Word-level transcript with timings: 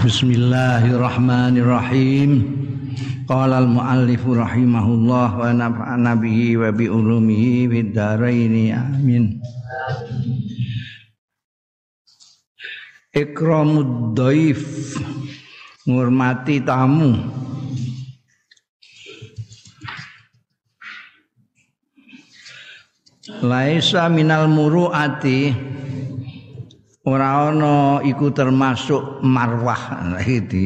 Bismillahirrahmanirrahim. 0.00 2.56
Qala 3.28 3.60
al-muallif 3.60 4.24
rahimahullah 4.24 5.28
wa 5.36 5.52
nafa'ana 5.52 6.16
bihi 6.16 6.56
wa 6.56 6.72
bi 6.72 6.88
ulumihi 6.88 7.68
fid 7.68 7.92
dharain 7.92 8.72
amin. 8.72 9.44
Ikramud 13.12 14.16
dhaif 14.16 14.96
ngurmati 15.84 16.64
tamu. 16.64 17.20
Laisa 23.44 24.08
minal 24.08 24.48
muruati 24.48 25.52
ora 27.06 27.48
ana 27.48 28.04
iku 28.04 28.32
termasuk 28.34 29.24
marwah. 29.24 30.12
Di 30.24 30.64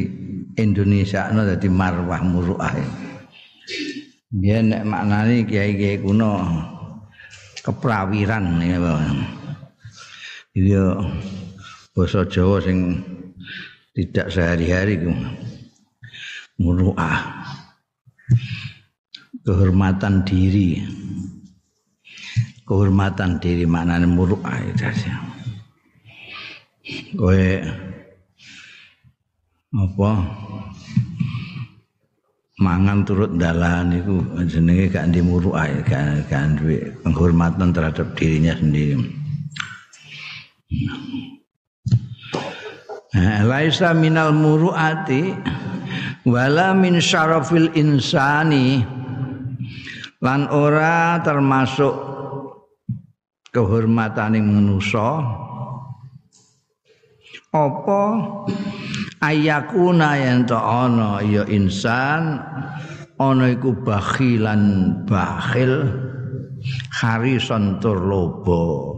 Indonesia 0.55 1.27
ana 1.27 1.43
dadi 1.43 1.67
marwah 1.67 2.23
muruah 2.23 2.75
biyen 4.35 4.67
nek 4.67 4.83
maknane 4.83 5.47
kiai-kiai 5.47 6.03
kuno 6.03 6.43
keprawiran 7.63 8.59
ya 8.59 8.77
iya 10.51 10.85
basa 11.95 12.27
Jawa 12.27 12.59
sing 12.59 12.99
tidak 13.95 14.27
sehari-hari 14.27 14.99
ku 14.99 15.11
muruah. 16.59 17.47
Kehormatan 19.45 20.25
diri. 20.25 20.81
Kehormatan 22.65 23.37
diri 23.37 23.63
maknane 23.69 24.09
muruah 24.09 24.57
itu 24.67 24.89
kowe 27.17 27.45
apa? 29.75 30.11
Mangan 32.55 33.03
turut 33.03 33.35
dalan 33.35 33.91
itu 33.91 34.23
jenenge 34.47 34.87
gak 34.87 35.11
ndi 35.11 35.19
muruah 35.19 35.67
gak 35.83 36.55
duwe 36.55 36.95
penghormatan 37.03 37.75
terhadap 37.75 38.15
dirinya 38.15 38.55
sendiri. 38.55 38.95
Nah, 43.11 43.43
laisa 43.43 43.91
minal 43.91 44.31
muruati 44.31 45.35
wala 46.23 46.71
min 46.71 47.03
syarafil 47.03 47.75
insani. 47.75 48.87
Lan 50.23 50.47
ora 50.47 51.19
termasuk 51.27 51.91
kehormatan 53.51 54.39
yang 54.39 54.47
manusia 54.47 55.21
apa? 57.55 58.03
Ayakuna 59.23 60.19
yang 60.19 60.43
to 60.43 60.59
ana 60.59 61.23
ya 61.23 61.47
insan 61.47 62.37
ana 63.15 63.45
iku 63.47 63.71
bakhilan 63.79 64.91
bakhil 65.07 65.87
harison 66.91 67.79
tur 67.79 68.03
lobo 68.03 68.93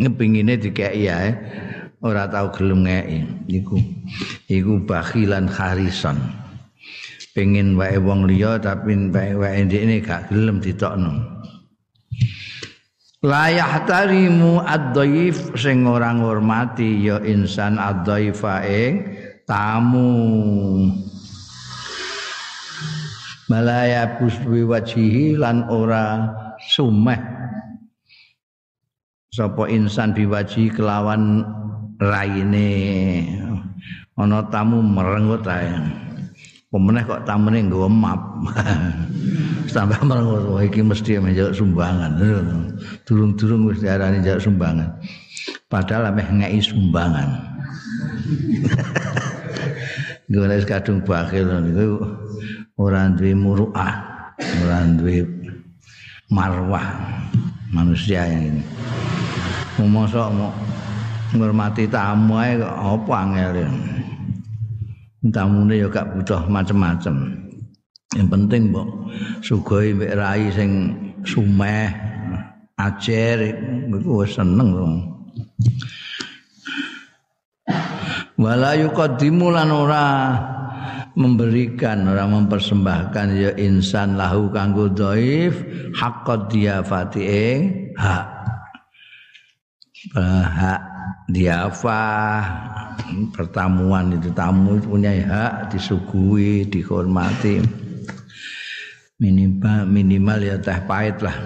ngepingine 0.00 0.58
dikeki 0.58 1.06
ya 1.06 1.18
ora 2.02 2.26
tau 2.26 2.50
gelem 2.50 2.88
ngeki 2.88 3.20
iku. 3.52 3.76
Iku 4.48 4.82
bakhilan 4.88 5.46
harison 5.46 6.18
pengen 7.34 7.74
wae 7.74 7.98
wong 7.98 8.30
liya 8.30 8.62
tapi 8.62 8.94
wae 9.10 9.34
wae 9.34 9.58
ndekne 9.66 9.98
gak 10.02 10.30
gelem 10.30 10.62
ditokno 10.62 11.33
layah 13.24 13.80
tarimu 13.88 14.60
ad-dhaif 14.60 15.56
sing 15.56 15.88
ora 15.88 16.12
ngurmati 16.12 17.08
ya 17.08 17.24
insan 17.24 17.80
ad-dhaifa 17.80 18.54
ing 18.68 18.92
tamu. 19.48 20.12
Malaya 23.48 24.20
buswi 24.20 24.64
wajihi 24.64 25.40
lan 25.40 25.68
ora 25.72 26.28
sumeh. 26.68 27.20
Sapa 29.32 29.66
insan 29.72 30.12
biwaji 30.12 30.70
kelawan 30.72 31.44
raine? 31.98 32.72
Ana 34.14 34.46
tamu 34.46 34.78
merengut 34.78 35.42
ae 35.48 35.74
pemeneh 36.74 37.06
kok 37.06 37.22
tamune 37.22 37.62
nggawa 37.62 37.86
map. 37.86 38.18
Sampai 39.74 39.94
merengut 40.02 40.58
iki 40.66 40.82
mesti 40.82 41.22
menjak 41.22 41.54
sumbangan. 41.54 42.18
Durung-durung 43.06 43.70
wis 43.70 43.78
diarani 43.78 44.18
njak 44.18 44.42
sumbangan. 44.42 44.90
Padahal 45.70 46.10
ameh 46.10 46.26
ngeki 46.26 46.74
sumbangan. 46.74 47.30
Gue 50.34 50.48
kadung 50.66 51.04
bakil 51.06 51.46
niku 51.62 52.00
ora 52.80 53.06
duwe 53.12 53.36
muruah, 53.38 53.94
ora 54.40 54.82
duwe 54.88 55.22
marwah 56.32 56.82
manusia 57.70 58.26
yang 58.26 58.56
ini. 58.56 58.62
Mau 59.78 60.08
mau 60.08 60.50
ngurmati 61.34 61.86
tamu 61.86 62.40
ae 62.40 62.56
kok 62.56 62.72
apa 62.72 63.12
angel 63.20 63.68
tamune 65.32 65.80
ya 65.80 65.88
gak 65.88 66.12
butuh 66.16 66.44
macem-macem. 66.48 67.16
Yang 68.14 68.28
penting 68.30 68.62
mbok 68.70 68.88
sugoi 69.40 69.96
mbek 69.96 70.12
rai 70.14 70.46
sing 70.54 70.70
sumeh 71.24 71.90
ajer 72.78 73.54
iku 73.90 74.22
wis 74.22 74.36
seneng 74.36 74.68
to. 74.70 74.86
Wala 78.38 78.76
yuqaddimu 78.78 79.50
lan 79.50 79.70
ora 79.70 80.06
memberikan 81.14 82.06
ora 82.10 82.26
mempersembahkan 82.26 83.26
ya 83.34 83.50
insan 83.58 84.18
lahu 84.18 84.50
kanggo 84.50 84.90
dhaif 84.90 85.54
haqqad 85.94 86.50
diafati 86.50 87.22
ing 87.22 87.58
hak. 87.98 88.26
Hak 90.14 90.93
diafah 91.28 92.40
pertamuan 93.32 94.12
itu 94.12 94.28
tamu 94.36 94.76
punya 94.80 95.12
hak 95.24 95.72
disuguhi 95.72 96.68
dihormati. 96.68 97.64
Minimal 99.14 99.86
minimal 99.88 100.38
ya 100.42 100.56
teh 100.58 100.80
pahit 100.84 101.22
lah. 101.22 101.36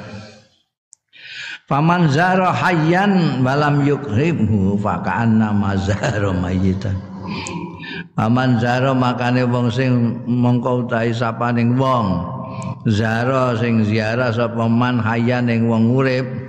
Faman 1.69 2.09
zara 2.09 2.49
hayyan 2.49 3.45
walam 3.45 3.85
yukribhu 3.85 4.81
fa 4.81 5.05
ka'anna 5.05 5.53
mazara 5.53 6.33
mayyitan. 6.33 6.97
Faman 8.17 8.57
zara 8.57 8.97
makane 8.97 9.45
wong 9.45 9.69
sing 9.69 10.25
mongko 10.25 10.89
utahi 10.89 11.13
sapaning 11.13 11.77
wong. 11.77 12.25
Zara 12.89 13.53
sing 13.61 13.85
ziarah 13.85 14.33
sapa 14.33 14.65
man 14.65 14.97
hayyan 14.97 15.53
ing 15.53 15.69
wong 15.69 15.93
urip 15.93 16.48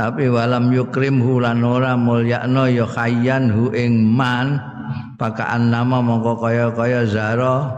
tapi 0.00 0.32
walam 0.32 0.72
yukrimhu 0.72 1.44
lan 1.44 1.60
ora 1.60 1.92
mulyakno 1.92 2.64
ya 2.72 2.88
hayyan 2.88 3.52
hu 3.52 3.68
ing 3.76 4.00
man 4.00 4.56
pakaan 5.20 5.68
nama 5.68 6.00
mongko 6.00 6.40
kaya-kaya 6.40 7.04
zara 7.04 7.68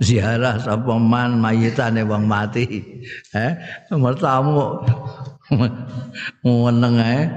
ziarah 0.00 0.56
sapa 0.56 0.96
man 0.96 1.36
mayitane 1.36 2.00
wong 2.00 2.24
mati 2.24 2.64
eh 3.36 3.52
mertamu 3.92 4.80
meneng 6.48 6.96
ae 6.96 7.28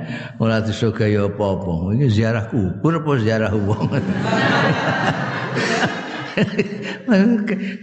ora 0.41 0.63
disugih 0.63 1.29
apa-apa. 1.29 1.93
Iki 1.99 2.07
ziarah 2.09 2.49
kubur 2.49 2.95
apa 3.03 3.11
ziarah 3.21 3.53
wong. 3.53 3.85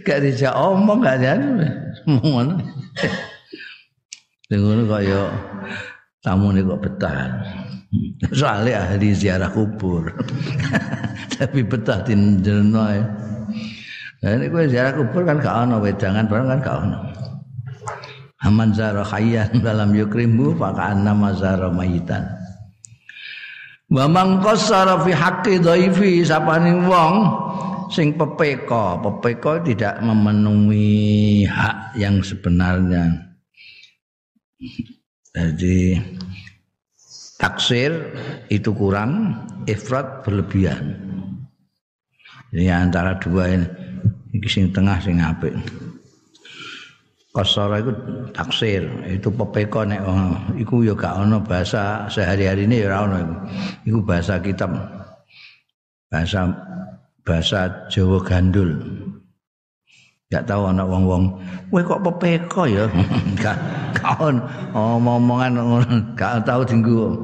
Gak 0.06 0.18
dijak 0.24 0.56
omong 0.56 1.04
gak 1.04 1.20
jan. 1.20 1.62
Ngono 4.50 4.82
kaya 4.86 5.26
tamu 6.26 6.50
ini 6.50 6.66
kok 6.66 6.82
betah. 6.82 7.38
Soalnya 8.34 8.82
ahli 8.82 9.14
ziarah 9.14 9.54
kubur. 9.54 10.10
Tapi 11.38 11.62
betah 11.62 12.02
di 12.02 12.18
jerno 12.42 12.82
ya. 12.90 13.04
Nah, 14.26 14.30
ini 14.34 14.50
gue 14.50 14.66
ziarah 14.66 14.98
kubur 14.98 15.22
kan 15.22 15.38
gak 15.38 15.70
ono 15.70 15.78
wedangan 15.78 16.26
barang 16.26 16.48
kan 16.50 16.60
gak 16.66 16.78
ono. 16.82 16.98
Aman 18.42 18.74
zara 18.74 19.06
khayyan 19.06 19.58
dalam 19.66 19.94
yukrimbu 19.94 20.58
maka 20.58 20.90
anna 20.90 21.14
mazara 21.14 21.70
mayitan. 21.70 22.26
Wa 23.86 24.10
man 24.10 24.42
qassara 24.42 24.98
fi 25.06 25.14
haqqi 25.14 25.62
dhaifi 25.62 26.26
sapane 26.26 26.74
wong 26.90 27.14
sing 27.94 28.18
pepeka, 28.18 28.98
pepeka 28.98 29.62
tidak 29.62 30.02
memenuhi 30.02 31.46
hak 31.46 31.94
yang 31.94 32.18
sebenarnya. 32.18 33.14
Jadi 35.36 36.00
taksir 37.36 37.92
itu 38.48 38.72
kurang, 38.72 39.36
ifrat 39.68 40.24
berlebihan. 40.24 40.96
Ini 42.56 42.72
antara 42.72 43.20
dua 43.20 43.52
ini, 43.52 43.68
ini 44.32 44.48
sing 44.48 44.72
tengah 44.72 44.96
sing 45.04 45.20
apik. 45.20 45.52
Kosora 47.36 47.84
itu 47.84 47.92
taksir, 48.32 48.88
itu 49.04 49.28
pepeko 49.28 49.84
nek 49.84 50.00
oh, 50.08 50.32
iku 50.56 50.80
ya 50.80 50.96
gak 50.96 51.20
ono 51.20 51.44
bahasa 51.44 52.08
sehari-hari 52.08 52.64
ini 52.64 52.80
ya 52.80 53.04
ono 53.04 53.16
iku. 53.20 53.36
Iku 53.92 53.98
bahasa 54.00 54.40
kitab. 54.40 54.72
bahasa 56.06 56.48
bahasa 57.26 57.90
Jawa 57.92 58.24
gandul. 58.24 58.72
Gak 60.26 60.42
tahu 60.42 60.74
anak 60.74 60.90
wong-wong, 60.90 61.38
kowe 61.70 61.80
kok 61.86 62.02
pepeko 62.02 62.66
ya? 62.66 62.90
Gak 63.42 63.54
kaon 63.94 64.42
omong-omongan 64.74 65.54
gak 66.18 66.42
tahu 66.42 66.66
dinggo. 66.66 67.14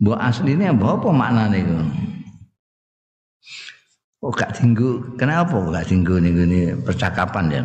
Mbok 0.00 0.16
asline 0.20 0.72
mbok 0.72 1.00
apa 1.00 1.08
maknane 1.12 1.56
iku? 1.60 1.76
Kok 4.24 4.32
gak 4.32 4.56
dinggo? 4.56 5.04
Kenapa 5.20 5.60
kok 5.60 5.72
gak 5.76 5.88
dinggo 5.92 6.16
ning 6.16 6.80
percakapan 6.80 7.52
ya? 7.52 7.62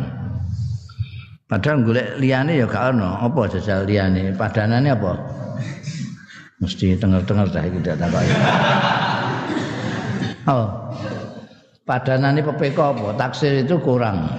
Padahal 1.48 1.84
golek 1.84 2.20
liyane 2.20 2.52
ya 2.60 2.68
gak 2.68 2.92
ono. 2.92 3.24
Apa 3.24 3.48
jajal 3.56 3.88
liyane? 3.88 4.36
Padanane 4.36 4.88
apa? 4.92 5.12
Mesti 6.60 7.00
tenger-tenger 7.00 7.48
dah 7.48 7.64
iki 7.64 7.78
tak 7.80 7.96
takoki. 7.96 8.36
Oh. 10.42 10.66
Padanane 11.82 12.46
PPK 12.46 12.78
apa? 12.78 13.08
Taksir 13.18 13.66
itu 13.66 13.74
kurang. 13.82 14.30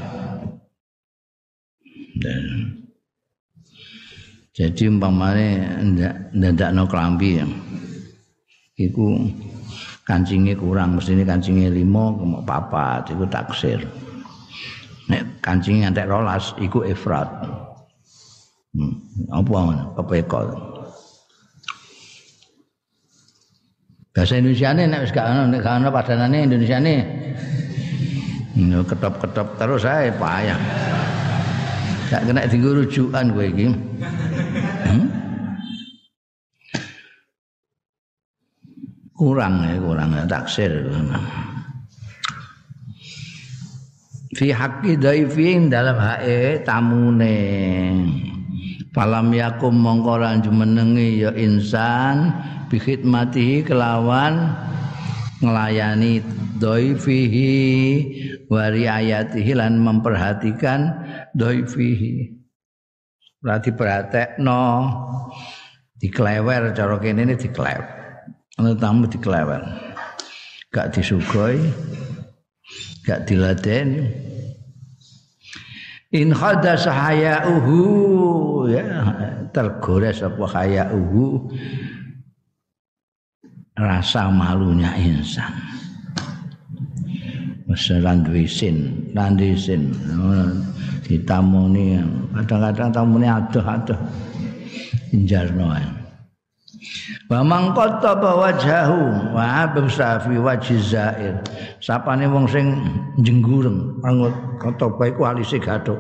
Jadi 4.54 4.86
umpamane 4.86 5.60
ndak 5.82 6.16
ndadakno 6.32 6.88
klambi 6.88 7.42
ya. 7.42 7.46
Iku 8.80 9.18
kancingnya 10.08 10.56
kurang, 10.56 10.98
mesti 10.98 11.14
ini 11.18 11.24
kancingnya 11.26 11.70
lima, 11.74 12.14
kemok 12.16 12.44
papat, 12.46 13.12
itu 13.12 13.26
taksir. 13.28 13.80
Nek 15.10 15.44
kancingnya 15.44 15.90
ngantek 15.90 16.10
rolas, 16.10 16.56
iku 16.62 16.86
ifrat. 16.86 17.28
Hmm. 18.74 18.94
Apa 19.30 19.50
mana? 19.62 19.84
Bahasa 24.14 24.38
Indonesia 24.38 24.70
ini 24.78 24.84
nek 24.86 25.10
gak 25.10 25.26
ono 25.26 25.42
nek 25.50 25.60
gak 25.66 25.76
ono 25.82 25.90
padanane 25.90 26.46
Indonesia 26.46 26.78
ini. 26.78 26.96
Ini 28.54 28.86
ketop-ketop 28.86 29.58
terus 29.58 29.82
saya 29.82 30.14
payah. 30.14 30.60
Gak 32.14 32.22
kena 32.30 32.46
tinggu 32.46 32.78
rujukan 32.78 33.34
gue 33.34 33.46
iki. 33.50 33.68
Hmm? 34.86 35.06
Kurang 39.18 39.66
ya, 39.66 39.82
kurang 39.82 40.10
ya 40.14 40.30
taksir. 40.30 40.94
Fi 44.38 44.54
haqqi 44.54 44.94
dhaifin 45.02 45.74
dalam 45.74 45.98
hae 45.98 46.62
tamune. 46.62 47.42
Falam 48.94 49.34
yakum 49.34 49.74
mongko 49.74 50.22
jumenengi 50.46 51.26
ya 51.26 51.34
insan 51.34 52.30
bi 52.74 52.82
khidmatihi 52.82 53.62
kelawan 53.70 54.50
ngelayani 55.46 56.26
doifihi 56.58 57.54
wa 58.50 58.74
riayatihi 58.74 59.54
lan 59.54 59.78
memperhatikan 59.78 60.90
doifihi. 61.38 62.34
Berarti 63.38 63.70
no 64.42 64.90
diklewer 66.02 66.74
cara 66.74 66.98
kene 66.98 67.30
ini 67.30 67.38
diklewer. 67.38 67.86
Ana 68.58 68.74
tamu 68.74 69.06
diklewer. 69.06 69.62
Gak 70.74 70.98
disugoi 70.98 71.62
gak 73.06 73.30
diladeni. 73.30 74.02
In 76.14 76.34
khada 76.34 76.74
sahayauhu 76.74 77.82
ya 78.70 78.82
tergores 79.54 80.26
apa 80.26 80.46
hayauhu 80.46 81.50
rasa 83.78 84.30
malunya 84.30 84.94
insan. 84.98 85.54
Masalah 87.66 88.22
duwisin, 88.22 89.10
landisin, 89.18 89.90
ditamoni 91.04 92.00
kadang-kadang 92.32 92.90
tamune 92.94 93.28
adoh-adoh 93.28 94.00
injarno 95.12 95.70
wa 97.32 97.40
mangkota 97.42 98.14
wajahu 98.20 99.34
wa 99.36 99.66
absafi 99.68 100.36
wajhi 100.38 100.78
zair. 100.80 101.40
Sapane 101.80 102.28
wong 102.28 102.48
sing 102.48 102.80
jenggureng 103.24 104.00
angut 104.04 104.34
kata 104.60 104.88
bae 104.96 105.12
ku 105.12 105.28
alise 105.28 105.60
gathuk 105.60 106.00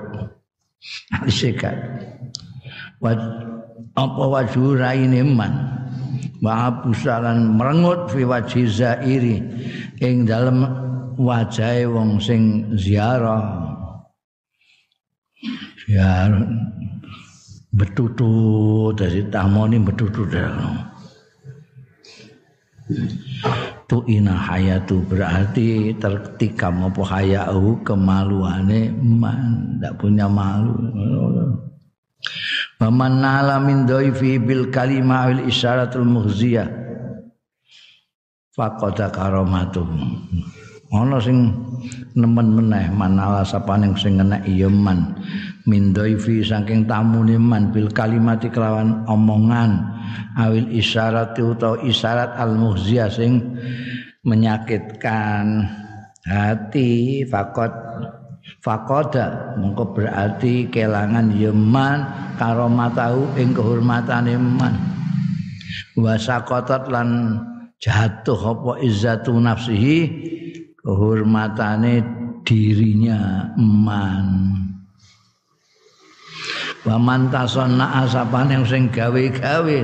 alise 1.19 1.55
gathuk 1.55 3.19
apa 3.93 4.23
wajhu 4.23 4.75
raine 4.79 5.23
man 5.23 5.82
wa 6.43 6.67
abusalan 6.67 7.55
merengut 7.55 8.11
fi 8.11 8.27
wajhi 8.27 8.67
zairi 8.67 9.39
ing 10.03 10.27
dalem 10.27 10.67
wajahe 11.15 11.87
wong 11.87 12.19
sing 12.19 12.67
ziarah. 12.75 13.71
Ya 15.87 16.27
betutu 17.73 18.91
dari 18.93 19.23
tamoni 19.31 19.79
betutu 19.79 20.27
tu 23.87 23.97
ina 24.11 24.35
hayatu 24.35 24.99
berarti 25.07 25.95
tertikam 25.97 26.85
apa 26.87 27.01
hayau 27.07 27.79
kemaluane 27.81 28.91
man 29.01 29.79
ndak 29.79 29.95
punya 29.97 30.27
malu 30.27 30.75
Waman 32.81 33.21
nala 33.21 33.61
min 33.61 33.85
dhaifi 33.85 34.41
bil 34.41 34.73
kalimah 34.73 35.29
wal 35.29 35.43
isyaratul 35.45 36.07
muhziyah 36.07 36.67
faqada 38.53 39.09
karamatuh. 39.13 39.85
Ana 40.93 41.17
sing 41.17 41.49
nemen 42.13 42.53
meneh 42.53 42.85
manala 42.93 43.41
sapaning 43.41 43.97
sing 43.97 44.21
kena 44.21 44.45
iya 44.45 44.69
man 44.69 45.17
min 45.65 45.89
dhaifi 45.89 46.45
saking 46.45 46.85
tamune 46.85 47.33
man 47.41 47.73
bil 47.73 47.89
kalimati 47.89 48.53
kelawan 48.53 49.01
omongan 49.09 49.81
awil 50.37 50.69
isyarat 50.69 51.33
utawa 51.41 51.81
isyarat 51.81 52.37
al 52.37 52.53
muhziyah 52.53 53.09
sing 53.09 53.57
menyakitkan 54.21 55.65
hati 56.29 57.25
fakot 57.25 57.73
fakoda 58.63 59.55
mengko 59.59 59.95
berarti 59.95 60.67
kelangan 60.67 61.31
yeman 61.35 62.03
karomatahu 62.35 63.39
ing 63.39 63.55
kehormatane 63.55 64.35
man. 64.35 64.75
Wasakotot 65.93 66.89
lan 66.89 67.39
jatuh 67.77 68.39
apa 68.39 68.71
izzatu 68.81 69.37
nafsihi 69.37 69.97
kehormatane 70.81 72.03
dirinya 72.43 73.51
man. 73.55 74.57
Wa 76.83 76.99
man 76.99 77.31
tasonna 77.31 78.03
asapane 78.03 78.59
sing 78.67 78.91
gawe-gawe 78.91 79.79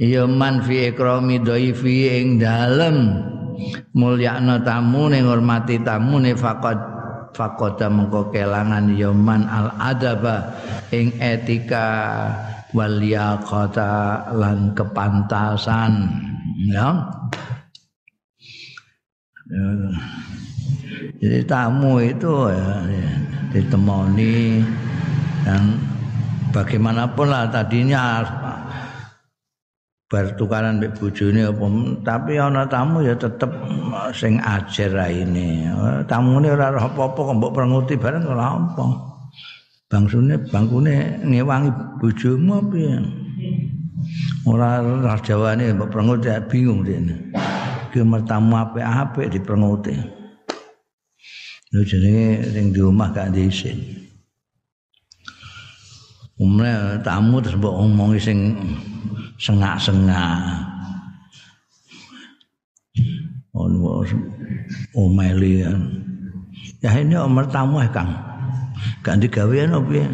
ya 0.00 0.24
man 0.24 0.64
fi 0.64 0.88
ikrami 0.88 1.44
dhaifi 1.44 2.08
ing 2.08 2.40
dalem 2.40 3.20
mulyakna 3.92 4.64
tamu 4.64 5.12
ning 5.12 5.28
ngurmati 5.28 5.76
tamu 5.84 6.16
ne 6.24 6.32
faqad 6.32 6.99
fakoda 7.34 7.86
mengko 7.90 8.30
kelangan 8.30 8.92
yoman 8.94 9.46
al 9.46 9.74
adaba 9.78 10.54
ing 10.90 11.14
etika 11.18 11.86
wal 12.74 13.02
yaqata 13.02 14.26
lan 14.34 14.74
kepantasan. 14.74 16.10
Ya. 16.70 16.88
Jadi 21.20 21.42
tamu 21.44 21.98
itu 21.98 22.32
ya, 22.48 22.70
ya 22.86 23.10
ditemoni 23.50 24.62
dan 25.42 25.74
bagaimanapun 26.54 27.26
lah 27.26 27.50
tadinya 27.50 28.22
bertukaran 30.10 30.82
mbek 30.82 30.98
bojone 30.98 31.46
apa 31.46 31.66
tapi 32.02 32.34
ana 32.34 32.66
tamu 32.66 32.98
ya 33.06 33.14
tetep 33.14 33.46
sing 34.10 34.42
ajar 34.42 35.06
ini. 35.06 35.70
Tamune 36.10 36.50
ora 36.50 36.74
roh 36.74 36.82
apa-apa 36.82 37.20
kok 37.30 37.36
mbok 37.38 37.54
prenguti 37.54 37.94
bareng 37.94 38.26
ora 38.26 38.58
apa. 38.58 38.84
Bangsune 39.86 40.34
bangkune 40.50 41.22
ngewangi 41.22 41.70
bojomu 42.02 42.58
piye 42.74 42.98
ora 44.50 44.82
ora 44.82 45.14
jawane 45.22 45.78
mbok 45.78 45.94
prenguti 45.94 46.26
bingung 46.50 46.82
dene. 46.82 47.30
Ki 47.94 48.02
tamu 48.26 48.58
apik-apik 48.58 49.30
diprenguti. 49.30 49.94
Lho 51.70 51.86
jenenge 51.86 52.50
sing 52.50 52.74
di 52.74 52.82
omah 52.82 53.14
gak 53.14 53.30
diisin 53.30 54.09
umne 56.40 56.96
tamu 57.04 57.36
terus 57.44 57.60
mbok 57.60 57.76
omongi 57.84 58.16
sing 58.16 58.38
sengak-sengak. 59.36 60.40
Ono 63.52 64.00
omeli. 64.96 65.60
Ya 66.80 66.90
ini 66.96 67.12
omel 67.20 67.44
tamu 67.52 67.84
ya 67.84 67.92
Kang. 67.92 68.08
Gak 69.04 69.20
digawean 69.20 69.76
apa 69.76 69.92
ya? 69.92 70.08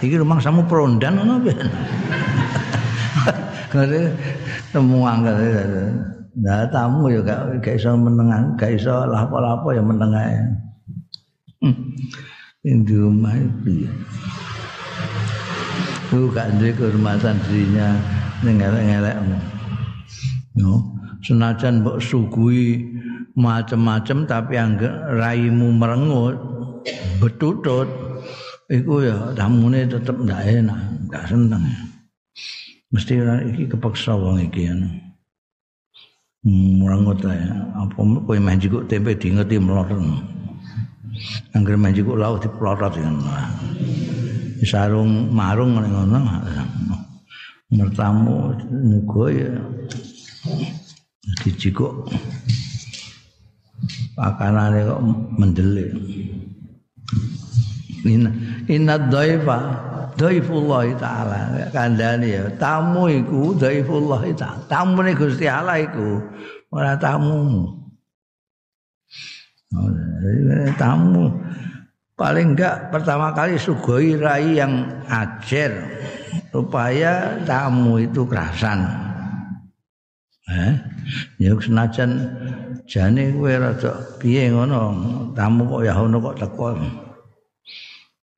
Iki 0.00 0.16
rumah 0.24 0.40
samu 0.40 0.64
perondan 0.64 1.20
ono 1.20 1.36
piye? 1.44 1.60
Kare 3.68 4.16
temu 4.72 5.04
angel 5.04 5.36
Nah 6.40 6.64
tamu 6.72 7.12
ya 7.12 7.20
gak 7.20 7.60
gak 7.60 7.76
iso 7.76 7.92
menengan, 7.92 8.56
gak 8.56 8.72
iso 8.80 9.04
lapo-lapo 9.04 9.76
ya 9.76 9.84
menengan. 9.84 10.56
Hmm. 11.60 11.76
Ini 12.60 12.92
rumah 12.92 13.32
itu. 13.40 13.88
Lu 16.12 16.28
gak 16.28 16.60
duwe 16.60 16.76
kehormatan 16.76 17.40
dirinya 17.48 17.96
ning 18.44 18.60
elek-elek. 18.60 19.16
No. 20.60 20.92
Senajan 21.24 21.80
mbok 21.80 22.04
sugui 22.04 22.84
macam-macam 23.32 24.28
tapi 24.28 24.60
angger 24.60 24.92
raimu 25.20 25.72
merengut 25.72 26.36
betutut 27.20 27.88
iku 28.68 29.04
ya 29.08 29.32
tamune 29.36 29.88
tetep 29.88 30.16
ndak 30.20 30.44
enak, 30.44 30.80
ndak 31.08 31.24
seneng. 31.32 31.64
Mesti 32.92 33.12
ora 33.24 33.40
iki 33.40 33.72
kepeksa 33.72 34.12
wong 34.20 34.36
iki 34.36 34.68
ya. 34.68 34.76
Merengut 36.44 37.24
ya. 37.24 37.72
Apa 37.72 38.00
kowe 38.04 38.36
meh 38.36 38.56
tempe 38.84 39.16
diingeti 39.16 39.56
mlotot. 39.56 40.39
Angger 41.52 41.76
meh 41.76 41.92
jikuk 41.92 42.16
lauk 42.16 42.40
diplotot 42.40 42.94
ya. 42.96 43.10
sarung 44.64 45.32
marung 45.32 45.76
ngene 45.76 45.88
ngono. 45.88 46.18
Mertamu 47.70 48.56
nego 48.70 49.24
ya. 49.30 49.52
Dicikuk 51.44 52.10
pakanane 54.16 54.80
kok 54.84 55.00
mendelik. 55.38 55.90
Inna 58.04 58.30
inna 58.66 58.96
dhaifa 58.96 59.58
dhaifullah 60.16 60.84
taala. 60.98 61.38
Kandhane 61.70 62.28
ya 62.28 62.44
tamu 62.56 63.08
iku 63.08 63.54
dhaifullah 63.56 64.22
taala. 64.34 64.60
Tamune 64.68 65.12
Gusti 65.14 65.46
Allah 65.46 65.84
iku 65.84 66.20
ora 66.72 66.96
tamu 66.96 67.68
tamu. 70.76 71.30
Paling 72.18 72.52
enggak 72.52 72.92
pertama 72.92 73.32
kali 73.32 73.56
sugoi 73.56 74.12
rai 74.20 74.60
yang 74.60 74.84
ajar 75.08 75.72
supaya 76.52 77.40
tamu 77.48 77.96
itu 77.96 78.28
kerasan. 78.28 78.84
Eh 80.50 80.74
ya 81.40 81.56
senajan 81.56 82.28
jane 82.84 83.32
kowe 83.32 83.48
rada 83.48 83.92
piye 84.20 84.52
ngono 84.52 84.92
tamu 85.32 85.64
kok 85.64 85.82
ya 85.86 85.96
ngono 85.96 86.16
kok 86.20 86.38
teko. 86.44 86.68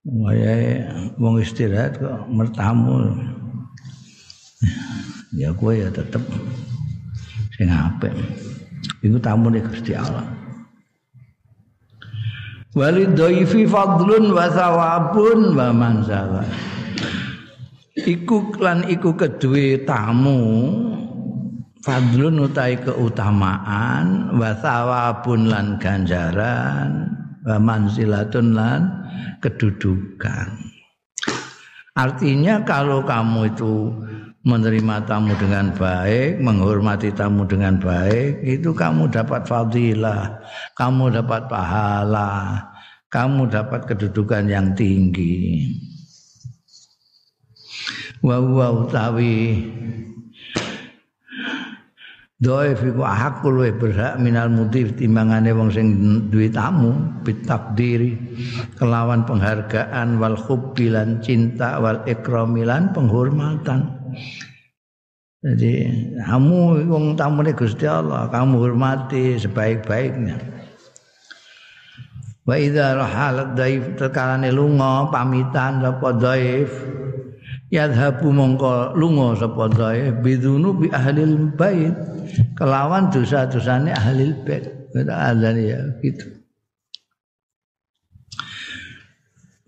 Wayahe 0.02 0.86
wong 1.18 1.42
istirahat 1.42 1.98
kok 1.98 2.30
mertamu 2.30 3.18
ya 5.34 5.50
kowe 5.58 5.74
ya 5.74 5.90
tetep 5.90 6.22
sing 7.58 7.66
apik. 7.66 8.14
Iku 9.02 9.18
nih 9.18 9.62
Gusti 9.66 9.98
Allah 9.98 10.41
walidhaifi 12.72 13.68
fadlun 13.68 14.32
wa 14.32 14.46
thawabun 14.48 15.52
wa 15.56 15.68
manzala 15.72 16.44
iku 17.96 18.56
lan 18.58 18.88
iku 18.88 19.12
kedue 19.14 19.84
tamu. 19.84 20.40
Fadlun 21.82 22.46
utai 22.46 22.78
keutamaan 22.78 24.38
wa 24.38 24.54
thawabun 24.54 25.50
lan 25.50 25.82
ganjaran 25.82 27.10
wa 27.42 27.58
manzilatun 27.58 28.54
lan 28.54 28.86
kedudukan. 29.42 30.46
Artinya 31.98 32.62
kalau 32.62 33.02
kamu 33.02 33.50
itu 33.50 33.90
menerima 34.42 35.06
tamu 35.06 35.34
dengan 35.38 35.70
baik, 35.70 36.42
menghormati 36.42 37.14
tamu 37.14 37.46
dengan 37.46 37.78
baik, 37.78 38.42
itu 38.42 38.74
kamu 38.74 39.06
dapat 39.10 39.46
fadilah, 39.46 40.42
kamu 40.74 41.14
dapat 41.14 41.46
pahala, 41.46 42.58
kamu 43.06 43.46
dapat 43.46 43.86
kedudukan 43.86 44.50
yang 44.50 44.74
tinggi. 44.74 45.70
Wa 48.22 48.38
wa 48.38 48.86
utawi 48.86 49.66
Doif 52.42 52.82
iku 52.82 53.06
hakul 53.06 53.62
we 53.62 53.70
berhak 53.70 54.18
minal 54.18 54.50
mutif 54.50 54.98
timbangane 54.98 55.54
wong 55.54 55.70
sing 55.70 55.86
duwe 56.26 56.50
tamu 56.50 56.90
bitakdiri 57.22 58.18
kelawan 58.82 59.22
penghargaan 59.22 60.18
wal 60.18 60.34
khubbilan 60.34 61.22
cinta 61.22 61.78
wal 61.78 62.02
ikramilan 62.02 62.90
penghormatan. 62.90 64.01
Jadi 65.42 65.90
kamu 66.22 66.86
wong 66.86 67.18
tamune 67.18 67.50
Gusti 67.50 67.82
Allah, 67.82 68.30
kamu 68.30 68.62
hormati 68.62 69.34
sebaik-baiknya. 69.42 70.38
Wa 72.46 72.54
idza 72.58 72.94
rahalat 72.94 73.58
daif 73.58 73.98
tekalane 73.98 74.50
lunga 74.54 75.10
pamitan 75.10 75.82
sapa 75.82 76.10
daif 76.14 76.70
yadhabu 77.70 78.34
mongko 78.34 78.94
lunga 78.98 79.38
sapa 79.38 79.66
daif 79.70 80.18
bidunu 80.22 80.74
bi 80.78 80.90
ahli 80.90 81.22
bait 81.54 81.94
kelawan 82.58 83.10
dosa-dosane 83.10 83.94
ahli 83.94 84.34
bait. 84.46 84.90
Kita 84.94 85.34
ada 85.34 85.50
ya 85.58 85.90
gitu. 86.02 86.26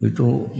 Itu 0.03 0.51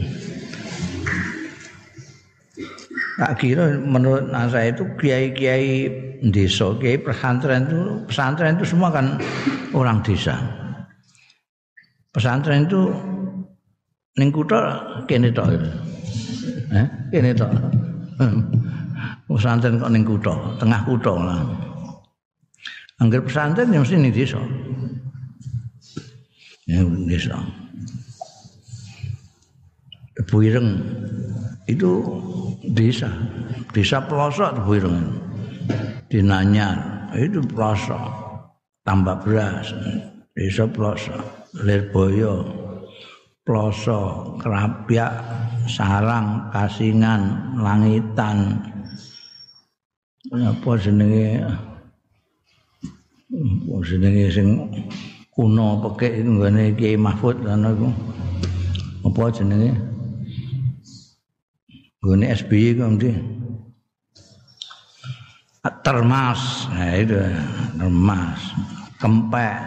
tak 3.15 3.39
kira 3.39 3.79
menurut 3.79 4.27
saya 4.51 4.75
itu 4.75 4.83
kiai-kiai 4.99 5.87
desa, 6.31 6.75
kiai 6.75 6.99
pesantren 6.99 7.63
itu 7.67 7.79
pesantren 8.11 8.59
itu 8.59 8.67
semua 8.67 8.91
kan 8.91 9.15
orang 9.71 10.03
desa. 10.03 10.35
Pesantren 12.11 12.67
itu 12.67 12.91
ning 14.19 14.31
kutha 14.35 14.83
kene 15.07 15.31
tok. 15.31 15.47
Eh, 16.75 16.87
kene 17.11 17.31
tok. 17.31 17.51
Pesantren 19.31 19.79
kok 19.79 19.91
ning 19.91 20.03
kutha, 20.03 20.35
tengah 20.59 20.83
kutha 20.83 21.13
lah. 21.15 21.39
Angger 22.99 23.23
pesantren 23.23 23.71
yang 23.71 23.87
ning 23.87 24.11
desa. 24.11 24.39
Ya 26.67 26.83
desa. 26.83 27.64
Buireng. 30.23 30.79
Itu 31.67 31.99
desa. 32.71 33.11
Desa 33.75 33.99
pelosok 34.07 34.63
Buireng. 34.63 35.11
Dinanya 36.07 36.79
itu 37.19 37.43
pelosok. 37.43 37.99
Tambah 38.87 39.19
beras. 39.27 39.75
Desa 40.31 40.63
pelosok. 40.63 41.19
Lirboyo. 41.67 42.47
Pelosok. 43.43 44.39
Kerapiak. 44.39 45.11
Sarang. 45.67 46.47
Kasingan. 46.55 47.51
Langitan. 47.59 48.55
Apa 50.31 50.71
jenenge? 50.79 51.43
Apa 53.35 53.75
jenenge 53.83 54.25
sing 54.31 54.47
kuno 55.35 55.83
pekek 55.83 56.23
nggone 56.23 56.71
Kiai 56.79 56.95
Mahfud 56.95 57.43
ana 57.43 57.75
iku. 57.75 57.89
Apa 59.05 59.29
jenenge 59.29 59.94
Gune 62.05 62.29
SBY 62.29 62.77
kok 62.77 63.01
mesti 63.01 63.11
termas, 65.81 66.69
nah 66.69 66.93
itu 66.93 67.17
termas, 67.81 68.37
kempek. 69.01 69.57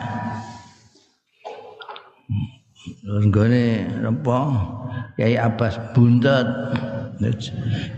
Terus 3.03 3.25
gone 3.35 3.67
apa? 4.07 4.39
Kiai 5.19 5.35
Abbas 5.35 5.75
buntet. 5.91 6.47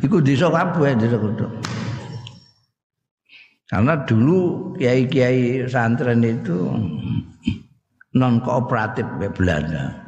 Iku 0.00 0.24
desa 0.24 0.48
kabeh 0.48 0.96
desa 0.96 1.20
kudu. 1.20 1.44
Karena 3.68 4.00
dulu 4.08 4.72
kiai-kiai 4.80 5.68
santren 5.68 6.24
itu 6.24 6.56
non 8.16 8.40
kooperatif 8.40 9.04
Belanda. 9.36 9.99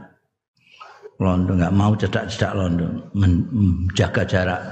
Londo 1.22 1.54
nggak 1.54 1.74
mau 1.78 1.94
cedak-cedak 1.94 2.52
Londo, 2.58 2.86
menjaga 3.14 4.26
jarak. 4.26 4.62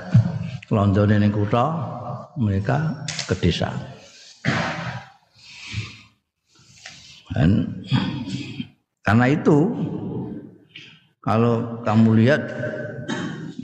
Londo 0.75 1.07
ini 1.07 1.31
kota, 1.31 1.65
mereka 2.35 3.07
ke 3.31 3.35
desa. 3.39 3.71
Dan 7.31 7.71
karena 9.07 9.27
itu 9.31 9.71
kalau 11.23 11.79
kamu 11.87 12.27
lihat 12.27 12.43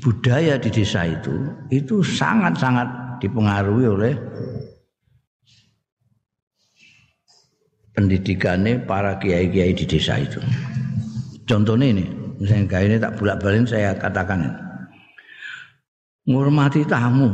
budaya 0.07 0.55
di 0.55 0.71
desa 0.71 1.03
itu 1.03 1.35
itu 1.75 1.99
sangat-sangat 1.99 3.19
dipengaruhi 3.19 3.87
oleh 3.91 4.15
pendidikannya 7.97 8.85
para 8.85 9.17
kiai-kiai 9.19 9.73
di 9.73 9.89
desa 9.89 10.21
itu. 10.21 10.39
Contohnya 11.49 11.97
ini, 11.97 12.07
misalnya 12.39 12.79
ini 12.85 12.97
tak 13.01 13.15
bolak 13.17 13.37
balik 13.41 13.69
saya 13.69 13.97
katakan 13.97 14.53
ngurmati 16.27 16.83
tamu 16.85 17.31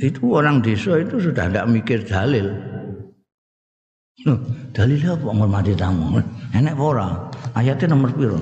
itu 0.00 0.22
orang 0.32 0.62
desa 0.62 0.98
itu 0.98 1.18
sudah 1.20 1.50
tidak 1.50 1.66
mikir 1.68 2.00
dalil 2.06 2.50
Loh, 4.22 4.38
dalile 4.70 5.18
apa 5.18 5.24
ngurmati 5.34 5.74
tamu? 5.74 6.20
Apa 6.54 6.78
ora? 6.78 7.08
Ayatnya 7.58 7.90
nomor 7.90 8.14
piro? 8.14 8.38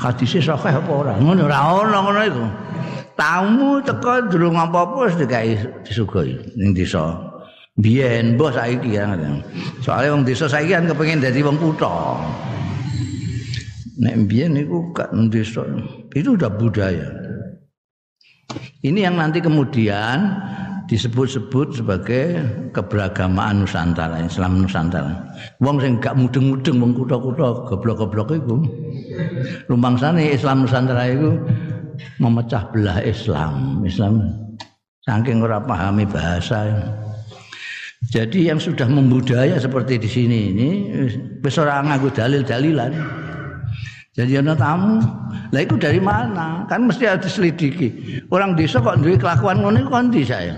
Hadise 0.00 0.42
sahih 0.42 0.80
apa 0.80 0.90
ora? 0.90 1.14
Ngono 1.20 1.46
ora 1.46 1.58
ono 1.70 1.98
ngono 2.02 2.20
iku. 2.24 2.44
Tamu 3.14 3.78
teko 3.84 4.26
durung 4.26 4.58
apa-apa 4.58 5.06
wis 5.06 5.14
dikai 5.14 5.54
disugoi 5.86 6.34
ning 6.58 6.74
desa. 6.74 7.14
Biyen 7.78 8.34
mbah 8.34 8.58
saiki 8.58 8.98
ya. 8.98 9.14
Soale 9.86 10.10
wong 10.10 10.26
desa 10.26 10.50
saiki 10.50 10.74
kan 10.74 10.90
kepengin 10.90 11.22
dadi 11.22 11.46
wong 11.46 11.62
kutha. 11.62 12.18
Nek 13.94 14.26
biyen 14.26 14.58
niku 14.58 14.90
gak 14.90 15.14
desa. 15.30 15.62
Itu 16.14 16.34
udah 16.34 16.50
budaya. 16.50 17.08
Ini 18.84 19.06
yang 19.08 19.16
nanti 19.16 19.40
kemudian 19.40 20.36
disebut-sebut 20.84 21.80
sebagai 21.80 22.44
keberagamaan 22.76 23.64
Nusantara, 23.64 24.20
Islam 24.20 24.60
Nusantara. 24.60 25.24
Wong 25.64 25.80
sing 25.80 25.96
gak 26.02 26.18
mudeng-mudeng 26.18 26.76
wong 26.82 26.92
kutha-kutha 26.92 27.64
goblok-goblok 27.70 28.28
iku. 28.36 28.56
Rumangsane 29.70 30.34
Islam 30.34 30.66
Nusantara 30.66 31.08
iku 31.08 31.40
memecah 32.20 32.68
belah 32.74 33.00
Islam. 33.00 33.80
Islam 33.86 34.28
saking 35.06 35.40
ora 35.40 35.60
pahami 35.62 36.04
bahasa. 36.04 36.68
Jadi 38.12 38.52
yang 38.52 38.60
sudah 38.60 38.84
membudaya 38.84 39.56
seperti 39.56 39.96
di 39.96 40.08
sini 40.08 40.38
ini 40.52 40.68
wis 41.40 41.56
ora 41.56 41.80
dalil-dalilan. 41.80 43.23
Jadi 44.14 44.38
ana 44.38 44.54
tamu, 44.54 45.02
lah 45.50 45.58
itu 45.58 45.74
dari 45.74 45.98
mana? 45.98 46.62
Kan 46.70 46.86
mesti 46.86 47.02
harus 47.02 47.26
diselidiki. 47.26 48.22
Orang 48.30 48.54
desa 48.54 48.78
kok 48.78 49.02
duwe 49.02 49.18
kelakuan 49.18 49.58
ngono 49.58 49.82
iku 49.82 49.90
kon 49.90 50.14
saya. 50.22 50.54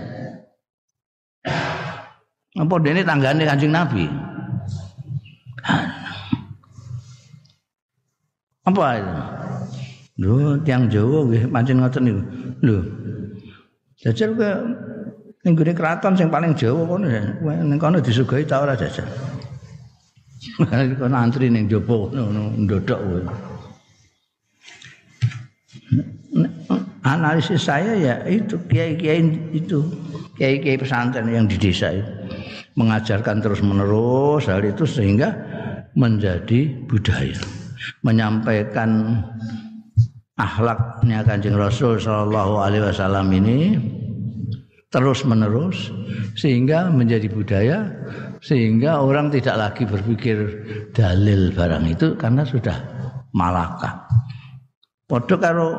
Apa 2.57 2.75
dene 2.81 3.01
tanggane 3.01 3.49
Kanjeng 3.49 3.73
Nabi? 3.73 4.05
Apa 8.65 8.85
itu? 8.97 9.13
Lho, 10.17 10.57
tiang 10.65 10.89
Jawa 10.89 11.29
nggih 11.29 11.49
pancen 11.49 11.77
ngoten 11.81 12.01
niku. 12.05 12.21
Lho. 12.61 12.77
Jajal 13.97 14.37
ke 14.37 14.49
ning 15.45 15.53
gone 15.57 15.73
kraton 15.73 16.13
sing 16.13 16.29
paling 16.29 16.53
Jawa 16.53 16.85
kono 16.85 17.05
ning 17.41 17.77
kono 17.81 17.97
disuguhi 18.01 18.45
ta 18.45 18.61
ora 18.61 18.77
jajal. 18.77 19.05
Kono 20.99 21.15
antri 21.17 21.51
ning 21.51 21.67
jopo 21.67 22.11
ngono 22.13 22.55
ndodok. 22.55 23.01
Analisis 27.07 27.63
saya 27.63 27.95
ya 27.95 28.15
itu 28.27 28.59
kiai-kiai 28.67 29.23
itu 29.55 29.79
kiai-kiai 30.35 30.75
pesantren 30.75 31.31
yang 31.31 31.47
di 31.47 31.55
desa 31.55 31.95
itu 31.95 32.11
mengajarkan 32.77 33.41
terus 33.41 33.63
menerus 33.65 34.45
hal 34.45 34.61
itu 34.61 34.85
sehingga 34.85 35.33
menjadi 35.97 36.77
budaya 36.85 37.39
menyampaikan 38.05 39.23
akhlaknya 40.37 41.25
kanjeng 41.25 41.57
Rasul 41.57 41.97
Shallallahu 41.97 42.61
Alaihi 42.61 42.85
Wasallam 42.85 43.27
ini 43.33 43.57
terus 44.93 45.25
menerus 45.25 45.89
sehingga 46.37 46.93
menjadi 46.93 47.27
budaya 47.31 47.89
sehingga 48.41 49.01
orang 49.01 49.33
tidak 49.33 49.55
lagi 49.57 49.83
berpikir 49.85 50.37
dalil 50.93 51.49
barang 51.53 51.85
itu 51.89 52.13
karena 52.17 52.45
sudah 52.45 52.75
malakah. 53.33 54.05
Padha 55.07 55.35
karo 55.39 55.69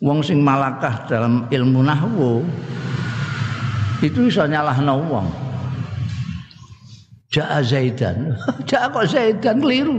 wong 0.00 0.24
sing 0.24 0.40
malakah 0.40 1.04
dalam 1.06 1.44
ilmu 1.52 1.84
nahwu 1.84 2.40
itu 4.04 4.28
bisa 4.28 4.44
nyalahno 4.48 5.00
wong. 5.08 5.28
Ja'a 7.32 7.60
Zaidan. 7.60 8.32
Ja'a 8.68 8.88
kok 8.92 9.08
Zaidan 9.08 9.60
keliru. 9.60 9.98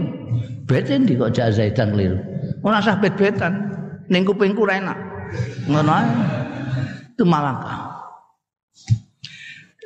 Beten 0.65 1.05
di 1.05 1.13
kok 1.17 1.33
Ja'a 1.33 1.53
Zaidan 1.53 1.93
keliru. 1.93 2.17
Ora 2.65 2.81
usah 2.81 2.97
bet-betan. 2.97 3.53
Ning 4.09 4.23
kupingku 4.25 4.65
enak. 4.65 4.97
Ngono 5.69 5.91
ae. 5.91 6.09
Itu 7.13 7.25
malaka. 7.25 7.96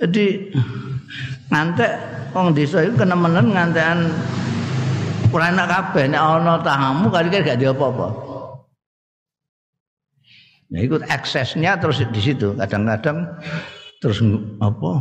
Jadi 0.01 0.49
ngantek 1.53 1.91
wong 2.33 2.57
desa 2.57 2.81
iku 2.81 3.05
kenemenen 3.05 3.53
ngantekan 3.53 4.09
ora 5.29 5.53
enak 5.53 5.67
kabeh 5.69 6.09
nek 6.09 6.21
ana 6.25 6.57
tamu 6.65 7.13
kali 7.13 7.29
gak 7.29 7.61
dia 7.61 7.69
apa-apa. 7.69 8.07
Nah, 10.71 10.79
ikut 10.79 11.03
aksesnya 11.05 11.77
terus 11.77 12.01
di 12.01 12.21
situ. 12.23 12.57
Kadang-kadang 12.57 13.29
terus 14.01 14.23
apa 14.57 14.91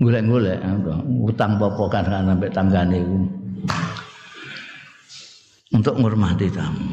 golek-golek 0.00 0.58
utang 1.28 1.60
apa 1.60 1.84
kan 1.92 2.08
sampai 2.08 2.50
tanggane 2.54 2.96
iku 3.04 3.18
untuk 5.76 5.94
menghormati 6.00 6.48
tamu. 6.48 6.88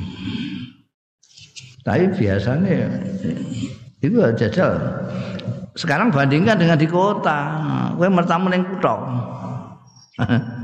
Tapi 1.88 2.12
biasanya 2.20 3.00
itu 4.04 4.18
jajal. 4.36 4.76
Sekarang 5.80 6.12
bandingkan 6.12 6.60
dengan 6.60 6.76
di 6.76 6.84
kota, 6.92 7.40
gue 7.96 8.12
mertamu 8.12 8.52
neng 8.52 8.68
kutha. 8.68 9.00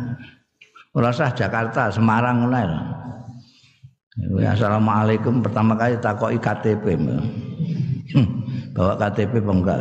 Ora 0.95 1.07
usah 1.07 1.31
Jakarta, 1.31 1.87
Semarang 1.87 2.43
ngono 2.43 2.59
ya. 2.59 4.51
Assalamualaikum 4.51 5.39
pertama 5.39 5.79
kali 5.79 5.95
takoki 6.03 6.35
KTP. 6.35 6.99
Bawa 8.75 8.99
KTP 8.99 9.39
apa 9.39 9.51
enggak? 9.55 9.79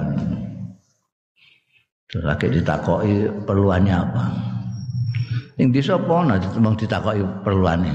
Terus 2.06 2.24
lagi 2.30 2.46
ditakoki 2.54 3.26
perluannya 3.42 3.94
apa? 3.94 4.22
Yang 5.58 5.70
di 5.70 5.80
sopo 5.82 6.22
nah 6.22 6.38
ditakoki 6.38 7.22
perluannya. 7.42 7.94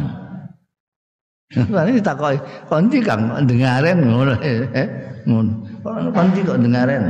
Ini 1.56 2.04
ditakoki 2.04 2.68
konti 2.68 3.00
kang 3.00 3.32
dengaren 3.48 4.04
ngono 4.04 4.36
ngono. 5.84 6.10
Konti 6.14 6.40
kok 6.46 6.60
dengaren. 6.62 7.04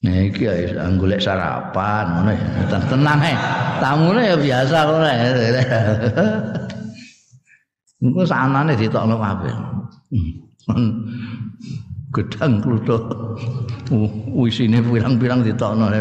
Nah 0.00 0.16
iki 0.16 0.48
ya 0.48 0.88
golek 0.96 1.20
sarapan 1.20 2.06
ngono 2.08 2.30
ya. 2.32 2.46
Tenang 2.88 3.20
eh. 3.20 3.38
Tamune 3.80 4.22
ya 4.24 4.36
biasa 4.36 4.78
ya. 5.06 5.14
Engko 8.00 8.24
sanane 8.24 8.72
ditokno 8.80 9.20
kabeh. 9.20 9.54
Gedang 12.16 12.58
kluthuk. 12.64 13.04
Wisine 14.32 14.80
pirang-pirang 14.80 15.44
ditokno. 15.44 15.92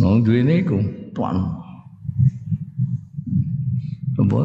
Wong 0.00 0.24
duwe 0.24 0.40
niku 0.40 0.80
tuan. 1.12 1.36
Apa? 4.16 4.40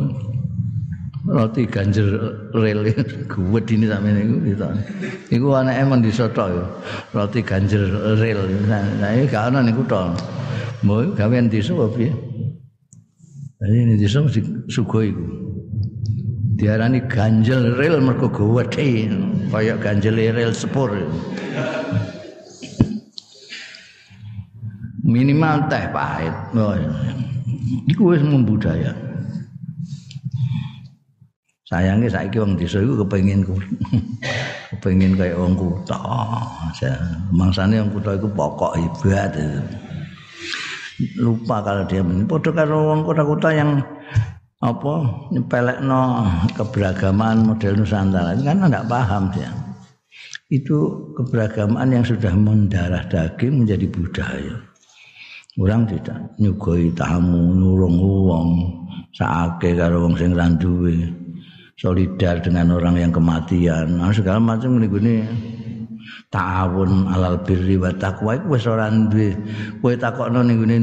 Roti 1.27 1.67
ganjel 1.67 2.07
rel 2.55 2.87
gue 3.27 3.61
dini 3.67 3.83
sampe 3.83 4.15
niku 4.15 4.35
gitu. 4.47 4.67
Iku 5.35 5.59
anake 5.59 5.83
men 5.83 5.99
disoto 5.99 6.47
ya. 6.47 6.65
Roti 7.11 7.43
ganjel 7.43 7.83
rel. 8.15 8.47
Nah, 8.71 9.11
iki 9.11 9.27
gak 9.27 9.51
ana 9.51 9.59
niku 9.59 9.83
to. 9.83 10.15
Mbok 10.87 11.19
gawean 11.19 11.51
desa 11.51 11.75
apa 11.75 11.91
piye? 11.91 12.15
Jadi 13.59 13.75
ini 13.75 13.93
desa 13.99 14.23
mesti 14.23 14.39
sugoi 14.71 15.11
iku. 15.11 15.25
Diarani 16.55 17.03
ganjel 17.11 17.75
rel 17.75 17.99
mergo 17.99 18.31
gede 18.31 19.11
kaya 19.51 19.75
ganjel 19.83 20.15
rel 20.31 20.55
sepur. 20.55 20.95
Minimal 25.03 25.67
teh 25.67 25.91
pahit. 25.91 26.35
Oh, 26.55 26.75
iku 27.87 28.15
wis 28.15 28.23
membudaya. 28.23 29.06
Sayangnya 31.67 32.07
saiki 32.07 32.39
wong 32.39 32.55
desa 32.55 32.79
iku 32.79 33.03
kepengin 33.03 33.43
kepengin 34.71 35.19
kaya 35.19 35.35
wong 35.35 35.51
kutha. 35.59 35.99
Mangsane 37.35 37.83
wong 37.83 37.91
kutha 37.91 38.15
iku 38.15 38.31
pokok 38.31 38.79
ibadat. 38.79 39.67
Lupa 41.19 41.59
kalau 41.59 41.83
dia 41.83 41.99
padha 42.23 42.51
karo 42.55 42.95
wong 42.95 43.03
kota-kota 43.03 43.51
yang 43.51 43.83
apa 44.63 44.95
nyepelekno 45.35 46.25
keberagaman 46.55 47.43
model 47.43 47.83
Nusantara 47.83 48.31
kan 48.39 48.63
enggak 48.63 48.87
paham 48.87 49.27
dia. 49.35 49.51
Itu 50.47 51.11
keberagaman 51.19 51.91
yang 51.91 52.07
sudah 52.07 52.31
mendarah 52.31 53.03
daging 53.11 53.67
menjadi 53.67 53.91
budaya. 53.91 54.55
Orang 55.59 55.83
tidak 55.91 56.31
nyugoi 56.39 56.95
tamu 56.95 57.51
nurung 57.59 57.99
wong 57.99 58.49
saake 59.11 59.75
karo 59.75 60.07
wong 60.07 60.15
sing 60.15 60.31
randuwe 60.31 61.26
solidar 61.77 62.41
dengan 62.41 62.73
orang 62.73 62.97
yang 62.97 63.13
kematian 63.13 64.01
nah, 64.01 64.09
segala 64.09 64.41
macam 64.41 64.81
ini 64.81 64.87
gini 64.89 65.15
ta'awun 66.33 67.07
alal 67.13 67.39
birri 67.45 67.77
wa 67.79 67.93
taqwa 67.93 68.35
iku 68.35 68.57
wis 68.57 68.65
ora 68.67 68.89
duwe 68.91 69.31
kowe 69.79 69.93
takokno 69.95 70.43
ning 70.43 70.57
gune 70.59 70.77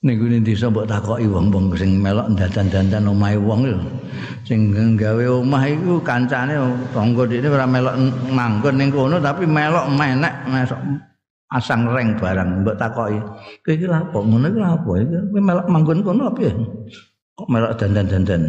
ning 0.00 0.16
gune 0.16 0.40
desa 0.40 0.72
mbok 0.72 0.88
takoki 0.88 1.28
wong-wong 1.28 1.76
sing 1.76 2.00
melok 2.00 2.32
dandan-dandan 2.32 3.04
omahe 3.04 3.36
wong 3.36 3.68
lho. 3.68 3.80
Sing 4.48 4.72
gawe 4.72 5.24
omah 5.28 5.68
iku 5.68 6.00
kancane 6.00 6.56
tangga 6.96 7.28
dene 7.28 7.48
ora 7.52 7.68
melok 7.68 7.94
manggon 8.32 8.80
ning 8.80 8.88
kono 8.88 9.20
tapi 9.20 9.44
melok 9.44 9.92
menek 9.92 10.34
mesok 10.48 10.80
asang 11.52 11.84
reng 11.92 12.16
barang 12.16 12.64
mbok 12.64 12.80
takoki. 12.80 13.20
Kowe 13.60 13.72
iki 13.76 13.84
lha 13.84 14.00
apa? 14.00 14.18
Ngono 14.24 14.46
iki 14.48 14.58
lha 14.58 14.70
apa? 14.72 14.90
Iki 15.04 15.40
melok 15.44 15.66
manggon 15.68 15.98
kono 16.00 16.22
apa 16.32 16.40
ya? 16.48 16.52
Kok 17.36 17.48
melok 17.50 17.76
dandan-dandan? 17.78 18.42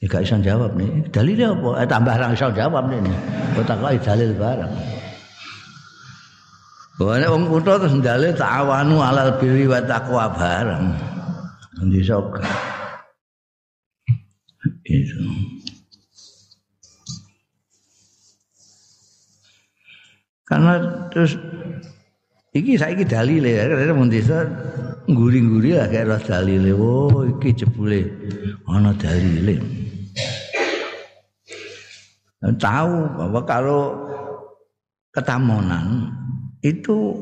Ya 0.00 0.06
gak 0.08 0.24
iso 0.24 0.40
jawab 0.40 0.80
nih. 0.80 0.88
Dalilnya 1.12 1.52
apa? 1.52 1.84
Eh 1.84 1.88
tambah 1.88 2.14
ra 2.16 2.32
iso 2.32 2.48
jawab 2.56 2.88
nih. 2.88 3.00
Mbok 3.52 3.64
takoki 3.68 3.98
dalil 4.00 4.32
barang. 4.32 4.72
Wane 7.00 7.26
wong 7.32 7.48
kutha 7.48 7.80
terus 7.80 7.96
ndale 7.96 8.28
ta'awanu 8.36 9.00
alal 9.00 9.40
birri 9.40 9.64
wa 9.64 9.80
taqwa 9.80 10.28
bareng. 10.36 10.92
Endi 11.80 12.04
sok. 12.04 12.44
Itu. 14.84 15.20
Karena 20.44 20.76
terus 21.08 21.40
iki 22.50 22.74
saiki 22.74 23.06
dalile 23.06 23.54
karena 23.56 23.94
mun 23.94 24.10
desa 24.10 24.46
nguri-nguri 25.06 25.78
lah 25.78 25.86
kayak 25.90 26.26
dalile. 26.26 26.70
Oh 26.74 27.26
iki 27.26 27.54
jebule 27.54 28.06
ana 28.66 28.94
dalile. 28.94 29.58
Tahu 32.40 32.94
bahwa 33.20 33.40
kalau 33.44 33.82
ketamonan 35.12 36.08
itu 36.64 37.12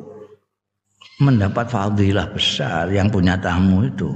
mendapat 1.19 1.67
fadilah 1.67 2.31
besar 2.31 2.87
yang 2.95 3.11
punya 3.11 3.35
tamu 3.35 3.83
itu. 3.83 4.07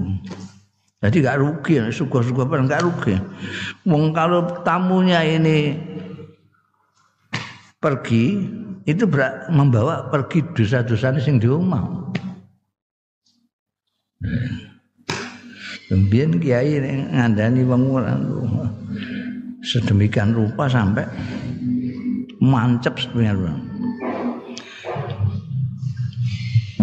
Jadi 1.02 1.18
gak 1.18 1.42
rugi, 1.42 1.82
suka-suka 1.90 2.46
pun 2.46 2.70
gak 2.70 2.86
rugi. 2.86 3.18
Wong 3.82 4.14
kalau 4.14 4.62
tamunya 4.62 5.26
ini 5.26 5.74
pergi, 7.82 8.38
itu 8.88 9.04
membawa 9.50 10.10
pergi 10.10 10.42
dosa-dosa 10.54 11.14
sing 11.22 11.38
di 11.38 11.46
rumah. 11.46 11.82
Kemudian 15.90 16.40
kiai 16.40 16.80
ngandani 17.12 17.62
wong 17.68 17.82
sedemikian 19.62 20.34
rupa 20.34 20.66
sampai 20.66 21.04
mancep 22.42 22.96
sebenarnya. 22.98 23.72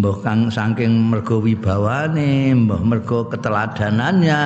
mbah 0.00 0.16
kang 0.24 0.48
saking 0.48 1.12
mergo 1.12 1.44
wibawane, 1.44 2.56
mbah 2.56 2.80
mergo 2.80 3.28
keteladanannya 3.28 4.40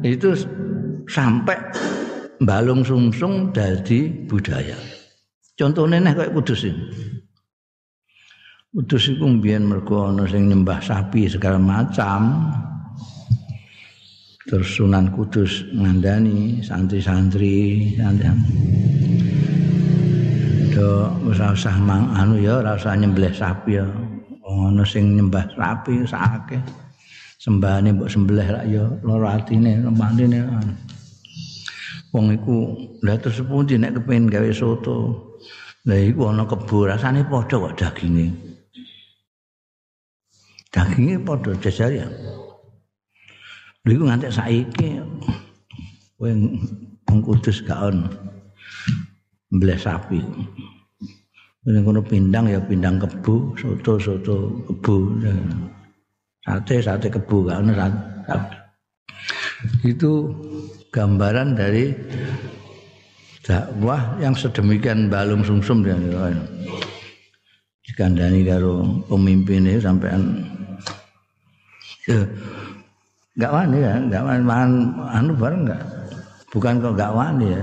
itu 0.00 0.32
sampai 1.04 1.60
balung 2.40 2.80
sungsung 2.80 3.52
dadi 3.52 4.08
budaya. 4.24 4.91
Contohnya 5.52 6.00
nih 6.00 6.12
kayak 6.16 6.32
kudus 6.32 6.64
ini. 6.64 6.82
Kudus 8.72 9.12
itu 9.12 9.20
mbiyen 9.20 9.68
mergo 9.68 10.08
ana 10.08 10.24
sing 10.24 10.48
nyembah 10.48 10.80
sapi 10.80 11.28
segala 11.28 11.60
macam. 11.60 12.48
Terus 14.48 14.68
Sunan 14.74 15.12
Kudus 15.12 15.68
ngandani 15.76 16.64
santri-santri 16.64 17.92
santri. 18.00 18.32
Do 20.72 21.12
usah 21.28 21.76
mang 21.84 22.08
anu 22.16 22.40
ya 22.40 22.64
ora 22.64 22.80
usah 22.80 22.96
nyembelih 22.96 23.32
sapi 23.36 23.76
ya. 23.76 23.86
ana 24.52 24.84
sing 24.84 25.16
nyembah 25.16 25.48
sapi 25.56 26.04
sakake 26.04 26.60
sembahane 27.40 27.96
mbok 27.96 28.10
sembelih 28.10 28.48
rak 28.52 28.64
ya 28.68 28.84
lara 29.02 29.40
atine 29.40 29.80
lempane 29.82 30.28
wong 32.12 32.26
iku 32.36 32.56
lha 33.02 33.16
terus 33.16 33.40
pundi 33.42 33.80
nek 33.80 33.96
kepengin 33.98 34.28
gawe 34.28 34.50
soto 34.52 35.31
lha 35.88 35.96
iku 35.98 36.30
ana 36.30 36.46
kebo 36.46 36.86
rasane 36.86 37.26
padha 37.26 37.56
kok 37.58 37.74
daginge 37.74 38.26
daginge 40.72 41.14
padha 41.26 41.52
jajar 41.60 41.90
ya. 41.92 42.06
Lha 43.84 43.90
iku 43.90 44.04
nganti 44.06 44.28
saiki 44.30 44.88
kowe 46.16 46.30
wong 47.10 47.18
kudus 47.20 47.60
gak 47.66 47.82
ono. 47.82 48.08
Mbleh 49.52 49.76
sapi. 49.76 50.22
Ning 51.62 51.84
kono 51.86 52.00
pindang 52.02 52.50
ya 52.50 52.58
pindang 52.58 52.98
kebu, 52.98 53.54
soto 53.54 53.98
soto 54.00 54.36
kebu. 54.66 55.22
Sate 56.42 56.82
sate 56.82 57.06
kebu 57.06 57.46
kan 57.46 57.70
Itu 59.86 60.34
gambaran 60.90 61.54
dari 61.54 61.94
dakwah 63.42 64.18
yang 64.22 64.34
sedemikian 64.38 65.10
balung 65.10 65.42
sumsum 65.42 65.82
dan 65.82 65.98
dikandani 67.82 68.46
karo 68.46 69.02
pemimpinnya 69.10 69.82
sampean. 69.82 70.46
Ya 72.06 72.22
enggak 73.38 73.52
wani 73.52 73.78
ya 73.82 73.92
enggak 73.98 74.22
wani. 74.22 74.42
Anu 75.10 75.32
bareng 75.34 75.62
enggak 75.66 75.82
bukan 76.54 76.78
kok 76.78 76.94
enggak 76.94 77.14
wani 77.14 77.46
ya 77.50 77.62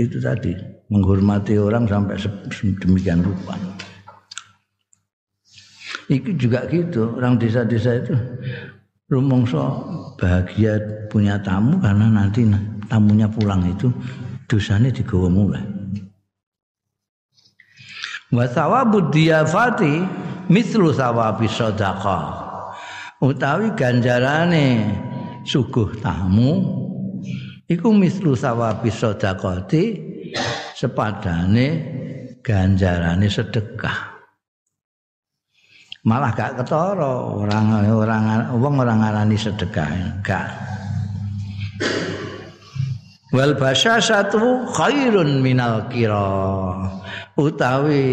itu 0.00 0.20
tadi. 0.20 0.52
Menghormati 0.92 1.56
orang 1.56 1.88
sampai 1.88 2.20
demikian 2.84 3.24
rupa. 3.24 3.56
Itu 6.12 6.36
juga 6.36 6.68
gitu, 6.68 7.16
orang 7.16 7.40
desa-desa 7.40 8.04
itu 8.04 8.12
rumongso 9.08 9.64
bahagia 10.20 10.76
punya 11.08 11.40
tamu 11.40 11.80
karena 11.80 12.12
nanti 12.12 12.44
tamunya 12.92 13.24
pulang 13.24 13.64
itu 13.64 13.88
dosanya 14.48 14.90
digawa 14.92 15.28
mulai. 15.28 15.64
Wa 18.34 18.50
thawabu 18.50 19.14
diyafati 19.14 20.02
mislu 20.50 20.90
thawabi 20.90 21.46
sedekah. 21.46 22.42
Utawi 23.22 23.72
ganjarane 23.78 24.90
suguh 25.46 25.96
tamu 26.02 26.60
iku 27.70 27.88
mislu 27.94 28.34
thawabi 28.36 28.90
sedekati 28.90 29.84
sepadane 30.76 31.66
ganjarane 32.42 33.26
sedekah. 33.30 34.12
Malah 36.04 36.36
gak 36.36 36.60
ketara 36.60 37.16
orang 37.32 37.88
orang 37.88 38.24
wong 38.60 38.76
orang 38.76 39.00
ngarani 39.00 39.40
sedekah, 39.40 39.88
enggak. 39.88 40.52
Wal 43.34 43.58
satu 43.98 44.70
khairun 44.70 45.42
minal 45.42 45.90
kira. 45.90 46.30
Utawi 47.34 48.06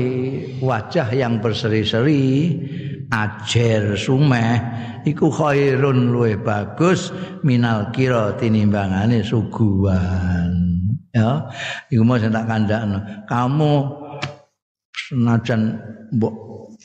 wajah 0.58 1.14
yang 1.14 1.38
berseri-seri 1.38 2.58
ajer 3.14 3.94
sumeh 3.94 4.58
iku 5.06 5.30
khairun 5.30 6.10
luwih 6.10 6.42
bagus 6.42 7.14
minal 7.46 7.94
kira 7.94 8.34
tinimbangane 8.34 9.22
suguhan. 9.22 10.72
ya 11.12 11.44
iku 11.92 12.02
mau 12.08 12.16
tak 12.16 12.48
kandakno 12.48 13.04
kamu 13.28 13.72
senajan 14.96 15.76
mbok 16.16 16.34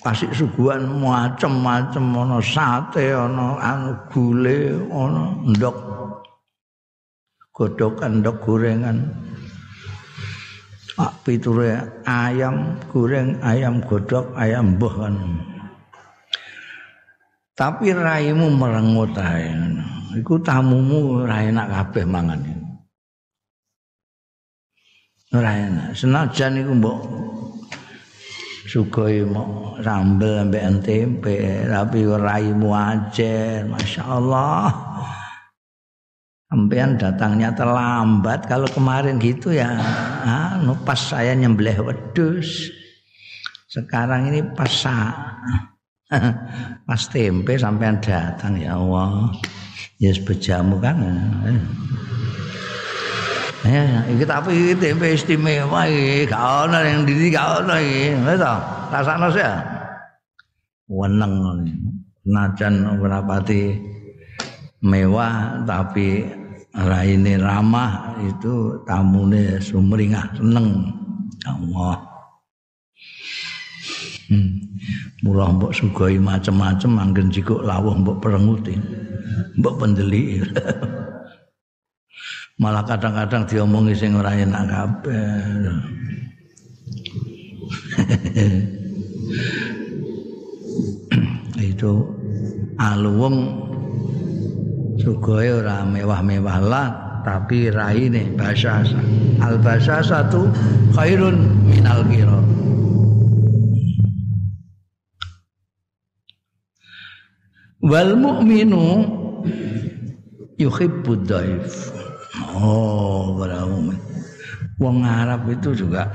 kasih 0.03 0.31
suguhan 0.35 0.83
macam-macam 0.99 2.05
ana 2.27 2.39
sate 2.43 3.15
ana 3.15 3.55
anu 3.63 3.93
gule 4.11 4.75
ana 4.91 5.31
ndok 5.47 5.86
godokan 7.57 8.21
ndok 8.21 8.37
gorengan 8.45 9.01
Pak 10.97 11.29
piture 11.29 11.77
ayam 12.09 12.73
goreng, 12.89 13.37
ayam 13.45 13.85
godok, 13.85 14.33
ayam 14.33 14.81
buah 14.81 15.05
kan. 15.05 15.17
Tapi 17.53 17.93
raimu 17.93 18.49
merengut 18.57 19.13
ae. 19.21 19.53
Iku 20.17 20.41
tamumu 20.41 21.29
ra 21.29 21.45
enak 21.45 21.69
kabeh 21.69 22.09
mangan. 22.09 22.41
ora 25.37 25.53
enak 25.53 25.93
senajan 25.93 26.65
iku 26.65 26.73
mbok 26.79 27.01
sugoi 28.71 29.27
mau 29.27 29.77
sambel 29.85 30.49
ambek 30.49 30.87
tempe 30.87 31.67
tapi 31.69 32.09
raimu 32.09 32.71
aja 32.73 33.67
masyaallah 33.69 34.71
sampean 36.57 36.97
datangnya 36.97 37.53
terlambat 37.53 38.49
kalau 38.49 38.65
kemarin 38.73 39.21
gitu 39.21 39.53
ya 39.53 39.77
ah, 40.25 40.57
pas 40.89 40.97
saya 40.97 41.37
nyembelih 41.37 41.85
wedus 41.85 42.73
sekarang 43.69 44.33
ini 44.33 44.41
pas 44.57 44.73
pas 46.89 47.03
tempe 47.13 47.61
sampean 47.61 48.01
datang 48.01 48.57
ya 48.57 48.81
Allah 48.81 49.37
ya 50.01 50.13
yes, 50.13 50.21
bejamu 50.25 50.81
kan. 50.81 50.97
Ya, 53.67 54.07
iki 54.07 54.23
tapi 54.23 54.79
tempe 54.79 55.19
istimewa 55.19 55.91
iki, 55.91 56.31
gak 56.31 56.71
ono 56.71 56.79
yang 56.79 57.03
diri 57.03 57.35
gak 57.35 57.67
ono 57.67 57.75
iki. 57.81 58.15
Wis 58.23 58.39
to, 58.39 58.55
rasakno 58.95 59.27
sih. 59.35 59.43
Weneng 60.87 61.35
najan 62.23 62.87
ora 63.03 63.19
mewah 64.87 65.67
tapi 65.67 66.23
raine 66.77 67.41
ramah 67.41 68.21
itu 68.21 68.85
tamune 68.85 69.57
sumringah 69.61 70.37
seneng. 70.37 70.93
Allah. 71.47 72.03
Hmm. 74.27 74.59
murah 75.23 75.55
mbok 75.55 75.71
sugoi 75.71 76.19
macem-macem 76.19 76.99
anggen 76.99 77.31
jikuk 77.31 77.63
lawuh 77.63 77.95
mbok 77.95 78.19
perenguti. 78.21 78.75
Mbok 79.57 79.75
pendeli. 79.79 80.43
Malah 82.61 82.85
kadang-kadang 82.89 83.45
diomongi 83.47 83.95
sing 83.95 84.17
ora 84.17 84.33
enak 84.35 84.65
kabeh. 84.67 85.69
Itu 91.77 91.93
aluwung 92.81 93.66
Sugoe 94.97 95.63
ora 95.63 95.85
mewah-mewah 95.85 96.59
lah 96.65 96.89
tapi 97.27 97.69
raine 97.75 98.33
basasa. 98.39 98.97
Al 99.43 99.59
basasa 99.59 100.25
tu 100.31 100.47
khairun 100.95 101.67
minal 101.67 102.07
kira. 102.07 102.39
Wal 107.87 108.19
mu'minu 108.19 109.05
yuhibbud 110.59 111.29
daif. 111.29 111.93
Oh, 112.57 113.37
para 113.37 113.69
mukmin. 113.69 114.01
Wong 114.81 115.05
Arab 115.05 115.49
itu 115.49 115.73
juga 115.73 116.13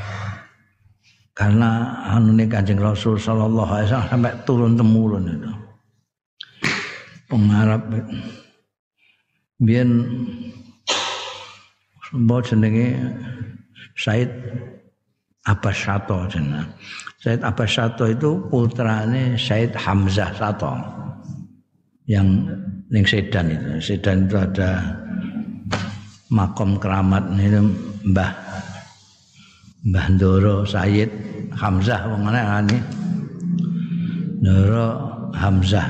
karena 1.34 2.02
anu 2.14 2.38
Kanjeng 2.46 2.82
Rasul 2.82 3.18
sallallahu 3.18 3.72
alaihi 3.72 3.88
wasallam 3.90 4.10
sampai 4.10 4.34
turun 4.46 4.74
temurun 4.78 5.26
itu. 5.26 5.52
Pengarap 7.30 7.88
biyen 9.62 9.90
mbok 12.12 12.50
jenenge 12.50 12.98
Said 13.96 14.34
Abbas 15.46 15.78
Sato 15.78 16.26
jeneng. 16.26 16.66
Said 17.22 17.46
Abbas 17.46 17.70
Sato 17.70 18.10
itu 18.10 18.42
putrane 18.50 19.38
Said 19.38 19.78
Hamzah 19.78 20.34
Sato 20.34 20.74
yang 22.10 22.50
ning 22.90 23.06
Sedan 23.06 23.54
itu. 23.54 23.94
Sedan 23.94 24.26
itu 24.26 24.36
ada 24.42 24.98
makom 26.34 26.82
keramat 26.82 27.30
ini 27.38 27.62
Mbah 28.10 28.32
Mbah 29.86 30.06
Ndoro 30.18 30.66
Said 30.66 31.10
Hamzah 31.54 32.10
wong 32.10 32.26
ana 32.28 32.66
Ndoro 34.42 34.88
Hamzah. 35.38 35.88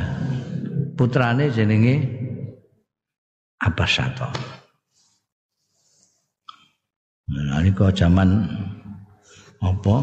Putrane 0.99 1.49
jenenge 1.49 2.20
apa 3.62 3.86
satu. 3.86 4.28
Nah, 7.32 7.63
ini 7.63 7.71
kok 7.71 7.95
zaman 7.95 8.43
apa 9.62 9.95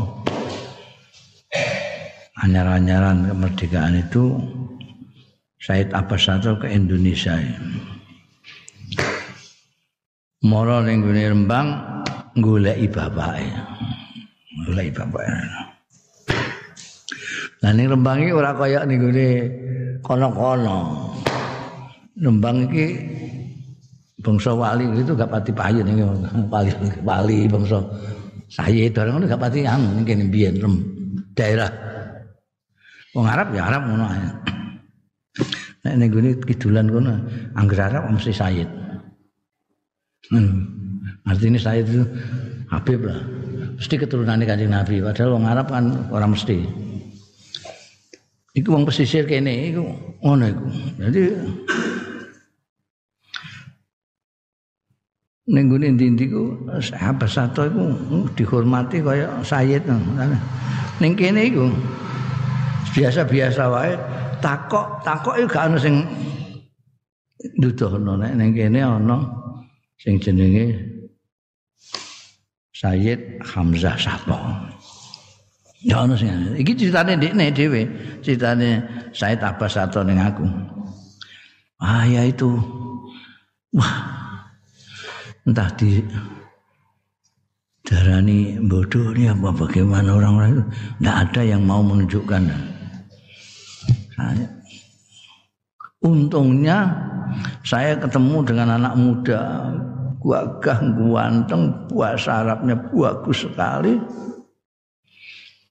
anyar-anyaran 2.46 3.28
kemerdekaan 3.28 3.98
itu 3.98 4.38
Said 5.58 5.90
Abbas 5.90 6.22
satu 6.22 6.54
ke 6.62 6.70
Indonesia. 6.70 7.34
Moro 10.46 10.80
ning 10.86 11.02
Rembang 11.02 11.82
goleki 12.38 12.86
bapake. 12.86 13.50
Goleki 14.64 14.90
bapake. 14.94 15.28
Lah 17.58 17.72
ning 17.74 17.90
Rembang 17.90 18.22
iki 18.22 18.32
ora 18.32 18.54
kaya 18.54 18.86
ning 18.86 19.02
gone 19.02 19.28
kono-kono. 20.06 21.10
Rembang 22.22 22.70
iki 22.70 22.86
bangsa 24.18 24.50
wali 24.54 24.84
itu 24.98 25.14
gak 25.14 25.30
pati 25.30 25.50
payu 25.54 25.80
nih 25.82 26.02
wali 26.50 26.70
wali 27.02 27.38
bangsa. 27.46 27.78
Saya 28.48 28.88
itu 28.88 28.98
orang 28.98 29.28
gak 29.28 29.40
pati 29.40 29.62
yang 29.62 29.82
mungkin 29.82 30.32
biar 30.32 30.54
rem 30.58 30.74
daerah. 31.36 31.70
Wong 33.14 33.26
Arab 33.26 33.54
ya 33.54 33.66
Arab 33.66 33.82
ngono 33.88 34.04
ae. 34.08 34.28
Nek 35.86 35.94
ning 35.94 36.08
gone 36.10 36.30
kidulan 36.42 36.86
kono 36.90 37.14
angger 37.54 37.80
Arab 37.86 38.10
mesti 38.10 38.34
Sayyid 38.34 38.68
hmm. 40.34 41.24
artinya 41.24 41.60
Sayyid 41.60 41.86
itu 41.88 42.04
Habib 42.68 43.00
lah. 43.00 43.16
Mesti 43.80 43.94
keturunannya 43.96 44.44
kanjeng 44.44 44.74
Nabi. 44.74 45.00
Padahal 45.00 45.40
wong 45.40 45.48
Arab 45.48 45.72
kan 45.72 45.88
orang 46.12 46.36
mesti. 46.36 46.68
Iku 48.52 48.74
wong 48.74 48.84
pesisir 48.84 49.24
kene 49.24 49.72
iku 49.72 49.88
ngono 50.20 50.44
iku. 50.52 50.66
Jadi 51.00 51.22
ning 55.48 55.64
gone 55.72 55.88
ndi-ndi 55.96 56.28
ku 56.28 56.60
iku 56.76 57.84
dihormati 58.36 59.00
kaya 59.00 59.40
sayyid 59.40 59.88
ning 61.00 61.12
kene 61.16 61.40
iku 61.48 61.72
biasa-biasa 62.92 63.64
wae 63.72 63.96
takok 64.44 65.00
takok 65.00 65.34
iku 65.40 65.48
gak 65.48 65.72
ono 65.72 65.78
sing 65.80 66.04
nuduhno 67.56 68.20
nek 68.20 68.32
ning 68.36 68.52
kene 68.52 68.80
ana 68.84 69.16
sing 69.96 70.20
jenenge 70.20 70.76
Sayyid 72.78 73.42
Hamzah 73.42 73.98
Sato. 73.98 74.38
Ya 75.82 76.06
ono 76.06 76.14
sing 76.14 76.54
iki 76.54 76.78
critane 76.78 77.18
ndekne 77.18 77.50
dhewe, 77.50 77.82
critane 78.22 78.86
Sayyid 79.10 79.42
Abbas 79.42 79.74
Sato 79.74 80.06
ning 80.06 80.22
aku. 80.22 80.46
Ah 81.82 82.06
ya 82.06 82.22
itu. 82.22 82.54
Wah, 83.74 84.17
entah 85.48 85.72
di 85.80 86.04
darani 87.88 88.60
bodoh 88.60 89.16
ini 89.16 89.32
apa 89.32 89.48
bagaimana 89.48 90.12
orang-orang 90.12 90.60
itu. 90.60 90.64
Tidak 91.00 91.16
ada 91.16 91.40
yang 91.40 91.62
mau 91.64 91.80
menunjukkan. 91.80 92.42
Saya 94.12 94.46
untungnya 96.04 96.78
saya 97.64 97.96
ketemu 97.96 98.44
dengan 98.44 98.68
anak 98.76 98.94
muda. 99.00 99.42
Gagah 100.18 100.82
ganteng 100.98 101.88
puasa 101.88 102.42
Arabnya 102.44 102.74
bagus 102.90 103.46
sekali. 103.46 103.96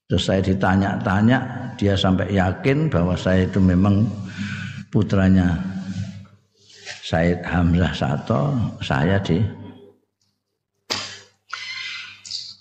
Terus 0.07 0.23
saya 0.23 0.39
ditanya-tanya 0.39 1.37
dia 1.75 1.93
sampai 1.99 2.31
yakin 2.31 2.87
bahwa 2.87 3.13
saya 3.19 3.43
itu 3.43 3.59
memang 3.59 4.07
putranya 4.87 5.59
Said 7.03 7.43
Hamzah 7.43 7.91
Sato 7.91 8.55
saya 8.79 9.19
di 9.19 9.66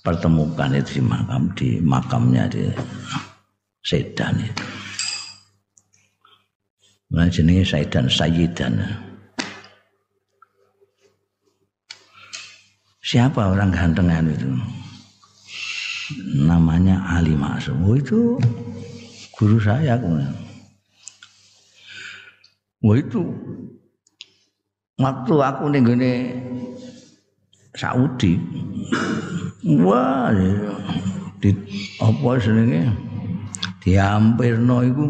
pertemukan 0.07 0.71
itu 0.71 1.03
di 1.03 1.03
makam 1.03 1.43
di 1.59 1.83
makamnya 1.83 2.47
di 2.47 2.71
Sedan 3.83 4.39
itu. 4.39 4.67
Nah, 7.11 7.27
jenenge 7.31 7.67
Saidan 7.67 8.07
Sayyidan. 8.11 8.83
Siapa 13.03 13.55
orang 13.55 13.71
gantengan 13.71 14.27
itu? 14.27 14.51
Namanya 16.43 17.03
Ali 17.07 17.39
Masum. 17.39 17.79
Oh, 17.87 17.95
itu 17.95 18.35
guru 19.39 19.59
saya 19.63 19.95
kemudian. 19.99 20.35
Wah 22.83 22.99
itu 22.99 23.23
waktu 24.99 25.35
aku 25.35 25.65
nih 25.71 25.83
Saudi 27.77 28.41
Wah, 29.67 30.31
di 31.43 31.51
apa 31.99 32.31
jenenge? 32.39 32.87
Diampirno 33.83 34.79
iku 34.87 35.07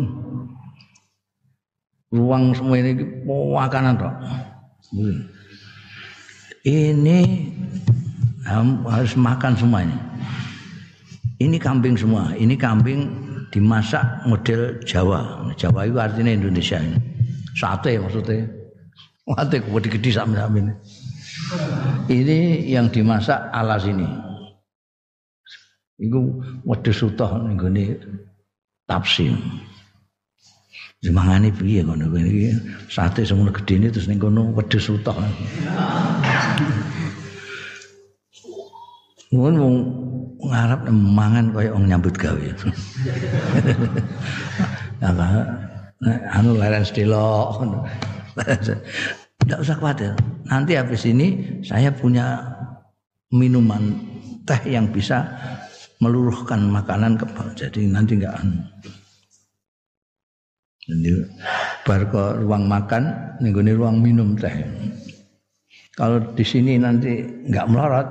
ruang 2.16 2.56
semua 2.56 2.80
ini 2.80 2.96
makanan 3.28 4.00
tok. 4.00 4.14
Ini 6.64 7.18
harus 8.88 9.12
makan 9.12 9.52
semuanya. 9.60 9.98
Ini 11.36 11.60
kambing 11.60 12.00
semua. 12.00 12.32
Ini 12.32 12.56
kambing 12.56 13.12
dimasak 13.52 14.24
model 14.24 14.80
Jawa. 14.88 15.52
Jawa 15.60 15.84
itu 15.84 16.00
artinya 16.00 16.32
Indonesia 16.32 16.80
ini. 16.80 16.96
Sate 17.52 18.00
maksudnya. 18.00 18.48
Sate 19.36 19.60
gede-gede 19.60 20.10
sama 20.16 20.48
ini. 22.10 22.66
Yang 22.70 23.00
dimasak 23.00 23.50
ala 23.52 23.76
sini. 23.80 24.06
Iku 25.96 26.44
wedhus 26.68 27.00
utuh 27.00 27.40
ning 27.40 27.56
gone 27.56 27.96
tafsir. 28.84 29.32
Semangane 31.00 31.48
piye 31.52 31.80
ngono 31.84 32.12
iki 32.12 32.52
sate 32.92 33.24
semono 33.24 33.48
gedene 33.52 33.88
terus 33.88 34.04
ning 34.04 34.20
kono 34.20 34.52
wedhus 34.52 34.92
utuh. 34.92 35.16
Mun 39.32 39.54
wong 39.56 39.76
ngarep 40.44 40.80
mangan 40.92 41.56
kaya 41.56 41.72
wong 41.72 41.84
nyambut 41.88 42.12
gawe. 42.20 42.44
anu 46.36 46.50
leren 46.60 46.84
stilok. 46.84 47.64
Tidak 49.40 49.58
usah 49.64 49.76
khawatir. 49.80 50.12
Nanti 50.46 50.78
habis 50.78 51.02
ini 51.10 51.58
saya 51.66 51.90
punya 51.90 52.38
minuman 53.34 53.98
teh 54.46 54.62
yang 54.70 54.86
bisa 54.94 55.26
meluruhkan 55.98 56.70
makanan 56.70 57.18
ke 57.18 57.26
jadi 57.58 57.80
nanti 57.90 58.14
enggak 58.20 58.38
anu. 58.38 58.62
Jadi 60.86 61.10
bar 61.82 62.02
ke 62.06 62.24
ruang 62.46 62.70
makan, 62.70 63.10
nih 63.42 63.74
ruang 63.74 63.98
minum 63.98 64.38
teh. 64.38 64.54
Kalau 65.98 66.22
di 66.38 66.44
sini 66.46 66.78
nanti 66.78 67.26
enggak 67.50 67.66
melorot, 67.66 68.08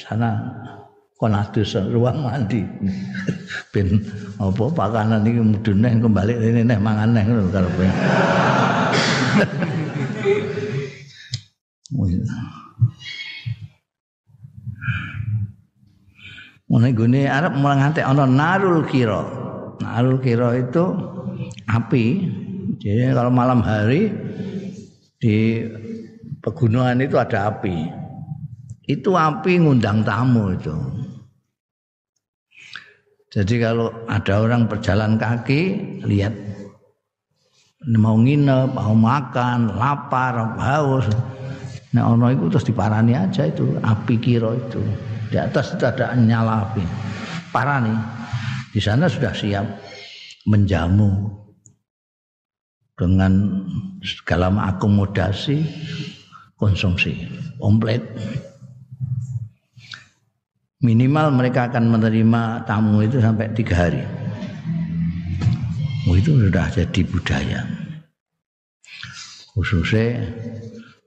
sana 0.00 0.40
konatus 1.20 1.76
ruang 1.92 2.24
mandi. 2.24 2.64
ben 3.74 4.00
apa 4.38 4.64
pakanan 4.70 5.26
iki 5.26 5.42
mudune 5.42 5.98
kembali 6.00 6.32
ini 6.38 6.62
neh 6.64 6.78
mangan 6.80 7.12
ngono 7.12 7.52
karepe. 7.52 7.86
Mulai 16.64 16.96
gune 16.96 17.28
Arab 17.28 17.60
mulai 17.60 17.76
ngantek 17.84 18.08
ana 18.08 18.24
narul 18.24 18.88
kira. 18.88 19.20
Narul 19.84 20.16
kira 20.24 20.56
itu 20.56 20.84
api. 21.68 22.04
Jadi 22.80 23.12
kalau 23.12 23.28
malam 23.28 23.60
hari 23.60 24.08
di 25.20 25.60
pegunungan 26.40 27.04
itu 27.04 27.20
ada 27.20 27.52
api. 27.52 27.76
Itu 28.88 29.16
api 29.16 29.60
ngundang 29.60 30.04
tamu 30.04 30.56
itu. 30.56 30.76
Jadi 33.34 33.58
kalau 33.58 33.90
ada 34.06 34.46
orang 34.46 34.70
berjalan 34.70 35.18
kaki 35.18 35.62
lihat 36.06 36.32
mau 37.98 38.14
nginep, 38.16 38.72
mau 38.72 38.94
makan, 38.94 39.74
lapar, 39.74 40.54
haus, 40.54 41.04
Nah 41.94 42.10
ono 42.10 42.26
itu 42.34 42.50
terus 42.50 42.66
diparani 42.66 43.14
aja 43.14 43.46
itu 43.46 43.78
api 43.78 44.18
kiro 44.18 44.50
itu. 44.58 44.82
Di 45.30 45.38
atas 45.38 45.78
itu 45.78 45.86
ada 45.86 46.10
nyala 46.18 46.70
api. 46.70 46.82
Parani. 47.54 47.94
Di 48.74 48.82
sana 48.82 49.06
sudah 49.06 49.30
siap 49.30 49.62
menjamu 50.50 51.30
dengan 52.98 53.62
segala 54.02 54.50
akomodasi 54.74 55.62
konsumsi 56.58 57.14
komplit. 57.62 58.02
Minimal 60.84 61.32
mereka 61.32 61.70
akan 61.70 61.94
menerima 61.94 62.68
tamu 62.68 63.00
itu 63.06 63.22
sampai 63.22 63.54
tiga 63.56 63.88
hari. 63.88 64.02
Oh, 66.04 66.12
itu 66.12 66.36
sudah 66.36 66.68
jadi 66.68 67.00
budaya. 67.08 67.64
Khususnya 69.56 70.28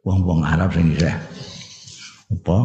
wong-wong 0.07 0.39
Arab 0.47 0.71
sing 0.71 0.95
isih 0.95 1.11
apa 2.31 2.57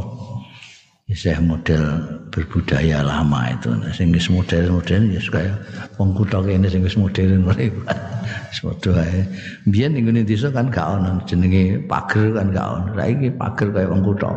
isih 1.10 1.38
model 1.42 1.82
berbudaya 2.30 3.02
lama 3.02 3.50
itu 3.50 3.74
sing 3.90 4.14
wis 4.14 4.30
modern-modern 4.30 5.10
ya 5.10 5.20
kaya 5.26 5.52
wong 5.98 6.14
kutha 6.14 6.38
kene 6.38 6.70
sing 6.70 6.86
wis 6.86 6.94
modern 6.94 7.42
Semoga 8.52 9.00
ae. 9.00 9.24
Biyen 9.64 9.96
ning 9.96 10.04
ngene 10.08 10.22
desa 10.28 10.52
kan 10.52 10.68
gak 10.68 11.00
ono 11.00 11.24
jenenge 11.24 11.80
pager 11.88 12.36
kan 12.36 12.52
gak 12.52 12.68
ono. 12.68 12.88
Saiki 12.94 13.28
pager 13.32 13.68
kaya 13.72 13.86
wong 13.88 14.02
kutha. 14.04 14.30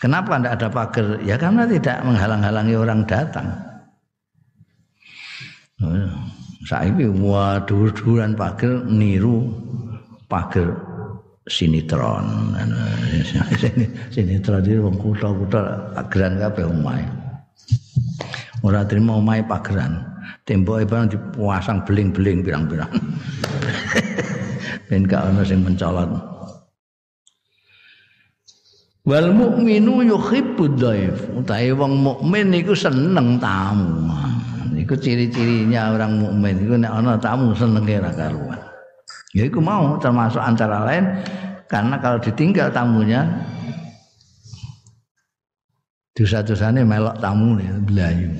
Kenapa 0.00 0.36
tidak 0.36 0.52
ada 0.60 0.68
pagar? 0.72 1.06
Ya 1.24 1.36
karena 1.40 1.64
tidak 1.68 2.00
menghalang-halangi 2.04 2.74
orang 2.76 3.00
datang. 3.04 3.48
Saiki 6.64 7.08
waduh-duran 7.12 8.36
pagar 8.36 8.84
niru 8.88 9.44
pager 10.26 10.74
sinetron. 11.46 12.54
Sinetron 14.10 14.62
itu 14.66 14.82
wong 14.82 14.96
kutha-kutha 14.98 15.94
pageran 15.94 16.42
kabeh 16.42 16.66
omahe. 16.66 17.06
Ora 18.66 18.82
trimo 18.82 19.22
omahe 19.22 19.46
pageran. 19.46 20.02
Temboke 20.46 20.86
barang 20.86 21.10
dipasang 21.10 21.82
beling-beling 21.82 22.46
pirang-pirang. 22.46 22.90
Ben 24.86 25.02
gak 25.02 25.34
ono 25.34 25.42
sing 25.42 25.66
mencolot. 25.66 26.06
Wal 29.06 29.34
mukminu 29.34 30.06
yuhibbud 30.06 30.78
dhaif. 30.78 31.18
Utahe 31.34 31.74
wong 31.74 31.98
mukmin 31.98 32.54
iku 32.54 32.74
seneng 32.74 33.38
tamu. 33.42 34.06
Iku 34.74 34.94
ciri-cirinya 34.98 35.94
orang 35.94 36.22
mukmin. 36.22 36.62
Iku 36.62 36.74
nek 36.78 36.94
ana 36.94 37.18
tamu 37.18 37.54
senenge 37.54 38.02
ra 38.02 38.10
karuan 38.14 38.65
Ya 39.36 39.44
itu 39.44 39.60
mau 39.60 40.00
termasuk 40.00 40.40
antara 40.40 40.80
lain 40.88 41.04
karena 41.68 42.00
kalau 42.00 42.16
ditinggal 42.16 42.72
tamunya 42.72 43.28
dosa-dosanya 46.16 46.80
melok 46.88 47.20
tamu 47.20 47.60
nih 47.60 47.68
belayu. 47.84 48.32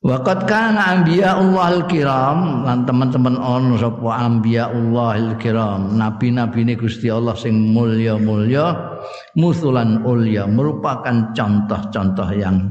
Waqat 0.00 0.48
kana 0.48 0.96
anbiya 0.96 1.36
Allahil 1.36 1.84
kiram 1.90 2.64
lan 2.64 2.88
teman-teman 2.88 3.36
ono 3.36 3.76
sapa 3.76 4.16
anbiya 4.16 4.72
Allahil 4.72 5.36
kiram 5.36 5.98
nabi-nabi 6.00 6.62
ini 6.64 6.78
Gusti 6.78 7.12
Allah 7.12 7.36
sing 7.36 7.74
mulya-mulya 7.74 8.96
musulan 9.36 10.00
ulya 10.06 10.48
merupakan 10.48 11.34
contoh-contoh 11.34 12.32
yang 12.32 12.70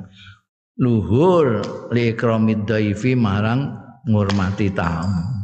luhur 0.79 1.59
li 1.91 2.15
dhaifi 2.15 3.13
marang 3.19 3.83
ngurmati 4.07 4.71
tamu 4.71 5.34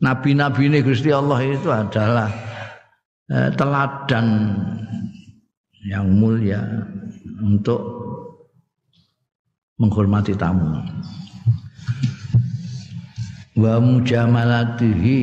nabi-nabi 0.00 0.72
ini 0.72 0.80
Gusti 0.80 1.12
Allah 1.12 1.38
itu 1.44 1.68
adalah 1.68 2.28
eh, 3.28 3.48
teladan 3.54 4.26
yang 5.84 6.08
mulia 6.12 6.60
untuk 7.40 7.80
menghormati 9.80 10.36
tamu. 10.36 10.76
Wa 13.60 13.76
mujamalatihi 13.76 15.18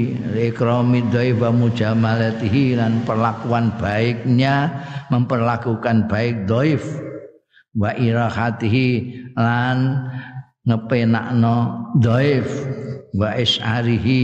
ikrami 0.49 1.01
wa 1.37 1.49
mujamalatihi 1.49 2.77
dan 2.77 3.01
perlakuan 3.01 3.73
baiknya 3.81 4.69
memperlakukan 5.09 6.05
baik 6.09 6.45
dhaif 6.45 6.83
wa 7.77 7.93
irahatihi 7.93 8.89
lan 9.37 10.09
ngepenakno 10.65 11.57
dhaif 11.97 12.45
wa 13.15 13.33
isyarihi 13.33 14.21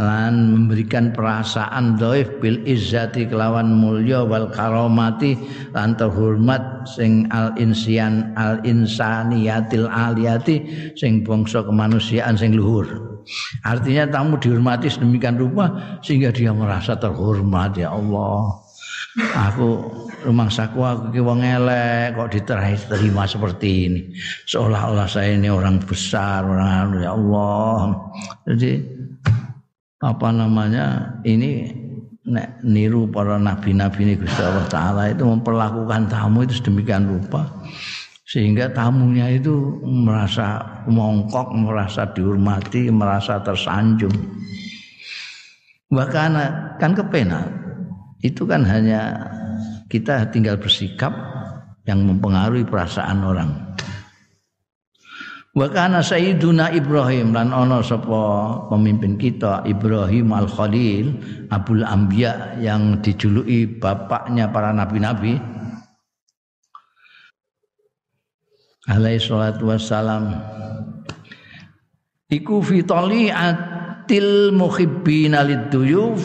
lan 0.00 0.56
memberikan 0.56 1.12
perasaan 1.12 2.00
dhaif 2.00 2.40
bil 2.40 2.56
izzati 2.64 3.28
kelawan 3.28 3.68
mulya 3.76 4.24
wal 4.24 4.48
karomati 4.48 5.36
lan 5.76 5.92
terhormat 6.00 6.88
sing 6.88 7.28
al 7.28 7.52
insian 7.60 8.32
al 8.40 8.64
insaniyatil 8.64 9.84
aliyati 9.92 10.64
sing 10.96 11.20
bangsa 11.20 11.60
kemanusiaan 11.60 12.40
sing 12.40 12.56
luhur. 12.56 12.88
Artinya 13.68 14.08
tamu 14.08 14.40
dihormati 14.40 14.88
sedemikian 14.88 15.36
rupa 15.36 16.00
sehingga 16.00 16.32
dia 16.32 16.56
merasa 16.56 16.96
terhormat 16.96 17.76
ya 17.76 17.92
Allah. 17.92 18.56
Aku 19.50 19.90
rumah 20.22 20.46
saku 20.52 20.86
aku 20.86 21.10
ki 21.10 21.20
wong 21.20 21.42
elek 21.42 22.14
kok 22.14 22.30
diterima 22.30 23.26
seperti 23.26 23.90
ini. 23.90 24.00
Seolah-olah 24.46 25.08
saya 25.10 25.34
ini 25.34 25.50
orang 25.50 25.82
besar 25.82 26.46
orang 26.46 26.70
anu, 26.70 26.96
ya 27.02 27.12
Allah. 27.12 27.80
Jadi 28.46 28.70
apa 30.00 30.28
namanya 30.32 31.16
ini 31.28 31.68
nek 32.24 32.64
niru 32.64 33.08
para 33.08 33.36
nabi-nabi 33.36 34.08
ini 34.08 34.14
Gusti 34.16 34.40
Allah 34.40 34.64
taala 34.68 35.02
itu 35.12 35.24
memperlakukan 35.24 36.08
tamu 36.08 36.44
itu 36.44 36.56
sedemikian 36.56 37.08
rupa 37.08 37.44
sehingga 38.30 38.70
tamunya 38.70 39.26
itu 39.26 39.82
merasa 39.82 40.62
mongkok, 40.86 41.50
merasa 41.50 42.06
dihormati, 42.14 42.86
merasa 42.86 43.42
tersanjung. 43.42 44.14
Bahkan 45.90 46.30
kan 46.78 46.94
kepenak 46.94 47.50
itu 48.22 48.46
kan 48.46 48.62
hanya 48.62 49.18
kita 49.90 50.30
tinggal 50.30 50.62
bersikap 50.62 51.10
yang 51.90 52.06
mempengaruhi 52.06 52.62
perasaan 52.62 53.18
orang. 53.26 53.69
Wa 55.60 55.68
kana 55.68 56.00
sayyiduna 56.00 56.72
Ibrahim 56.72 57.36
lan 57.36 57.52
ana 57.52 57.84
sapa 57.84 58.56
pemimpin 58.72 59.20
kita 59.20 59.60
Ibrahim 59.68 60.32
Al-Khalil 60.32 61.20
Abul 61.52 61.84
Anbiya 61.84 62.56
yang 62.64 63.04
dijuluki 63.04 63.68
bapaknya 63.68 64.48
para 64.48 64.72
nabi-nabi. 64.72 65.36
Alaihi 68.88 69.20
salatu 69.20 69.68
wassalam. 69.68 70.32
Iku 72.32 72.64
fi 72.64 72.80
tali'atil 72.80 74.56
muhibbina 74.56 75.44
lid-duyuf 75.44 76.24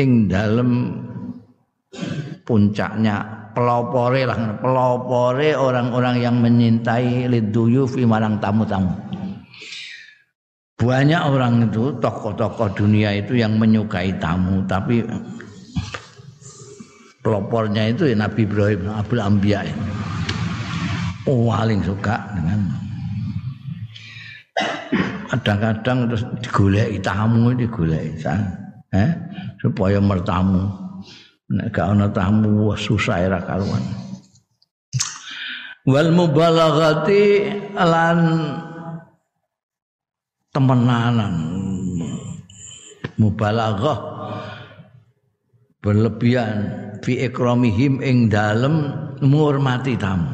ing 0.00 0.24
dalem 0.24 1.04
puncaknya 2.48 3.41
pelopore 3.52 4.26
lah 4.28 4.58
pelopore 4.58 5.56
orang-orang 5.56 6.16
yang 6.20 6.36
menyintai 6.40 7.28
liduyufi 7.28 8.04
marang 8.04 8.40
tamu-tamu 8.42 8.92
banyak 10.82 11.22
orang 11.22 11.70
itu 11.70 11.94
tokoh-tokoh 12.02 12.74
dunia 12.74 13.14
itu 13.22 13.38
yang 13.38 13.54
menyukai 13.54 14.10
tamu 14.18 14.66
tapi 14.66 15.06
pelopornya 17.22 17.94
itu 17.94 18.10
ya 18.10 18.16
Nabi 18.18 18.42
Ibrahim 18.44 18.90
Abdul 18.90 19.22
Ambiya 19.22 19.62
ini. 19.62 19.86
Oh, 21.30 21.54
paling 21.54 21.78
suka 21.86 22.18
dengan 22.34 22.66
kadang-kadang 25.30 26.10
terus 26.10 26.26
digoleki 26.42 26.98
tamu 26.98 27.54
digoleki 27.54 28.26
eh 28.92 29.10
supaya 29.62 30.02
mertamu 30.02 30.81
nek 31.52 31.68
gak 31.68 31.92
ana 31.92 32.08
tamu 32.08 32.72
susah 32.72 33.20
era 33.20 33.44
karuan. 33.44 33.84
Wal 35.84 36.10
mubalaghati 36.14 37.24
lan 37.76 38.18
temenanan. 40.48 41.34
Mubalaghah 43.20 43.98
berlebihan 45.84 46.58
fi 47.04 47.28
ikramihim 47.28 48.00
ing 48.00 48.32
dalem 48.32 48.88
menghormati 49.20 49.94
tamu. 50.00 50.32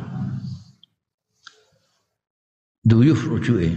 Duyuf 2.87 3.27
rujuke. 3.27 3.71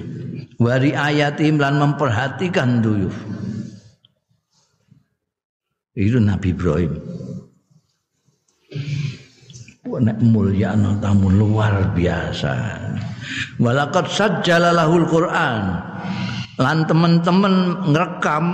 Wari 0.61 0.93
ayatim 0.93 1.57
lan 1.57 1.81
memperhatikan 1.81 2.85
duyuf. 2.85 3.17
Itu 5.97 6.23
Nabi 6.23 6.55
Ibrahim 6.55 7.20
nek 10.01 10.17
mulia 10.23 10.73
tamu 11.03 11.27
luar 11.27 11.91
biasa. 11.91 12.55
Walakat 13.59 14.07
sajjalalahul 14.07 15.07
Quran. 15.07 15.61
Lan 16.61 16.85
teman-teman 16.85 17.55
ngerekam 17.89 18.45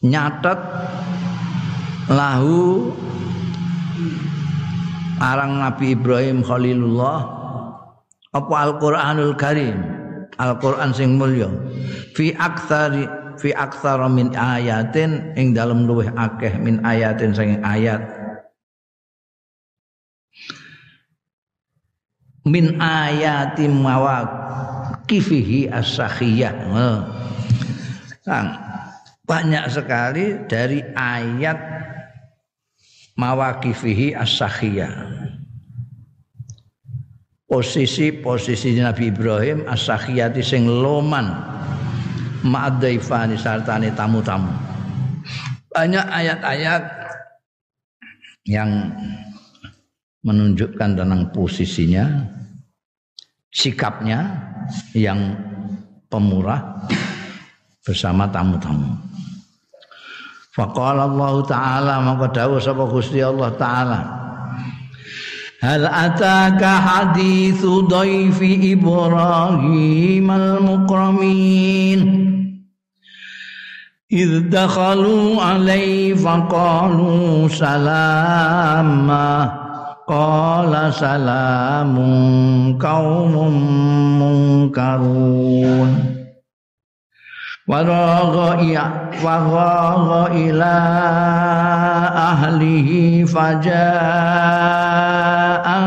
nyatet 0.00 0.56
lahu 2.08 2.88
arang 5.20 5.60
Nabi 5.60 5.92
Ibrahim 5.92 6.40
Khalilullah 6.40 7.20
apa 8.32 8.54
Al-Qur'anul 8.64 9.36
Karim? 9.36 9.76
Al-Qur'an 10.40 10.96
sing 10.96 11.20
mulya. 11.20 11.52
Fi 12.16 12.32
aktsari 12.32 13.04
fi 13.40 13.56
aktsara 13.56 14.04
min 14.12 14.36
ayatin 14.36 15.32
ing 15.40 15.56
dalem 15.56 15.88
luweh 15.88 16.12
akeh 16.12 16.60
min 16.60 16.84
ayatin 16.84 17.32
sing 17.32 17.64
ayat 17.64 18.04
min 22.44 22.76
ayatim 22.76 23.80
mawak 23.80 24.28
kifihi 25.08 25.72
as-sakhiyah. 25.72 26.70
Banyak 29.26 29.64
sekali 29.70 30.42
dari 30.50 30.82
ayat 30.94 31.58
mawakifihi 33.14 34.14
as-sakhiyah. 34.14 34.90
Posisi-posisi 37.50 38.78
Nabi 38.78 39.10
Ibrahim 39.10 39.66
as-sakhiyati 39.66 40.42
sing 40.42 40.70
loman 40.70 41.30
ma'adaifani 42.44 43.36
sartani 43.36 43.92
tamu-tamu. 43.92 44.52
Banyak 45.70 46.06
ayat-ayat 46.10 46.82
yang 48.48 48.90
menunjukkan 50.26 50.98
tentang 50.98 51.30
posisinya, 51.32 52.04
sikapnya, 53.54 54.20
yang 54.92 55.36
pemurah 56.10 56.84
bersama 57.86 58.28
tamu-tamu. 58.28 58.98
Faqala 60.50 61.06
Allah 61.06 61.34
taala 61.46 61.94
maka 62.02 62.26
dawuh 62.42 62.58
sapa 62.58 62.82
Gusti 62.90 63.22
Allah 63.22 63.54
taala 63.54 64.00
هل 65.62 65.84
أتاك 65.84 66.64
حديث 66.64 67.66
ضيف 67.66 68.38
إبراهيم 68.42 70.30
المكرمين؟ 70.30 72.00
إذ 74.12 74.48
دخلوا 74.48 75.42
عليه 75.42 76.14
فقالوا 76.14 77.48
سلاما 77.48 79.52
قال 80.08 80.94
سلام 80.94 81.98
قوم 82.78 83.52
منكرون. 84.22 86.19
Waragha 87.70 88.58
waragha 89.22 90.34
ila 90.34 90.74
ahlihi 92.34 93.22
faja'a 93.22 93.70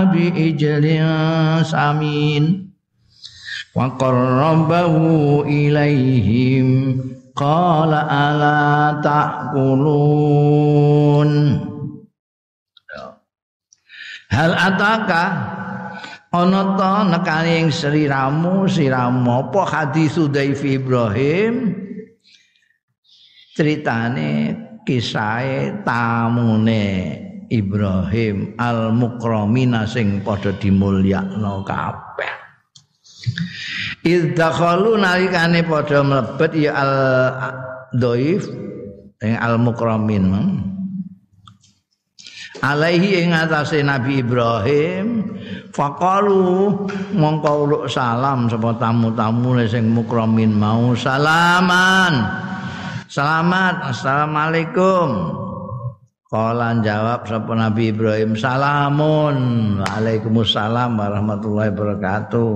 bi 0.08 0.32
ijlin 0.32 1.60
samin. 1.68 2.72
Wa 3.76 4.00
qarrabahu 4.00 5.44
ilaihim 5.44 7.04
qala 7.36 8.08
ala 8.08 9.04
ta'kulun. 9.04 10.00
Hal 14.32 14.56
ataka 14.56 15.53
ana 16.34 16.74
ta 16.74 17.06
nekane 17.06 17.62
ing 17.62 17.70
sriramu 17.70 18.66
sriramu 18.66 19.30
apa? 19.30 19.62
Hadis 19.70 20.18
Daifi 20.18 20.82
Ibrahim. 20.82 21.78
Critane 23.54 24.58
kisahe 24.82 25.86
tamune 25.86 27.22
Ibrahim 27.54 28.58
al-mukramina 28.58 29.86
sing 29.86 30.26
padha 30.26 30.58
dimulyakno 30.58 31.62
kabeh. 31.62 32.34
Iz 34.02 34.34
dakhalu 34.34 34.98
nalikane 34.98 35.62
padha 35.62 36.02
mlebet 36.02 36.52
ya 36.58 36.74
al-dhaif 36.82 38.50
ing 39.22 39.38
al-mukramin 39.38 40.26
alaihi 42.64 43.28
ing 43.28 43.36
atase 43.36 43.84
Nabi 43.84 44.24
Ibrahim 44.24 45.36
faqalu 45.76 46.72
mongko 47.12 47.52
uluk 47.68 47.84
salam 47.92 48.48
sapa 48.48 48.80
tamu-tamu 48.80 49.60
sing 49.68 49.92
mukramin 49.92 50.56
mau 50.56 50.96
salaman. 50.96 52.24
Selamat 53.12 53.94
assalamualaikum. 53.94 55.08
Kala 56.32 56.82
jawab 56.82 57.30
sapa 57.30 57.52
Nabi 57.54 57.94
Ibrahim 57.94 58.34
salamun. 58.34 59.36
Waalaikumsalam 59.84 60.98
warahmatullahi 60.98 61.70
wabarakatuh. 61.70 62.54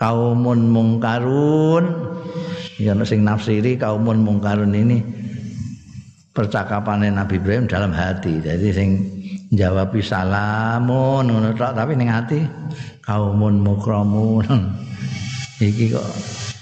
Kaumun 0.00 0.72
mungkarun. 0.72 1.84
Ya 2.80 2.96
sing 3.04 3.28
nafsiri 3.28 3.76
kaumun 3.76 4.24
mungkarun 4.24 4.72
ini 4.72 5.21
percakapan 6.32 7.12
Nabi 7.12 7.36
Ibrahim 7.38 7.68
dalam 7.68 7.92
hati. 7.92 8.40
Jadi 8.40 8.68
sing 8.72 8.90
jawab 9.52 9.92
salamun 10.00 11.28
ngono 11.28 11.52
tapi 11.56 11.92
ning 11.94 12.08
hati 12.08 12.44
kaumun 13.04 13.60
mukramun. 13.60 14.44
Iki 15.62 15.94
kok 15.94 16.08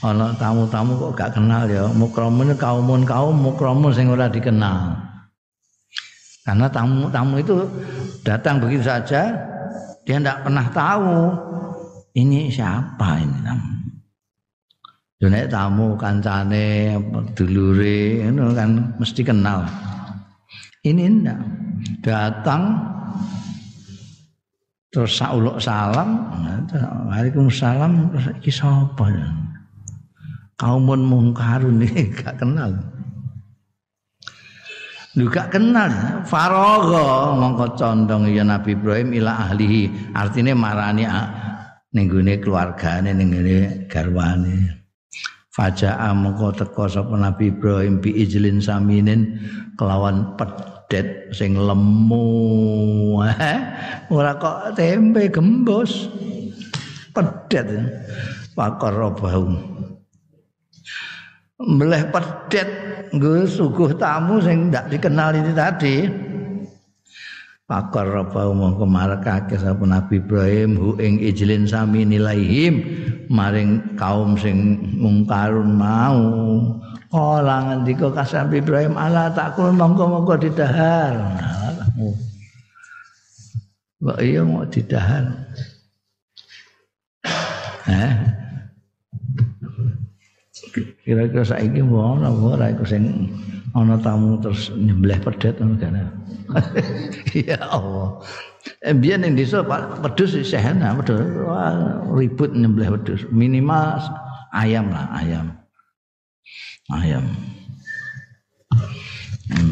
ana 0.04 0.36
tamu-tamu 0.36 0.98
kok 0.98 1.12
gak 1.16 1.32
kenal 1.38 1.64
ya. 1.70 1.88
Mukramun 1.88 2.52
kaumun 2.58 3.06
kaum 3.08 3.32
mukramun 3.32 3.94
sing 3.94 4.10
ora 4.12 4.28
dikenal. 4.28 4.98
Karena 6.44 6.66
tamu-tamu 6.68 7.38
itu 7.40 7.64
datang 8.26 8.58
begitu 8.58 8.84
saja 8.84 9.32
dia 10.04 10.16
tidak 10.18 10.42
pernah 10.42 10.66
tahu 10.74 11.16
ini 12.18 12.50
siapa 12.50 13.22
ini 13.22 13.38
tamu. 13.46 13.79
Yo 15.20 15.28
nek 15.28 15.52
tamu 15.52 16.00
kancane 16.00 16.96
dulure 17.36 18.24
ngono 18.24 18.56
kan 18.56 18.96
mesti 18.96 19.20
kenal. 19.20 19.68
Ini 20.80 21.04
ndak. 21.20 21.40
Datang 22.00 22.80
terus 24.88 25.20
sauluk 25.20 25.60
salam 25.60 26.24
Waalaikumsalam 26.72 28.16
terus 28.16 28.26
iki 28.40 28.48
sapa 28.48 29.12
ya? 29.12 29.28
Kaumun 30.56 31.04
mungkarun 31.04 31.84
nih 31.84 32.08
gak 32.16 32.40
kenal. 32.40 32.80
Lu 35.20 35.28
gak 35.28 35.52
kenal. 35.52 36.24
Faragha 36.24 37.36
mongko 37.36 37.76
condong 37.76 38.24
ya 38.32 38.40
Nabi 38.40 38.72
Ibrahim 38.72 39.12
ila 39.20 39.52
ahlihi. 39.52 40.16
Artinya 40.16 40.56
marani 40.56 41.04
ning 41.92 42.08
gone 42.08 42.40
keluargane 42.40 43.12
ning 43.12 43.36
garwane 43.84 44.79
Faja'a 45.50 46.14
mengko 46.14 46.54
teko 46.54 46.86
sapa 46.86 47.10
Nabi 47.18 47.50
Ibrahim 47.50 47.98
bi 47.98 48.14
ijlin 48.22 48.62
saminin 48.62 49.34
kelawan 49.74 50.38
pedet 50.38 51.34
sing 51.34 51.58
lemu. 51.58 53.18
Eh, 53.26 53.58
ora 54.14 54.38
kok 54.38 54.78
tempe 54.78 55.26
gembos. 55.26 56.06
Pedet. 57.10 57.66
Pakar 58.54 58.94
robahu. 58.94 59.50
Meleh 61.66 62.06
pedet 62.14 62.70
nggo 63.10 63.42
suguh 63.42 63.90
tamu 63.98 64.38
sing 64.38 64.70
ndak 64.70 64.86
dikenal 64.86 65.34
ini 65.34 65.50
tadi. 65.50 66.29
Pakar 67.70 68.10
apa 68.26 68.50
mongko 68.50 68.82
marekake 68.82 69.54
sapa 69.54 69.86
Nabi 69.86 70.18
Ibrahim 70.18 70.74
hu 70.74 70.98
ing 70.98 71.22
ijlin 71.22 71.70
sami 71.70 72.02
nilaihim 72.02 72.82
maring 73.30 73.94
kaum 73.94 74.34
sing 74.34 74.82
mungkarun 74.98 75.78
mau. 75.78 76.18
Kala 77.14 77.70
ngendika 77.70 78.10
kasam 78.10 78.50
Ibrahim 78.50 78.98
ala 78.98 79.30
takul 79.30 79.70
mongko-mongko 79.70 80.50
didahar. 80.50 81.14
Kok 84.02 84.18
iya 84.18 84.42
mau 84.42 84.66
didahar. 84.66 85.30
Eh? 87.86 88.39
Kira-kira 91.04 91.42
saiki 91.42 91.82
mau 91.82 92.18
ora 92.20 92.70
iku 92.70 92.84
sing 92.86 93.30
ana 93.74 93.98
tamu 93.98 94.38
terus 94.42 94.70
nyembelih 94.74 95.18
pedet 95.22 95.58
ngono 95.58 95.78
kan. 95.78 95.96
ya 97.48 97.58
Allah. 97.70 98.18
Eh, 98.84 98.92
biar 98.92 99.16
yang 99.20 99.36
desa 99.36 99.64
pedus 100.04 100.36
sehena 100.44 100.92
pedus 101.00 101.24
ribut 102.12 102.52
nyembelih 102.52 103.00
pedus 103.00 103.24
minimal 103.32 103.96
ayam 104.52 104.92
lah 104.92 105.08
ayam 105.16 105.46
ayam 106.92 107.24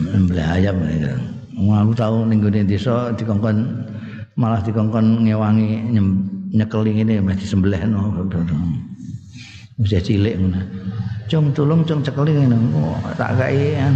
nyembelih 0.08 0.46
ayam 0.48 0.76
ya. 0.88 1.12
aku 1.84 1.92
tahu 1.92 2.24
minggu 2.24 2.48
di 2.48 2.64
desa 2.64 3.12
dikongkon 3.12 3.84
malah 4.40 4.64
dikongkon 4.64 5.28
ngewangi 5.28 5.84
nyekeling 6.56 6.96
ini 7.04 7.20
masih 7.20 7.44
disembelih 7.44 7.80
mesti 9.78 9.98
cilik 10.02 10.34
ngono. 10.34 10.60
Cung 11.30 11.54
tulung 11.54 11.86
cung 11.86 12.02
cekeling 12.02 12.50
ngono. 12.50 12.98
Tak 13.14 13.38
kaya 13.38 13.94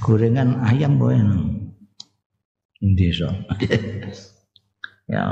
gorengan 0.00 0.56
ayam 0.64 0.96
kowe 0.96 1.12
desa 2.80 3.28
ya 5.12 5.24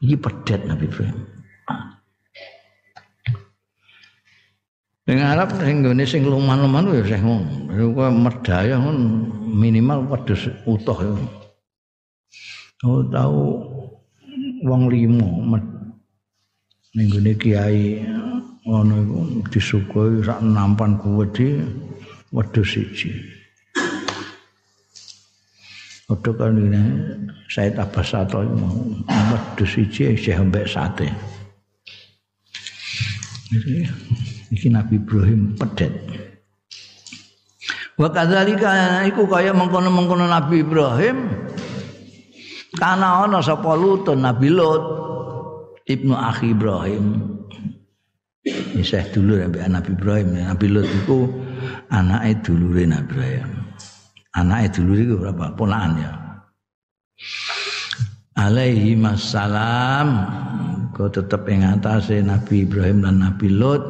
iki 0.00 0.16
pedet 0.16 0.64
Nabi 0.64 0.88
Ibrahim. 0.88 1.18
Ning 5.06 5.22
Arab 5.22 5.54
ning 5.60 5.84
gone 5.84 6.02
sing 6.08 6.24
luman-luman 6.24 6.96
ya 6.96 7.04
sing 7.04 7.20
ngono. 7.20 7.68
Kowe 7.92 8.08
medaya 8.08 8.80
ngono 8.80 9.28
minimal 9.44 10.08
wedhus 10.08 10.48
utuh 10.64 10.98
ya. 11.04 11.12
Oh 12.84 13.04
tahu 13.12 13.44
wong 14.64 14.88
limo 14.88 15.28
ning 16.96 17.12
gone 17.12 17.32
kiai 17.36 18.00
ngono 18.64 18.94
iku 19.04 19.18
disukui 19.52 20.24
sak 20.24 20.40
nampan 20.40 20.96
kuwedi 20.96 21.60
wedhus 22.32 22.72
siji. 22.72 23.12
Padha 26.08 26.30
kan 26.38 26.56
ini 26.56 26.82
saya 27.52 27.84
Abbas 27.84 28.16
Sato 28.16 28.40
mau 28.40 28.80
wedhus 29.04 29.76
siji 29.76 30.16
isih 30.16 30.40
mbek 30.40 30.64
sate. 30.64 31.12
Jadi 33.52 33.84
iki 34.56 34.72
Nabi 34.72 34.96
Ibrahim 34.96 35.52
pedet. 35.52 35.92
Wa 38.00 38.08
kadzalika 38.08 39.04
iku 39.04 39.28
kaya 39.28 39.52
mengkono-mengkono 39.52 40.24
Nabi 40.24 40.64
Ibrahim 40.64 41.28
kana 42.80 43.28
ana 43.28 43.44
sapa 43.44 43.76
Lutun 43.76 44.24
Nabi 44.24 44.48
Lut 44.48 45.05
Ibnu 45.86 46.14
Akhi 46.14 46.52
Ibrahim. 46.52 47.06
Isih 48.78 49.06
dulur 49.10 49.42
ambek 49.42 49.66
Nabi 49.66 49.90
Ibrahim. 49.94 50.26
Nabi 50.38 50.66
Lut 50.70 50.86
iku 50.86 51.26
anake 51.90 52.46
dulure 52.46 52.86
Nabi 52.86 53.06
Ibrahim. 53.10 53.66
anake 54.36 54.76
dulur 54.76 54.98
iku 55.00 55.14
berapa 55.16 55.56
ponakan 55.56 55.92
ya 55.96 56.12
alaihi 58.36 58.92
masalam 58.92 60.28
kau 60.92 61.08
tetap 61.08 61.48
ing 61.48 61.64
atase 61.64 62.20
Nabi 62.20 62.68
Ibrahim 62.68 63.00
dan 63.00 63.24
Nabi 63.24 63.48
Lot 63.48 63.82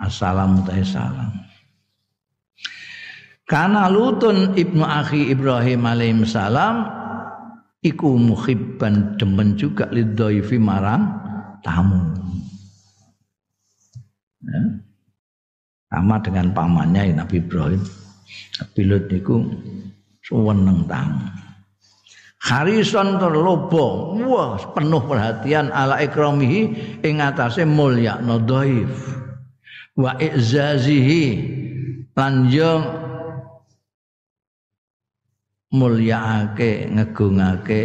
assalamu 0.00 0.64
salam 0.84 1.32
Karena 3.46 3.86
Lutun 3.86 4.58
ibnu 4.58 4.82
akhi 4.82 5.30
Ibrahim 5.30 5.86
alaihi 5.86 6.26
salam 6.26 6.82
iku 7.86 8.18
muhibban 8.18 9.14
demen 9.14 9.54
juga 9.54 9.86
lidhaifi 9.94 10.58
marang 10.58 11.06
tamu. 11.62 12.02
Ya. 14.42 14.62
Sama 15.86 16.18
dengan 16.18 16.50
pamannya 16.50 17.14
Nabi 17.14 17.38
Ibrahim. 17.38 17.82
Pilot 18.74 19.06
niku 19.06 19.46
seneng 20.26 20.82
tamu. 20.90 21.22
Harison 22.46 23.18
terlobo, 23.18 24.14
wah 24.22 24.54
penuh 24.70 25.02
perhatian 25.02 25.66
ala 25.74 25.98
ikramihi 25.98 26.60
ing 27.02 27.18
atase 27.18 27.66
mulya 27.66 28.22
dhaif. 28.22 28.90
Wa 29.98 30.14
izazihi 30.20 31.24
lan 32.14 32.46
mulyaake 35.75 36.91
ngegungake 36.93 37.81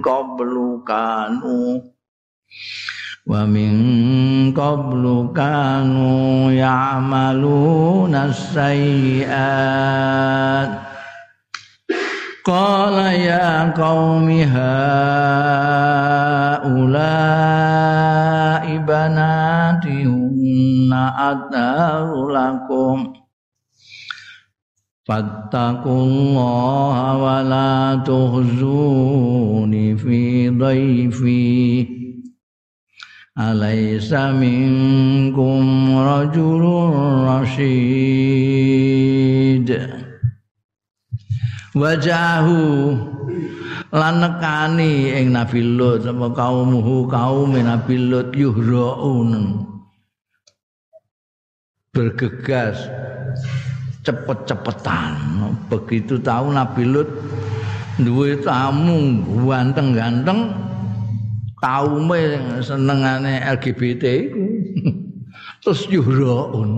قبل 0.02 0.80
كانوا 0.88 1.80
ومن 3.28 3.74
قبل 4.54 5.30
كانوا 5.36 6.52
يعملون 6.52 8.16
السيئات 8.16 9.32
قال 12.47 12.95
يا 13.13 13.71
قوم 13.71 14.31
هؤلاء 14.31 14.57
بناتهن 18.79 20.31
أطهر 21.19 22.29
لكم. 22.29 23.13
فاتقوا 25.09 26.03
الله 26.03 27.17
ولا 27.17 28.03
تخزوني 28.07 29.97
في 29.97 30.49
ضيفي. 30.51 31.87
أليس 33.39 34.13
منكم 34.13 35.97
رجل 35.99 36.63
رشيد؟ 37.29 38.07
Wajahu. 41.77 42.97
Lan 43.93 44.15
nekani 44.25 45.13
ing 45.21 45.37
Nabi 45.37 45.61
Lut. 45.61 46.09
Sapa 46.09 46.33
kaumuhu 46.33 47.07
kaum 47.07 47.53
Nabi 47.53 47.97
Lut 48.01 48.33
yuhraun 48.33 49.63
bergegas. 51.93 52.89
Cepet-cepetan. 54.03 55.13
Begitu 55.69 56.17
tahu 56.23 56.55
Nabi 56.55 56.83
Lut 56.89 57.11
duwe 57.97 58.37
tamu 58.45 59.25
ganteng-ganteng 59.49 60.53
kaume 61.57 62.37
senengane 62.61 63.41
LGBT 63.41 64.05
terus 65.65 65.89
yuhraun 65.89 66.71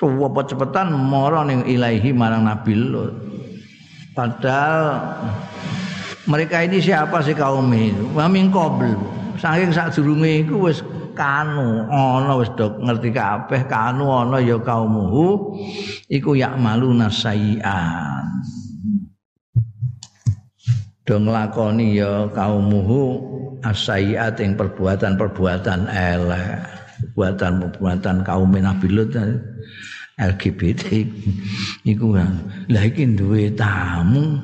coba 0.00 0.40
cepetan 0.48 0.96
mara 0.96 1.44
ning 1.44 1.68
ilahi 1.68 2.16
marang 2.16 2.48
Nabi 2.48 2.72
Lut 2.72 3.12
padahal 4.16 4.96
mereka 6.30 6.62
ini 6.62 6.78
siapa 6.78 7.24
sih 7.24 7.34
kaum 7.34 7.66
itu? 7.74 8.06
Mamin 8.14 8.54
qabl. 8.54 8.94
Saking 9.40 9.72
sak 9.72 9.96
durunge 9.96 10.44
iku 10.44 10.68
wis 10.68 10.84
kanu 11.16 11.88
ana 11.88 12.36
wis 12.38 12.52
do 12.54 12.70
ngerti 12.76 13.10
kabeh 13.10 13.64
kanu 13.66 14.06
ana 14.06 14.38
ya 14.38 14.60
kaumuhu 14.60 15.56
iku 16.12 16.36
yak 16.36 16.60
malu 16.60 16.92
nasayian 16.92 18.24
do 21.08 21.16
nglakoni 21.18 21.98
ya 21.98 22.28
kaumuhu 22.30 23.16
asayiat 23.64 24.38
ing 24.44 24.60
perbuatan-perbuatan 24.60 25.88
elek 25.88 26.60
perbuatan-perbuatan 27.00 28.16
kaum 28.22 28.52
Nabi 28.52 28.88
Lut 28.92 29.16
LGBT 30.20 31.08
iku 31.88 32.12
lah. 32.12 32.28
Iki 32.68 33.16
duwe 33.16 33.48
tamu. 33.56 34.36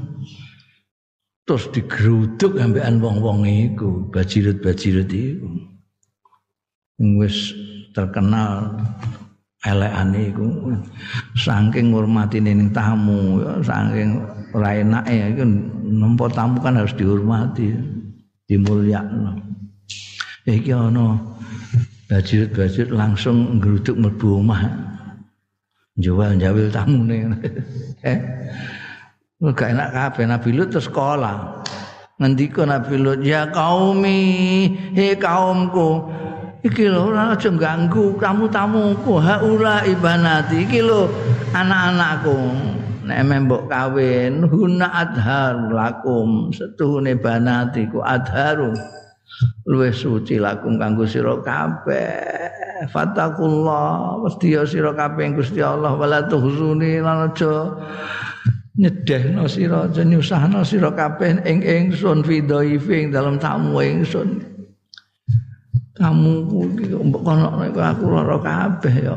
Terus 1.46 1.70
digeruduk 1.70 2.58
ambekan 2.58 2.98
wong-wong 2.98 3.46
iku 3.46 4.10
bajirut-bajirut 4.10 5.06
iku. 5.12 5.46
Wis 7.20 7.54
terkenal 7.94 8.74
elekane 9.62 10.32
iku. 10.32 10.74
Saking 11.38 11.94
ngurmatine 11.94 12.50
ning 12.50 12.74
tamu 12.74 13.44
saking 13.62 14.26
ora 14.56 14.80
enake 14.80 15.36
iku 15.36 15.42
nempo 15.86 16.26
tamu 16.32 16.58
kan 16.58 16.80
harus 16.82 16.96
dihormati 16.98 17.76
dimulyakno. 18.50 19.38
Iki 20.50 20.70
ana 20.74 21.14
bajirut-bajirut 22.10 22.90
langsung 22.90 23.62
ngeruduk 23.62 23.98
mlebu 23.98 24.42
omah 24.42 24.62
jual 25.96 26.36
jawil 26.36 26.68
tamu 26.68 27.04
nih 27.08 27.24
eh? 28.12 28.18
Gak 29.36 29.68
enak 29.76 29.92
kabeh. 29.92 30.24
Nabi 30.24 30.50
Lut 30.56 30.72
terus 30.72 30.88
sekolah. 30.88 31.60
Ngendika 32.16 32.64
Nabi 32.64 32.96
Lut 32.96 33.20
ya 33.20 33.44
kaumi 33.52 34.20
he 34.96 35.12
kaumku 35.12 36.08
iki 36.64 36.88
lho 36.88 37.12
ora 37.12 37.36
aja 37.36 37.52
ganggu 37.52 38.16
tamu-tamuku. 38.16 39.20
Haula 39.20 39.84
ibanati 39.84 40.64
iki 40.64 40.80
lho 40.80 41.12
anak-anakku. 41.52 42.36
Nek 43.04 43.20
mbok 43.44 43.68
kawin 43.68 44.48
huna 44.48 44.88
adhar 45.04 45.68
lakum. 45.68 46.48
Setuhune 46.48 47.12
banatiku 47.20 48.00
adharu 48.00 48.72
luwih 49.66 49.92
suci 49.92 50.38
lakum 50.40 50.78
kanggo 50.80 51.04
sira 51.04 51.36
kabeh. 51.42 52.88
Fatakullah 52.92 54.20
mesti 54.20 54.52
ya 54.52 54.62
sira 54.68 54.92
kabeh 54.92 55.32
Gusti 55.32 55.64
Allah 55.64 55.96
wala 55.96 56.24
tuhzuni 56.28 57.00
lan 57.00 57.32
aja 57.32 57.72
nyedehno 58.76 59.48
sira 59.48 59.88
aja 59.88 60.04
nyusahno 60.04 60.60
sira 60.60 60.92
kabeh 60.92 61.40
ing 61.48 61.64
ingsun 61.64 62.20
fidhaifing 62.20 63.10
dalam 63.12 63.40
tamu 63.40 63.80
ingsun. 63.80 64.44
Kamu 65.96 66.32
iki 66.76 66.92
mbok 66.92 67.22
kono 67.24 67.56
aku 67.56 68.04
lara 68.12 68.36
kabeh 68.36 68.94
ya. 69.00 69.16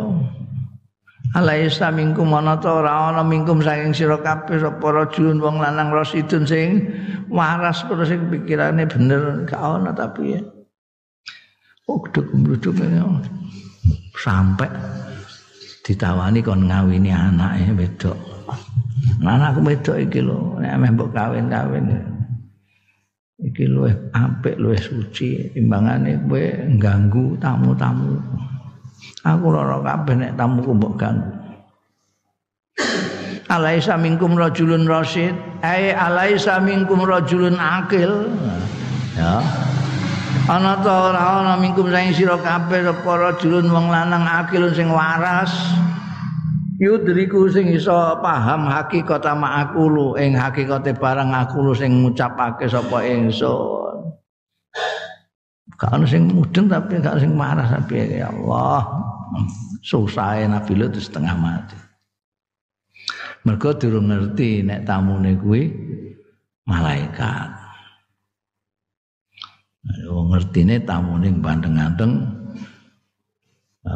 Alaisa 1.29 1.93
minkum 1.93 2.33
ana 2.33 2.57
ta 2.57 2.81
ora 2.81 3.13
ana 3.13 3.21
minkum 3.21 3.61
saking 3.61 3.93
sira 3.93 4.17
kabeh 4.17 4.57
sapa 4.57 4.87
rajulun 4.87 5.37
wong 5.37 5.61
lanang 5.61 5.93
rasidun 5.93 6.47
sing 6.47 6.89
waras 7.29 7.85
terus 7.85 8.09
sing 8.09 8.27
pikirane 8.27 8.83
bener 8.89 9.45
gak 9.45 9.61
ana 9.61 9.93
tapi 9.93 10.37
ya 10.37 10.41
Oh, 11.89 11.97
duduk-duduk 12.05 12.77
sampai 14.13 14.69
ditawani 15.81 16.45
kon 16.45 16.69
ngawini 16.69 17.09
anake 17.09 17.73
wedok. 17.73 18.13
Anakku 19.25 19.65
wedok 19.65 19.97
iki 19.97 20.21
lho, 20.21 20.61
nek 20.61 20.77
ameh 20.77 20.93
mbok 20.93 21.09
kawin-kawin. 21.17 21.89
Iki 23.41 23.65
luwih 23.73 23.95
apik, 24.13 24.61
luwih 24.61 24.77
suci 24.77 25.49
timbangane 25.49 26.21
kowe 26.29 26.45
ganggu 26.77 27.33
tamu-tamu. 27.41 28.21
Aku 29.25 29.49
lara 29.49 29.81
kabeh 29.81 30.13
nek 30.13 30.37
tamuku 30.37 30.69
mbok 30.77 30.93
ganggu. 30.93 31.38
Alaisa 33.49 33.97
minkum 33.97 34.37
rajulun 34.37 34.85
rasyid, 34.85 35.33
ai 35.65 35.89
alaisa 35.89 36.61
minkum 36.61 37.01
rajulun 37.01 37.57
akil. 37.57 38.29
Ya. 39.17 39.41
ana 40.45 40.77
ta 40.85 41.09
ora 41.09 41.21
ana 41.41 41.53
mingkum 41.57 41.89
saing 41.89 42.13
sira 42.13 42.37
kabeh 42.37 42.85
para 43.01 43.33
julun 43.41 43.73
wong 43.73 43.89
lanang 43.89 44.21
akilun 44.21 44.69
sing 44.77 44.93
waras. 44.93 45.49
Yudriku 46.77 47.49
sing 47.49 47.73
iso 47.73 47.91
paham 48.21 48.69
hakikat 48.69 49.25
ma'akulu 49.25 50.15
ing 50.21 50.37
hakikate 50.37 50.93
barang 50.93 51.33
aku 51.33 51.73
sing 51.73 52.05
ngucapake 52.05 52.69
sapa 52.69 53.01
ingsun. 53.01 54.13
Gak 55.73 55.89
ana 55.89 56.05
sing 56.05 56.29
mudeng 56.29 56.69
tapi 56.69 57.01
gak 57.01 57.17
sing 57.17 57.33
marah 57.33 57.65
tapi 57.65 58.13
ya 58.13 58.29
Allah. 58.29 58.85
Susah 59.81 60.37
Nabi 60.45 60.77
Lut 60.77 60.93
setengah 61.01 61.33
mati 61.33 61.88
mergo 63.47 63.75
durung 63.75 64.11
ngerti 64.11 64.65
nek 64.65 64.83
tamune 64.83 65.37
kuwi 65.39 65.71
malaikat 66.67 67.59
Wong 70.09 70.35
ngertine 70.35 70.83
tamune 70.83 71.31
bandeng-andeng 71.39 72.19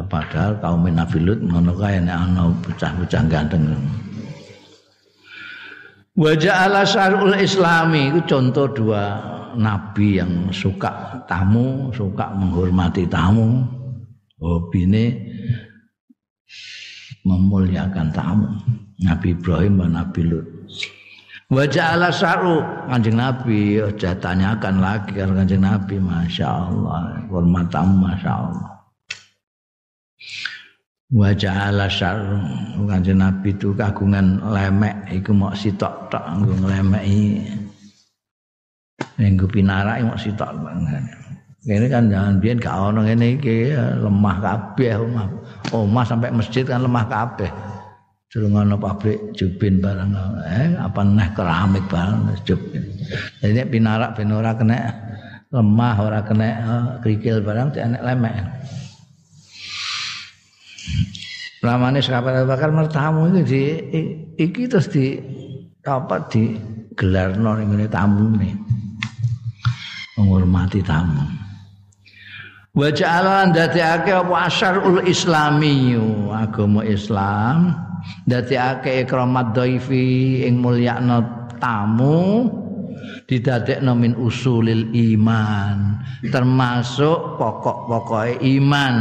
padahal 0.08 0.58
kaum 0.58 0.82
Nabi 0.88 1.18
Lut 1.22 1.38
ngono 1.44 1.76
kae 1.76 2.02
nek 2.02 2.18
ana 2.18 2.50
bocah-bocah 2.50 3.22
ganteng. 3.30 3.62
Wa 6.14 6.32
ja'ala 6.34 6.86
syar'ul 6.86 7.38
islami 7.38 8.10
itu 8.10 8.22
contoh 8.26 8.70
dua 8.70 9.02
nabi 9.58 10.18
yang 10.22 10.50
suka 10.50 11.22
tamu, 11.26 11.90
suka 11.94 12.34
menghormati 12.34 13.06
tamu. 13.06 13.62
Hobine 14.38 15.14
memuliakan 17.22 18.08
tamu. 18.10 18.50
Nabi 19.04 19.36
Ibrahim 19.36 19.84
dan 19.84 20.00
Nabi 20.00 20.20
Lut. 20.24 20.46
Wajah 21.52 22.00
ala 22.00 22.08
saru 22.08 22.64
kanjeng 22.88 23.20
Nabi 23.20 23.76
aja 23.76 24.16
tanyakan 24.16 24.80
lagi 24.80 25.12
karo 25.12 25.36
kanjeng 25.36 25.60
Nabi 25.60 26.00
Masya 26.00 26.48
Allah 26.48 27.20
hormat 27.28 27.68
tamu 27.68 28.00
Masya 28.00 28.32
Allah 28.32 28.68
Wajah 31.12 31.68
ala 31.68 31.86
saru 31.92 32.40
kanjeng 32.88 33.20
Nabi 33.20 33.52
itu 33.52 33.76
kagungan 33.76 34.40
lemek 34.40 34.96
iku 35.12 35.36
mau 35.36 35.52
sitok 35.52 36.08
tok 36.08 36.24
nggo 36.32 36.64
nglemeki 36.64 37.44
Minggu 39.20 39.44
pinarak 39.44 40.00
mau 40.00 40.16
sitok 40.16 40.48
ini 41.64 41.88
kan 41.88 42.12
jangan 42.12 42.44
biar 42.44 42.60
gak 42.60 42.76
ono 42.76 43.08
ini 43.08 43.40
lemah 44.04 44.36
kabeh 44.36 45.00
omah. 45.00 45.28
Omah 45.72 46.04
sampai 46.04 46.28
masjid 46.28 46.60
kan 46.60 46.84
lemah 46.84 47.08
kabeh 47.08 47.48
Durung 48.34 48.58
ana 48.58 48.74
pabrik 48.74 49.30
jubin 49.38 49.78
barang 49.78 50.10
eh 50.42 50.74
apa 50.74 51.06
neh 51.06 51.30
keramik 51.38 51.86
barang 51.86 52.34
jubin. 52.42 52.82
Jadi 53.38 53.62
pinarak 53.70 54.18
ben 54.18 54.34
kena 54.34 54.90
lemah 55.54 55.96
ora 56.02 56.18
kena 56.26 56.48
uh, 56.66 56.86
krikil 56.98 57.46
barang 57.46 57.78
enek 57.78 58.02
lemek. 58.02 58.34
Lamane 61.62 62.02
sahabat 62.02 62.42
Abu 62.42 62.50
Bakar 62.50 62.74
mertamu 62.74 63.30
iki 63.30 63.46
di 63.46 63.62
iki 64.34 64.66
terus 64.66 64.90
di 64.90 65.14
apa 65.86 66.26
di 66.26 66.58
gelarno 66.98 67.54
ning 67.54 67.70
ngene 67.70 67.86
tamu 67.86 68.34
nih. 68.34 68.54
Menghormati 70.18 70.82
tamu. 70.82 71.22
Wa 72.74 72.90
ja'ala 72.90 73.54
ndadekake 73.54 74.10
apa 74.10 74.50
asyarul 74.50 75.06
islamiyu 75.06 76.34
agama 76.34 76.82
Islam 76.82 77.93
ndadekake 78.26 79.04
ikramat 79.04 79.52
dhaifi 79.56 80.44
ing 80.46 80.60
mulyakno 80.60 81.22
tamu 81.60 82.48
didadekno 83.24 83.92
min 83.96 84.12
usulil 84.16 84.92
iman 84.92 85.94
termasuk 86.28 87.36
pokok-pokoke 87.36 88.40
iman. 88.58 88.96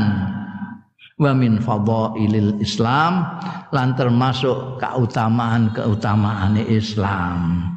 Wa 1.13 1.31
min 1.31 1.61
fadhailil 1.61 2.57
islam 2.57 3.37
lan 3.69 3.93
termasuk 3.93 4.81
keutamaan-keutamaane 4.81 6.65
Islam. 6.73 7.69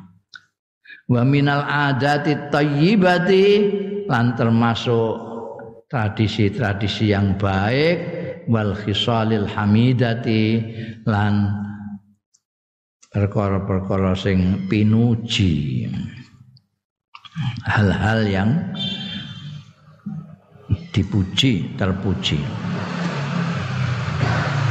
Wa 1.07 1.23
minal 1.23 1.63
adati 1.63 2.49
thayyibati 2.49 3.47
lan 4.09 4.35
termasuk 4.35 5.15
tradisi-tradisi 5.87 7.15
yang 7.15 7.39
baik 7.39 8.26
wal 8.47 8.75
khisalil 8.75 9.47
hamidati 9.47 10.63
lan 11.07 11.51
perkara-perkara 13.11 14.13
sing 14.15 14.69
pinuji. 14.71 15.87
Hal-hal 17.69 18.25
yang 18.25 18.51
dipuji 20.97 21.77
terpuji. 21.77 22.41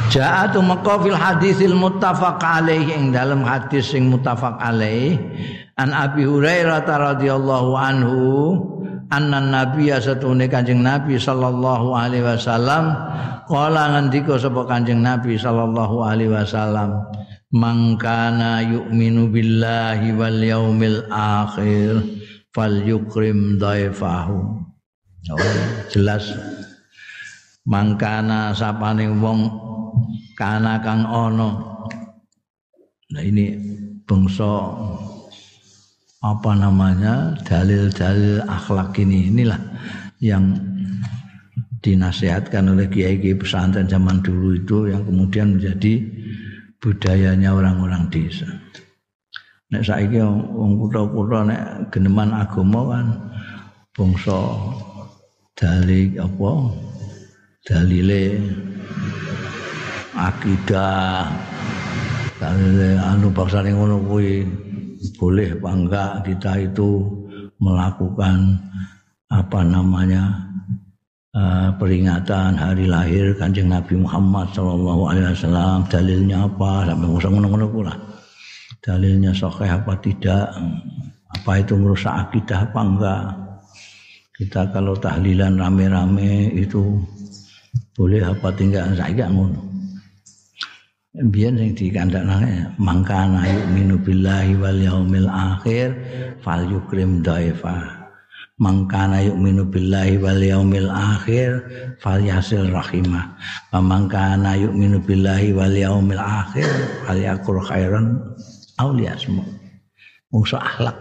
Ja'atu 0.09 0.61
maka 0.65 0.97
fil 1.01 1.17
hadisil 1.17 1.78
muttafaq 1.78 2.41
alaih 2.41 2.82
ing 2.89 3.13
dalam 3.13 3.45
hadis 3.45 3.93
sing 3.93 4.09
muttafaq 4.09 4.57
alaih. 4.57 5.17
An 5.76 5.91
Abi 5.91 6.23
Hurairah 6.23 6.88
radhiyallahu 6.88 7.71
anhu 7.76 8.21
anna 9.09 9.39
nabiyya 9.41 10.01
satune 10.01 10.49
kanjeng 10.49 10.81
nabi 10.81 11.17
sallallahu 11.19 11.93
alaihi 11.93 12.25
wasallam. 12.25 12.93
Kala 13.45 13.93
ngendika 13.93 14.41
sapa 14.41 14.65
kanjeng 14.65 15.05
nabi 15.05 15.37
sallallahu 15.37 16.01
alaihi 16.01 16.33
wasallam? 16.33 17.05
Mangkana 17.53 18.65
yu'minu 18.65 19.29
billahi 19.29 20.11
wal 20.17 20.39
yaumil 20.41 21.05
akhir 21.13 22.03
fal 22.51 22.73
yukrim 22.83 23.61
dhaifahu 23.61 24.37
oh, 25.31 25.39
jelas. 25.93 26.33
Mangkana 27.65 28.53
sapane 28.53 29.09
wong 29.09 29.47
kana 30.35 30.81
kang 30.83 31.05
ana. 31.05 31.49
Nah 33.13 33.23
ini 33.23 33.55
bangsa 34.03 34.75
apa 36.26 36.57
namanya 36.57 37.38
dalil-dalil 37.45 38.41
akhlak 38.49 38.97
ini 38.97 39.30
inilah 39.30 39.61
yang 40.17 40.57
dinasihatkan 41.86 42.65
oleh 42.73 42.89
kiai-kiai 42.89 43.38
pesantren 43.38 43.86
zaman 43.86 44.26
dulu 44.26 44.57
itu 44.57 44.89
yang 44.89 45.05
kemudian 45.05 45.53
menjadi 45.53 46.01
budayanya 46.82 47.53
orang-orang 47.53 48.09
desa. 48.09 48.49
Nek 49.69 49.86
saiki 49.86 50.17
wong 50.17 50.82
kutha-kutha 50.82 51.45
nek 51.45 51.61
geneman 51.93 52.34
agama 52.34 52.82
kan 52.89 53.05
bangsa 53.93 54.41
dalil 55.53 56.09
apa 56.17 56.51
dalile 57.69 58.23
akidah 60.17 61.30
dalile 62.41 62.89
anu 62.97 63.30
bangsane 63.30 63.73
ngono 63.73 64.01
kuwi 64.05 64.64
boleh 65.13 65.53
apa 65.61 65.69
enggak 65.69 66.11
kita 66.25 66.51
itu 66.65 67.05
melakukan 67.61 68.57
apa 69.29 69.59
namanya 69.61 70.23
uh, 71.35 71.69
peringatan 71.77 72.55
hari 72.55 72.89
lahir 72.89 73.35
kanjeng 73.37 73.69
Nabi 73.69 73.99
Muhammad 73.99 74.49
Shallallahu 74.55 75.01
Alaihi 75.11 75.27
Wasallam. 75.35 75.77
Dalilnya 75.91 76.47
apa? 76.47 76.87
Sampai 76.87 77.07
ngusah 77.09 77.29
ngono-ngono 77.29 77.67
pula. 77.69 77.93
Dalilnya 78.81 79.33
sahih 79.33 79.69
apa 79.81 79.93
tidak? 80.01 80.53
Apa 81.35 81.59
itu 81.59 81.75
merusak 81.75 82.13
akidah 82.15 82.69
apa 82.69 82.79
enggak? 82.79 83.23
Kita 84.35 84.67
kalau 84.71 84.95
tahlilan 84.99 85.55
rame-rame 85.59 86.51
itu 86.55 86.99
boleh 87.95 88.23
apa 88.23 88.51
tinggal? 88.55 88.91
Saya 88.95 89.27
ngono 89.31 89.74
biyen 91.16 91.55
sing 91.55 91.72
dikandakne 91.72 92.76
mangkana 92.76 93.47
yu'minu 93.47 93.95
billahi 94.03 94.59
wal 94.59 94.76
yaumil 94.76 95.32
akhir 95.32 95.95
fal 96.43 96.63
yukrim 96.68 97.24
dhaifa. 97.24 98.03
Mangkana 98.55 99.20
yu'minu 99.20 99.68
billahi 99.68 100.16
wal 100.20 100.39
yaumil 100.39 100.88
akhir 100.88 101.63
falyasil 101.99 102.72
rahimah. 102.72 103.36
Wa 103.72 103.80
mangkana 103.80 104.59
yu'minu 104.59 104.99
billahi 105.03 105.55
wal 105.55 105.76
yaumil 105.76 106.20
akhir 106.20 106.68
falyakul 107.07 107.59
khairan 107.63 108.20
aw 108.80 108.91
liyasmu 108.91 109.43
musuh 110.32 110.59
akhlak. 110.59 110.95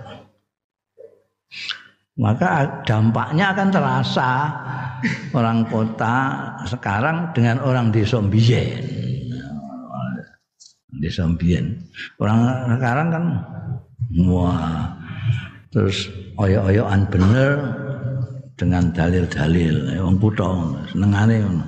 Maka 2.15 2.83
dampaknya 2.87 3.51
akan 3.51 3.69
terasa 3.75 4.31
orang 5.35 5.67
kota 5.67 6.47
sekarang 6.71 7.35
dengan 7.35 7.59
orang 7.67 7.91
desa 7.91 8.23
mbiyen 8.23 8.83
desa 11.03 11.26
mbiyen 11.26 11.78
orang 12.22 12.40
sekarang 12.78 13.09
kan 13.11 13.24
wah 14.30 14.95
terus 15.74 16.07
oyok-oyokan 16.38 17.03
bener 17.11 17.51
dengan 18.55 18.90
dalil-dalil. 18.95 19.99
Wong 19.99 20.16
kutha 20.22 20.51
senengane 20.90 21.42
ngono. 21.42 21.64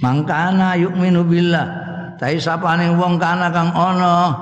Mangkana 0.00 0.76
yu'minu 0.76 1.24
billah. 1.24 1.68
Tapi 2.16 2.40
sapane 2.40 2.88
wong 2.96 3.20
kana 3.20 3.52
kang 3.52 3.72
ana 3.76 4.32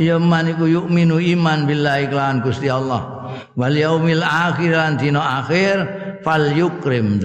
ya 0.00 0.16
man 0.16 0.48
iku 0.48 0.64
yu'minu 0.64 1.20
iman 1.36 1.68
billahi 1.68 2.08
kelawan 2.08 2.40
Gusti 2.40 2.72
Allah. 2.72 3.28
Wal 3.52 3.76
yaumil 3.76 4.24
akhir 4.24 4.72
lan 4.72 4.96
akhir 4.96 5.76
fal 6.24 6.48
yukrim 6.56 7.20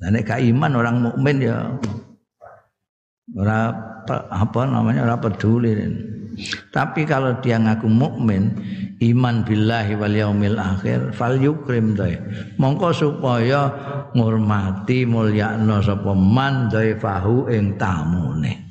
daifa 0.00 0.10
nek 0.10 0.30
iman 0.30 0.72
orang 0.74 0.96
mukmin 1.06 1.36
ya 1.38 1.70
ora 3.32 3.72
apa 4.10 4.60
namanya 4.68 5.06
ora 5.06 5.16
peduli. 5.16 5.72
Tapi 6.74 7.06
kalau 7.06 7.38
dia 7.38 7.62
ngaku 7.62 7.86
mukmin, 7.86 8.58
iman 8.98 9.46
billahi 9.46 9.94
wal 9.94 10.10
yaumil 10.10 10.58
akhir, 10.58 11.14
fal 11.14 11.38
yukrim 11.38 11.94
dai. 11.94 12.18
Mongko 12.58 12.90
supaya 12.90 13.70
ngurmati 14.18 15.06
mulyakno 15.06 15.78
sapa 15.78 16.10
man 16.10 16.74
fahu 16.74 17.46
ing 17.54 17.78
tamune. 17.78 18.64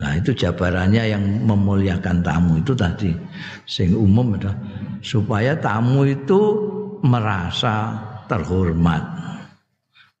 Nah 0.00 0.16
itu 0.16 0.32
jabarannya 0.32 1.12
yang 1.12 1.24
memuliakan 1.44 2.24
tamu 2.24 2.56
itu 2.56 2.72
tadi 2.72 3.12
sing 3.68 3.92
umum 3.92 4.32
adalah 4.32 4.56
supaya 5.04 5.52
tamu 5.60 6.08
itu 6.08 6.40
merasa 7.04 8.00
terhormat. 8.30 9.02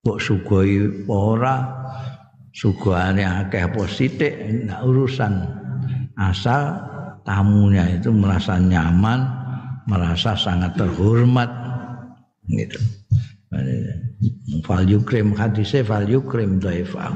Kok 0.02 0.18
sugoi 0.18 1.06
ora 1.06 1.62
suguhane 2.50 3.22
akeh 3.22 3.62
apa 3.62 3.86
sithik 3.86 4.34
urusan. 4.82 5.46
Asal 6.18 6.74
tamunya 7.22 7.86
itu 7.94 8.10
merasa 8.10 8.58
nyaman 8.58 9.22
merasa 9.86 10.34
sangat 10.34 10.74
terhormat. 10.74 11.48
Gitu. 12.50 12.82
Fal 14.66 14.82
yukrim 14.82 15.38
hadise 15.38 15.86
fal 15.86 16.06
yukrim 16.06 16.58
dhaifal 16.58 17.14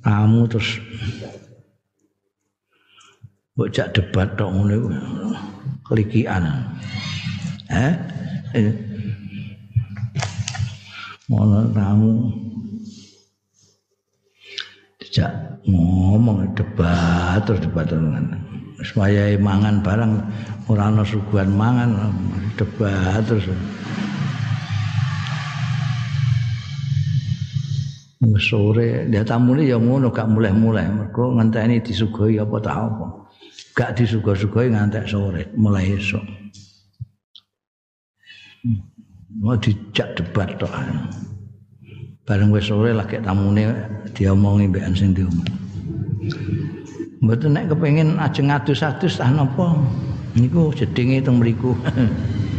tamu 0.00 0.48
terus 0.48 0.80
bocah 3.52 3.88
debat 3.92 4.28
tok 4.40 4.48
ngene 4.48 4.76
kelikian 5.84 6.44
eh. 7.72 7.94
Mono 11.32 11.64
tamu 11.72 12.28
tidak 15.00 15.32
ngomong 15.64 16.52
debat 16.52 17.40
terus 17.48 17.64
debat 17.64 17.88
dengan 17.88 18.36
supaya 18.84 19.32
mangan 19.40 19.80
barang 19.80 20.12
ora 20.68 20.92
ana 20.92 21.00
suguhan 21.06 21.48
mangan 21.56 22.12
debat 22.60 23.24
terus. 23.24 23.48
Sore 28.42 29.06
dia 29.10 29.22
tamu 29.26 29.54
ini 29.56 29.70
ya 29.70 29.78
ngono 29.78 30.10
gak 30.10 30.30
mulai-mulai 30.30 30.86
mergo 30.90 31.34
ngenteni 31.34 31.80
disuguhi 31.82 32.38
apa 32.38 32.56
tak 32.60 32.76
apa. 32.76 33.06
Gak 33.72 33.90
disuguh-suguhi 33.98 34.74
ngantek 34.74 35.08
sore 35.08 35.48
mulai 35.56 35.94
esok 35.96 36.41
mau 39.42 39.58
dijak 39.58 40.14
debat 40.18 40.54
tok. 40.58 40.70
Bareng 42.22 42.54
wis 42.54 42.70
sore 42.70 42.94
lagi 42.94 43.18
tamune 43.18 43.74
diomongi 44.14 44.70
mbek 44.70 44.94
sing 44.94 45.10
diomong. 45.10 45.50
Mboten 47.22 47.54
nek 47.54 47.70
kepengin 47.70 48.18
ajeng 48.18 48.50
adus-adus 48.50 49.18
tah 49.18 49.30
napa 49.30 49.74
niku 50.38 50.70
jedinge 50.70 51.22
teng 51.22 51.42
mriku. 51.42 51.74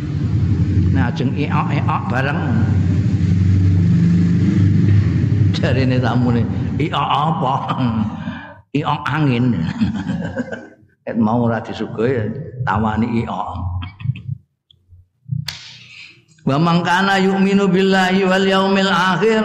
nek 0.93 1.15
ajeng 1.15 1.31
iok-iok 1.35 2.01
bareng 2.11 2.41
jarine 5.55 5.97
tamune 6.03 6.43
iok 6.79 7.07
apa? 7.07 7.53
iok 8.79 9.01
angin. 9.07 9.45
Mau 11.19 11.47
ora 11.47 11.59
disuguhi 11.63 12.31
tawani 12.67 13.23
iok. 13.23 13.72
Wa 16.43 16.59
man 16.59 16.83
kana 16.83 17.23
yu'minu 17.23 17.71
billahi 17.71 18.27
wal 18.27 18.43
yaumil 18.43 18.91
akhir 18.91 19.43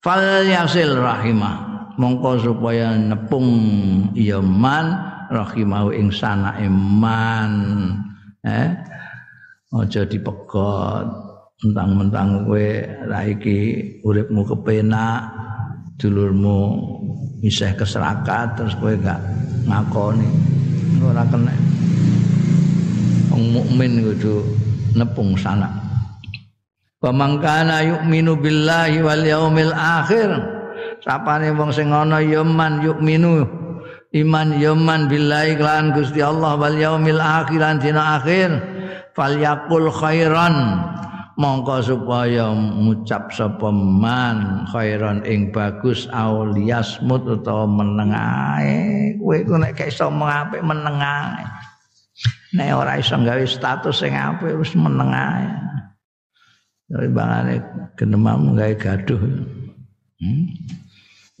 falyasil 0.00 0.96
rahimah. 0.96 1.56
Mongko 2.00 2.40
supaya 2.40 2.96
nepung 2.96 3.48
ya 4.16 4.40
man 4.40 4.96
rahimahu 5.28 5.92
ing 5.92 6.08
sana 6.08 6.56
iman. 6.58 7.52
Eh? 8.42 8.68
Aja 9.74 10.06
dipegot 10.08 11.06
mentang-mentang 11.64 12.46
kowe 12.46 12.68
ra 13.08 13.24
iki 13.24 13.58
uripmu 14.04 14.42
kepenak, 14.44 15.32
dulurmu 16.00 16.58
misah 17.44 17.76
keserakat 17.76 18.56
terus 18.56 18.74
kowe 18.80 18.92
gak 18.96 19.20
ngakoni. 19.68 20.28
Ora 21.04 21.28
kena. 21.28 21.52
Wong 23.28 23.44
mukmin 23.52 24.00
kudu 24.00 24.40
nepung 24.94 25.34
sana. 25.38 25.70
Wa 27.02 27.12
mangkana 27.12 27.84
yu'minu 27.84 28.38
billahi 28.40 29.04
wal 29.04 29.22
yaumil 29.22 29.74
akhir. 29.74 30.30
Sapane 31.04 31.52
wong 31.52 31.68
sing 31.74 31.92
ana 31.92 32.22
ya 32.24 32.40
man 32.40 32.80
yu'minu 32.80 33.44
iman 34.14 34.54
yaman 34.62 35.10
billahi 35.10 35.58
kelan 35.58 35.90
Gusti 35.90 36.22
Allah 36.22 36.54
wal 36.54 36.78
yaumil 36.78 37.18
akhir 37.18 37.58
lan 37.58 37.82
dina 37.82 38.22
akhir 38.22 38.50
falyakul 39.18 39.90
khairan 39.90 40.54
mongko 41.34 41.82
supaya 41.82 42.54
ngucap 42.54 43.34
sapa 43.34 43.74
man 43.74 44.62
khairan 44.70 45.26
ing 45.26 45.50
bagus 45.50 46.06
auliasmut 46.14 47.26
utawa 47.26 47.66
meneng 47.66 48.14
ae 48.14 49.18
kowe 49.18 49.38
ku 49.42 49.58
nek 49.58 49.74
gak 49.74 49.90
iso 49.90 50.06
apik 50.14 50.62
meneng 50.62 51.02
ae 51.02 51.42
nek 52.54 52.70
ora 52.70 52.98
iso 53.02 53.18
gawe 53.18 53.44
status 53.44 53.98
sing 53.98 54.14
apik 54.14 54.54
wis 54.54 54.72
meneng 54.78 55.10
ae 55.10 55.46
Tapi 56.84 57.08
bangane 57.10 57.58
genemam 57.98 58.54
gawe 58.54 58.74
gaduh. 58.76 59.18
Hmm? 60.20 60.44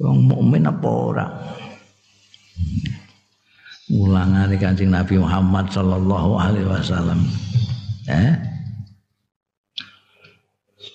Wong 0.00 0.18
mukmin 0.26 0.66
apa 0.66 0.88
ora? 0.88 1.26
Ulangane 3.92 4.56
Kanjeng 4.56 4.90
Nabi 4.90 5.20
Muhammad 5.20 5.68
sallallahu 5.70 6.40
alaihi 6.40 6.66
wasallam. 6.66 7.20
Eh? 8.08 8.34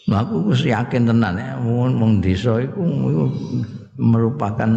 Nah, 0.09 0.25
aku 0.25 0.49
wis 0.49 0.65
yakin 0.65 1.05
tenan 1.05 1.37
ya 1.37 1.53
wong 1.61 2.17
desa 2.17 2.57
iku 2.57 2.81
merupakan 4.01 4.71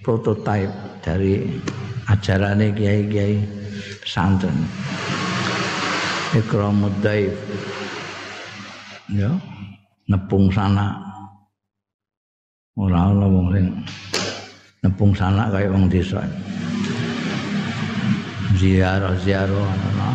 prototipe 0.00 0.72
dari 1.04 1.60
ajarannya 2.08 2.72
kiai-kiai 2.72 3.59
pesantren. 4.00 4.56
Ikramud 6.34 6.94
daif. 7.04 7.34
Ya, 9.10 9.30
nepung 10.08 10.48
sana. 10.48 10.96
Ora 12.78 13.12
ana 13.12 13.26
wong 13.26 13.52
sing 13.52 13.66
nepung 14.80 15.12
sana 15.12 15.50
kaya 15.52 15.68
wong 15.68 15.90
desa. 15.90 16.22
Ziarah-ziarah 18.56 19.68
ana. 19.68 20.10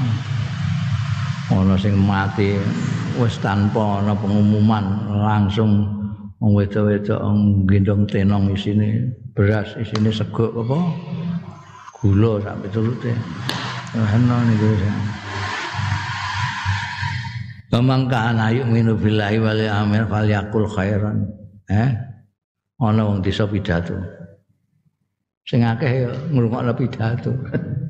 Ana 1.54 1.76
sing 1.78 1.94
mati 2.00 2.58
wis 3.22 3.38
tanpa 3.40 4.02
ana 4.02 4.18
pengumuman 4.18 4.84
langsung 5.14 5.88
wong 6.40 6.52
wedok-wedok 6.52 7.22
gendong 7.64 8.04
tenong 8.12 8.52
isine 8.52 9.08
beras 9.32 9.72
isine 9.80 10.12
sego 10.12 10.52
apa 10.52 10.80
gula 11.96 12.44
sak 12.44 12.56
pitulute 12.64 13.12
niku 13.96 14.70
Pemang 17.72 18.08
kana 18.08 18.56
yu'minu 18.56 18.96
billahi 18.96 19.36
wal 19.42 19.60
yawmil 19.60 20.08
falyakul 20.08 20.64
khairan. 20.70 21.28
Eh? 21.68 21.92
Ana 22.80 23.04
wong 23.04 23.20
desa 23.20 23.44
pidato. 23.44 24.00
Sing 25.44 25.66
akeh 25.66 26.08
ya 26.08 26.12
ngrungokno 26.32 26.72
pidato. 26.72 27.36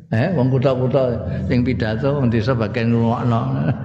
eh, 0.09 0.33
wong 0.33 0.49
kutha-kutha 0.49 1.03
sing 1.45 1.61
pidato 1.61 2.17
wong 2.17 2.33
desa 2.33 2.57
bagian 2.57 2.97
ngrungokno. 2.97 3.41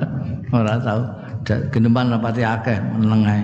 Ora 0.56 0.74
tau 0.80 1.00
geneman 1.44 2.16
rapati 2.16 2.42
akeh 2.48 2.78
meneng 2.96 3.22
ae. 3.28 3.42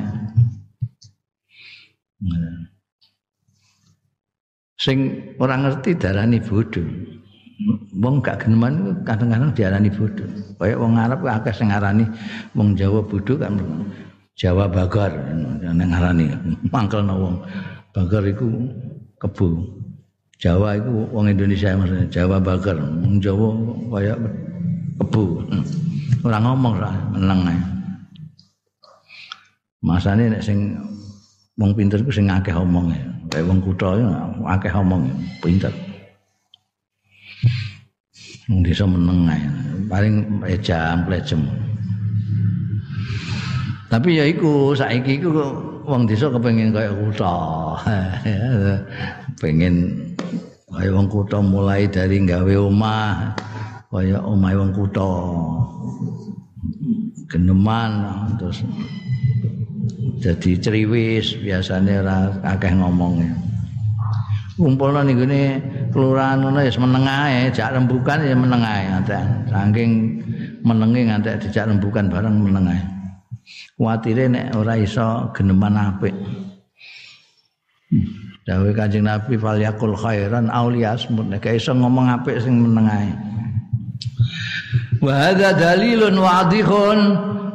Sing 4.80 4.98
ora 5.36 5.60
ngerti 5.60 5.98
darani 5.98 6.40
bodho. 6.40 6.80
Wong 7.96 8.20
gak 8.20 8.44
geneman 8.44 9.00
kadang-kadang 9.08 9.48
diarani 9.56 9.88
bodho. 9.88 10.28
Kaya 10.60 10.76
wong 10.76 11.00
Arab 11.00 11.24
akeh 11.24 11.56
sing 11.56 11.72
ngarani 11.72 12.04
wong 12.52 12.76
Jawa 12.76 13.00
bodho 13.00 13.40
kan 13.40 13.56
Jawa 14.36 14.68
bagar 14.68 15.08
nang 15.64 15.88
ngarani 15.88 16.28
mangkelno 16.68 17.16
wong. 17.16 17.36
Bagar 17.96 18.28
iku 18.28 18.44
kebu. 19.16 19.64
Jawa 20.36 20.76
iku 20.76 21.08
wong 21.16 21.32
Indonesia 21.32 21.72
maksudnya 21.72 22.04
Jawa 22.12 22.36
bagar. 22.36 22.76
Wong 22.76 23.24
Jawa 23.24 23.48
kaya 23.96 24.14
kebu. 25.00 25.24
Ora 26.28 26.38
ngomong 26.44 26.76
lah 26.76 26.92
meneng 27.16 27.40
ae. 27.48 27.60
Masane 29.80 30.28
nek 30.28 30.44
sing 30.44 30.76
wong 31.56 31.72
pinter 31.72 32.04
ku 32.04 32.12
sing 32.12 32.28
akeh 32.28 32.52
omonge. 32.52 33.00
Kayak 33.32 33.48
wong 33.48 33.64
kutha 33.64 33.96
akeh 34.44 34.72
omonge, 34.76 35.08
pinter. 35.40 35.72
Wong 38.46 38.62
desa 38.62 38.86
meneng 38.86 39.26
ae. 39.26 39.42
Paling 39.90 40.38
jam 40.62 41.02
plejem. 41.02 41.42
Tapi 43.90 44.18
ya 44.18 44.24
iku 44.26 44.70
saiki 44.70 45.18
iku 45.18 45.30
wong 45.82 46.06
desa 46.06 46.30
kepengin 46.30 46.70
kaya 46.70 46.94
kutha. 46.94 47.34
pengen 49.42 49.94
kaya 50.70 50.90
wong 50.94 51.10
kutha 51.10 51.42
mulai 51.42 51.90
dari 51.90 52.22
gawe 52.22 52.54
omah 52.70 53.34
kaya 53.90 54.22
omah 54.22 54.50
wong 54.54 54.70
kutha. 54.74 55.10
Geneman 57.26 57.90
terus 58.38 58.62
jadi 60.22 60.54
ceriwis 60.62 61.34
biasanya 61.42 62.06
akeh 62.46 62.70
ngomongnya 62.78 63.34
kumpulna 64.56 65.04
ning 65.04 65.20
gone 65.20 65.42
kelurahan 65.92 66.40
ngono 66.40 66.64
ya 66.64 66.72
meneng 66.80 67.04
ae 67.04 67.52
jak 67.52 67.76
rembukan 67.76 68.24
ya 68.24 68.32
meneng 68.32 68.64
ae 68.64 68.88
saking 69.52 69.90
menenge 70.66 71.00
ngantek 71.06 71.46
dijak 71.46 71.70
rembukan 71.70 72.10
bareng 72.10 72.36
meneng 72.42 72.66
ae. 72.72 72.82
Kuwatire 73.78 74.26
nek 74.26 74.56
ora 74.58 74.74
iso 74.74 75.30
geneman 75.30 75.78
apik. 75.78 76.14
Dawe 78.46 78.70
Kanjeng 78.74 79.06
Nabi 79.06 79.38
fal 79.38 79.62
yakul 79.62 79.94
khairan 79.94 80.50
auliyasmut 80.50 81.30
nek 81.30 81.46
iso 81.46 81.70
ngomong 81.70 82.10
apik 82.10 82.42
sing 82.42 82.58
meneng 82.58 82.88
ae. 82.90 83.10
Wa 84.98 85.30
hadza 85.30 85.54
dalilun 85.54 86.18
wadihun 86.18 86.98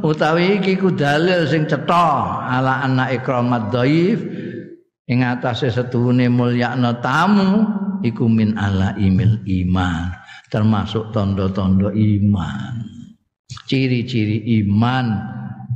utawi 0.06 0.62
iki 0.62 0.80
ku 0.80 0.93
dalil 0.93 1.43
sing 1.49 1.68
cetha 1.68 2.47
ala 2.47 2.86
anna 2.86 3.12
ikramat 3.12 3.74
dhaif 3.74 4.24
ing 5.12 5.28
atase 5.28 5.68
setuhune 5.68 6.32
mulyakna 6.32 7.03
tamu 7.03 7.68
iku 7.99 8.32
min 8.32 8.55
ala 8.55 8.95
imil 8.95 9.43
iman 9.43 10.16
termasuk 10.47 11.12
tondo-tondo 11.12 11.91
iman. 11.91 12.84
Ciri-ciri 13.68 14.64
iman 14.64 15.05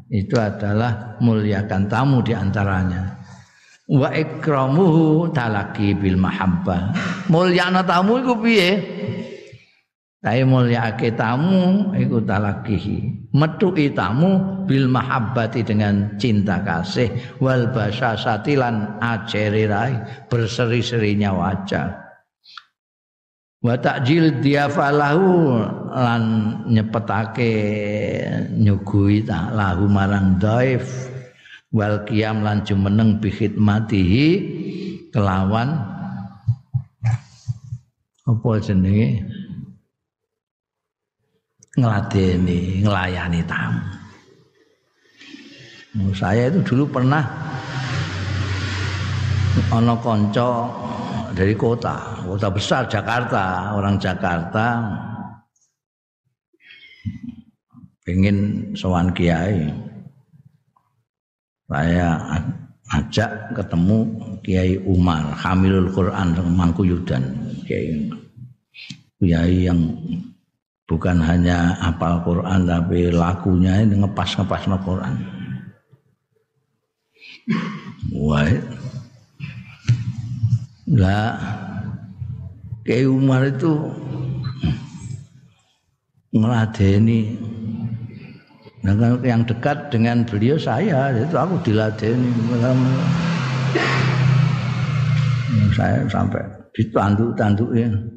itu 0.08 0.36
adalah 0.40 1.20
muliakan 1.20 1.92
tamu 1.92 2.24
di 2.24 2.32
antaranya. 2.32 3.20
Wa 3.88 4.12
ikramuhu 4.16 5.32
talaki 5.32 5.96
bil 5.96 6.16
mahabbah. 6.16 6.96
Mulyakna 7.32 7.84
tamu 7.84 8.20
iku 8.20 8.40
piye 8.40 8.95
Tapi 10.26 10.42
mulyake 10.42 11.14
tamu 11.14 11.94
iku 11.94 12.18
talakihi. 12.18 13.30
Metuki 13.38 13.94
tamu 13.94 14.42
bil 14.66 14.90
mahabbati 14.90 15.62
dengan 15.62 16.18
cinta 16.18 16.66
kasih 16.66 17.14
wal 17.38 17.70
basyasati 17.70 18.58
lan 18.58 18.98
ajeri 19.06 19.70
rai 19.70 19.94
berseri-serinya 20.26 21.30
wajah. 21.30 21.94
Wa 23.62 23.78
takjil 23.78 24.42
diafalahu 24.42 25.62
lan 25.94 26.22
nyepetake 26.74 27.54
nyugui 28.58 29.22
tak 29.22 29.54
lahu 29.54 29.86
marang 29.86 30.42
daif 30.42 31.06
wal 31.70 32.02
qiyam 32.10 32.42
lan 32.42 32.66
jumeneng 32.66 33.22
bi 33.22 33.30
khidmatihi 33.30 34.28
kelawan 35.14 35.86
apa 38.26 38.50
jenenge 38.58 39.22
ngeladeni, 41.76 42.82
ngelayani 42.84 43.42
tamu. 43.44 43.84
Saya 46.12 46.52
itu 46.52 46.60
dulu 46.64 47.00
pernah 47.00 47.24
ono 49.72 49.96
konco 50.04 50.50
dari 51.32 51.56
kota, 51.56 52.20
kota 52.24 52.52
besar 52.52 52.88
Jakarta, 52.92 53.76
orang 53.76 53.96
Jakarta 53.96 54.84
pengen 58.04 58.72
sowan 58.76 59.12
kiai. 59.16 59.72
Saya 61.66 62.22
ajak 62.94 63.58
ketemu 63.58 64.06
Kiai 64.46 64.78
Umar, 64.86 65.34
Hamilul 65.34 65.90
Quran 65.90 66.38
Mangkuyudan, 66.54 67.26
Kiai 67.66 68.06
Kiai 69.18 69.66
yang 69.66 69.82
bukan 70.86 71.18
hanya 71.22 71.74
apal 71.82 72.22
Quran 72.22 72.70
tapi 72.70 73.10
lakunya 73.10 73.82
ini 73.82 74.02
ngepas-ngepas 74.02 74.70
no 74.70 74.78
Quran. 74.86 75.14
Wah, 78.14 78.46
lah 80.90 81.34
Kiai 82.86 83.10
Umar 83.10 83.50
itu 83.50 83.74
meladeni 86.30 87.34
nah, 88.86 88.94
yang 89.26 89.42
dekat 89.46 89.90
dengan 89.90 90.22
beliau 90.22 90.58
saya 90.62 91.10
itu 91.18 91.34
aku 91.34 91.58
diladeni. 91.66 92.30
Saya 95.74 96.08
sampai 96.08 96.46
ditanduk-tandukin 96.72 98.15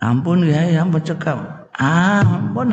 Ampun 0.00 0.48
ya, 0.48 0.80
ampun 0.80 1.04
cekap. 1.04 1.68
Ah, 1.76 2.24
ampun. 2.24 2.72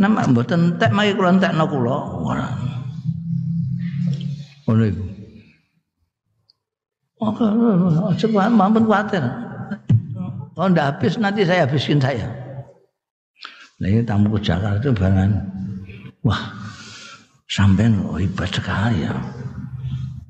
Nama 0.00 0.24
mboten 0.32 0.74
entek 0.74 0.90
mari 0.96 1.12
kula 1.12 1.36
entekno 1.36 1.64
kula. 1.68 1.98
Ngono 4.64 4.82
iku. 4.88 5.04
Oke, 7.20 7.44
coba 8.24 8.48
mampun 8.48 8.88
khawatir. 8.88 9.20
Kalau 10.56 10.68
ndak 10.72 10.86
habis 10.96 11.20
nanti 11.20 11.44
saya 11.44 11.68
habiskin 11.68 12.00
saya. 12.00 12.24
Nah 13.80 13.88
ini 13.88 14.04
tamu 14.04 14.32
ke 14.36 14.44
Jakarta 14.44 14.80
itu 14.80 14.92
barengan. 14.96 15.32
Wah, 16.24 16.52
sampean 17.48 18.00
oh, 18.04 18.16
hebat 18.16 18.48
sekali 18.52 19.04
ya. 19.04 19.12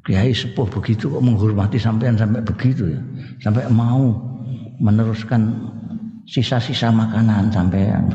Kiai 0.06 0.34
sepuh 0.34 0.66
begitu 0.66 1.10
kok 1.10 1.22
menghormati 1.22 1.78
sampean 1.78 2.18
sampai 2.18 2.42
begitu 2.42 2.94
ya. 2.94 3.00
Sampai 3.42 3.66
mau 3.70 4.18
meneruskan 4.78 5.50
sisa-sisa 6.30 6.94
makanan 6.94 7.50
sampean. 7.50 8.06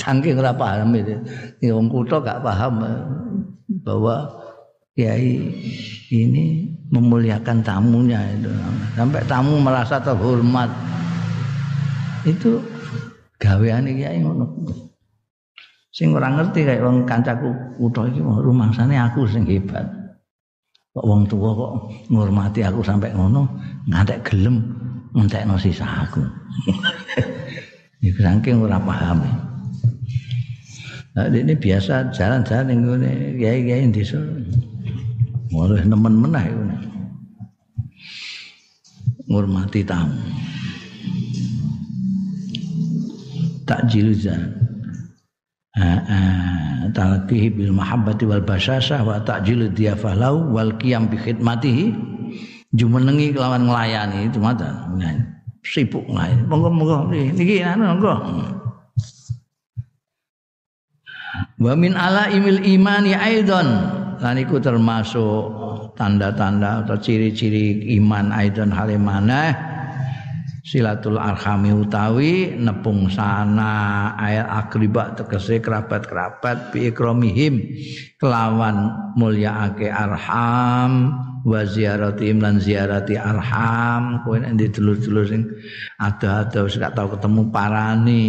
Saking 0.00 0.40
ora 0.40 0.56
paham 0.56 0.96
itu. 0.96 1.12
Ya 1.60 1.76
wong 1.76 1.92
kutho 1.92 2.24
gak 2.24 2.40
paham 2.40 2.80
eh, 2.80 3.00
bahwa 3.84 4.32
kiai 4.96 5.52
ini 6.08 6.72
memuliakan 6.88 7.60
tamunya 7.60 8.24
itu. 8.32 8.48
Sampai 8.96 9.20
tamu 9.28 9.60
merasa 9.60 10.00
terhormat. 10.00 10.72
Itu 12.24 12.64
gaweane 13.36 13.92
kiai 13.92 14.24
ngono. 14.24 14.48
Sing 15.92 16.16
ora 16.16 16.32
ngerti 16.32 16.64
kayak 16.64 16.80
wong 16.80 17.04
kancaku 17.04 17.52
kutho 17.76 18.08
iki 18.08 18.24
rumangsane 18.24 18.96
aku 18.96 19.28
sing 19.28 19.44
hebat. 19.44 19.84
Kok 20.96 21.04
wong 21.04 21.28
tua 21.28 21.52
kok 21.52 21.72
ngurmati 22.12 22.64
aku 22.64 22.84
sampai 22.84 23.16
ngono, 23.16 23.48
ngantek 23.88 24.24
gelem 24.28 24.60
ngentekno 25.12 25.56
sisa 25.60 26.08
aku. 26.08 26.24
Iku 28.06 28.18
saking 28.18 28.64
ora 28.64 28.82
paham. 28.82 29.22
Nah, 31.12 31.28
ini 31.28 31.52
biasa 31.52 32.10
jalan-jalan 32.10 32.72
yang 32.72 33.04
ini 33.04 33.10
kiai-kiai 33.36 33.86
desa. 33.92 34.18
Mulai 35.52 35.84
nemen 35.84 36.14
menah 36.18 36.44
itu. 36.48 36.64
Ngurmati 39.28 39.84
tamu. 39.84 40.16
takjil 43.72 44.12
zan 44.14 44.52
talqihi 46.92 47.48
bil 47.56 47.72
mahabbati 47.72 48.28
wal 48.28 48.44
basyasah 48.44 49.00
wa 49.00 49.16
ta'jil 49.22 49.72
diyafah 49.72 50.12
lau 50.18 50.52
wal 50.52 50.76
qiyam 50.76 51.08
bi 51.08 51.16
khidmatihi 51.16 51.96
jumenengi 52.72 53.36
kelawan 53.36 53.68
nglayani 53.68 54.32
itu 54.32 54.40
mata 54.40 54.88
sibuk 55.62 56.04
nglayani 56.10 56.42
monggo 56.48 56.68
monggo. 56.72 56.98
Niki 57.12 57.62
anu 57.62 57.96
monggo. 57.96 58.14
Wa 61.62 61.72
min 61.78 61.94
ala 61.94 62.28
imil 62.28 62.60
imani 62.66 63.14
aidon. 63.14 63.68
Lan 64.22 64.38
iku 64.38 64.62
termasuk 64.62 65.42
tanda-tanda 65.98 66.86
atau 66.86 66.94
ciri-ciri 66.94 67.90
iman 67.98 68.30
aidon 68.30 68.70
halimana 68.70 69.50
silatul 70.62 71.18
arhami 71.18 71.74
utawi 71.74 72.54
nepung 72.54 73.10
sana 73.10 74.14
ayat 74.14 74.46
akriba 74.46 75.10
tegese 75.18 75.58
kerabat-kerabat 75.58 76.70
bi 76.70 76.86
ikromihim 76.86 77.58
kelawan 78.22 78.94
mulyaake 79.18 79.90
arham 79.90 81.18
wa 81.42 81.60
ziarati 81.66 82.30
lan 82.38 82.62
ziarati 82.62 83.18
arham. 83.18 84.22
Kowe 84.22 84.38
nek 84.38 84.54
dulur-dulur 84.54 85.26
sing 85.26 85.50
ada-ada 85.98 86.62
wis 86.62 86.78
gak 86.78 86.94
tau 86.94 87.10
ketemu 87.10 87.50
parani 87.50 88.24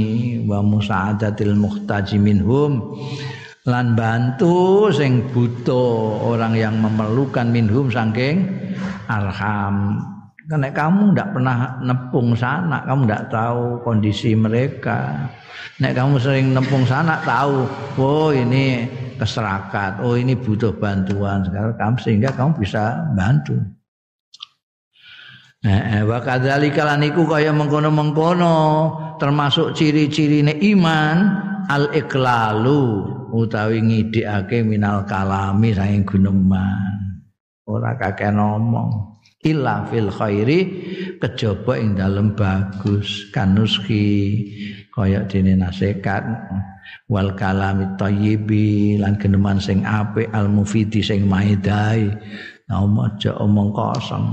wa 0.50 0.66
musaadatil 0.66 1.54
muhtaji 1.54 2.18
minhum 2.18 2.98
lan 3.64 3.96
bantu 3.96 4.90
sing 4.92 5.30
butuh 5.32 6.20
orang 6.26 6.58
yang 6.58 6.76
memerlukan 6.82 7.48
minhum 7.48 7.88
saking 7.88 8.50
arham 9.08 10.02
karena 10.44 10.70
kamu 10.76 11.16
tidak 11.16 11.30
pernah 11.32 11.58
nepung 11.80 12.36
sana, 12.36 12.84
kamu 12.84 13.08
tidak 13.08 13.24
tahu 13.32 13.64
kondisi 13.88 14.36
mereka. 14.36 15.32
Nek 15.80 15.96
kamu 15.96 16.20
sering 16.20 16.52
nepung 16.52 16.84
sana 16.84 17.24
tahu, 17.24 17.64
oh 17.96 18.30
ini 18.36 18.84
keserakat, 19.16 20.04
oh 20.04 20.20
ini 20.20 20.36
butuh 20.36 20.76
bantuan 20.76 21.48
sekarang 21.48 21.76
kamu 21.80 21.96
sehingga 22.04 22.30
kamu 22.36 22.52
bisa 22.60 23.08
bantu. 23.16 23.56
Eh, 25.64 26.04
wa 26.04 26.20
kadzalika 26.20 26.84
laniku 26.84 27.24
kaya 27.24 27.56
mengkono-mengkono 27.56 28.56
termasuk 29.16 29.72
ciri-cirine 29.72 30.60
iman 30.76 31.40
al 31.72 31.88
iklalu 31.96 33.08
utawi 33.32 33.80
ngidikake 33.80 34.60
minal 34.60 35.08
kalami 35.08 35.72
saking 35.72 36.04
guneman. 36.04 37.24
Ora 37.64 37.96
kakek 37.96 38.36
ngomong 38.36 39.13
illa 39.44 39.84
fil 39.92 40.10
khairi 40.10 40.60
kejaba 41.20 41.80
ing 41.80 42.00
dalem 42.00 42.36
bagus 42.36 43.28
kanuski 43.32 44.40
kaya 44.92 45.28
dene 45.28 45.60
nasihat 45.60 46.24
wal 47.12 47.36
kalami 47.36 47.88
thayyibi 48.00 48.98
lan 49.00 49.20
geneman 49.20 49.60
sing 49.60 49.84
apik 49.84 50.32
al 50.32 50.48
mufidi 50.48 51.04
sing 51.04 51.28
maedai 51.28 52.10
omong 52.74 53.06
aja 53.06 53.38
omong 53.38 53.70
kosong. 53.70 54.26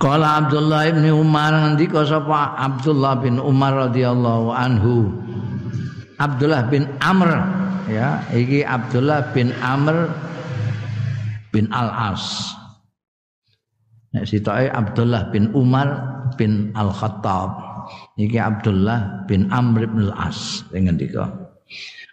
Kala 0.00 0.40
Abdullah 0.40 0.88
bin 0.96 1.12
Umar 1.12 1.52
ngendika 1.52 2.08
sapa 2.08 2.56
Abdullah 2.56 3.20
bin 3.20 3.36
Umar 3.36 3.92
radhiyallahu 3.92 4.48
anhu? 4.48 5.12
Abdullah 6.16 6.72
bin 6.72 6.88
Amr 7.04 7.59
ya 7.90 8.22
iki 8.30 8.62
Abdullah 8.62 9.34
bin 9.34 9.50
Amr 9.58 10.08
bin 11.50 11.66
Al-As. 11.74 12.54
Nek 14.10 14.26
sitoke 14.26 14.70
Abdullah 14.70 15.30
bin 15.30 15.50
Umar 15.54 15.88
bin 16.34 16.70
Al-Khattab. 16.74 17.68
Iki 18.18 18.38
Abdullah 18.38 19.26
bin 19.26 19.50
Amr 19.50 19.86
bin 19.90 20.10
Al-As. 20.10 20.62
Sing 20.70 20.86
ngendika? 20.86 21.26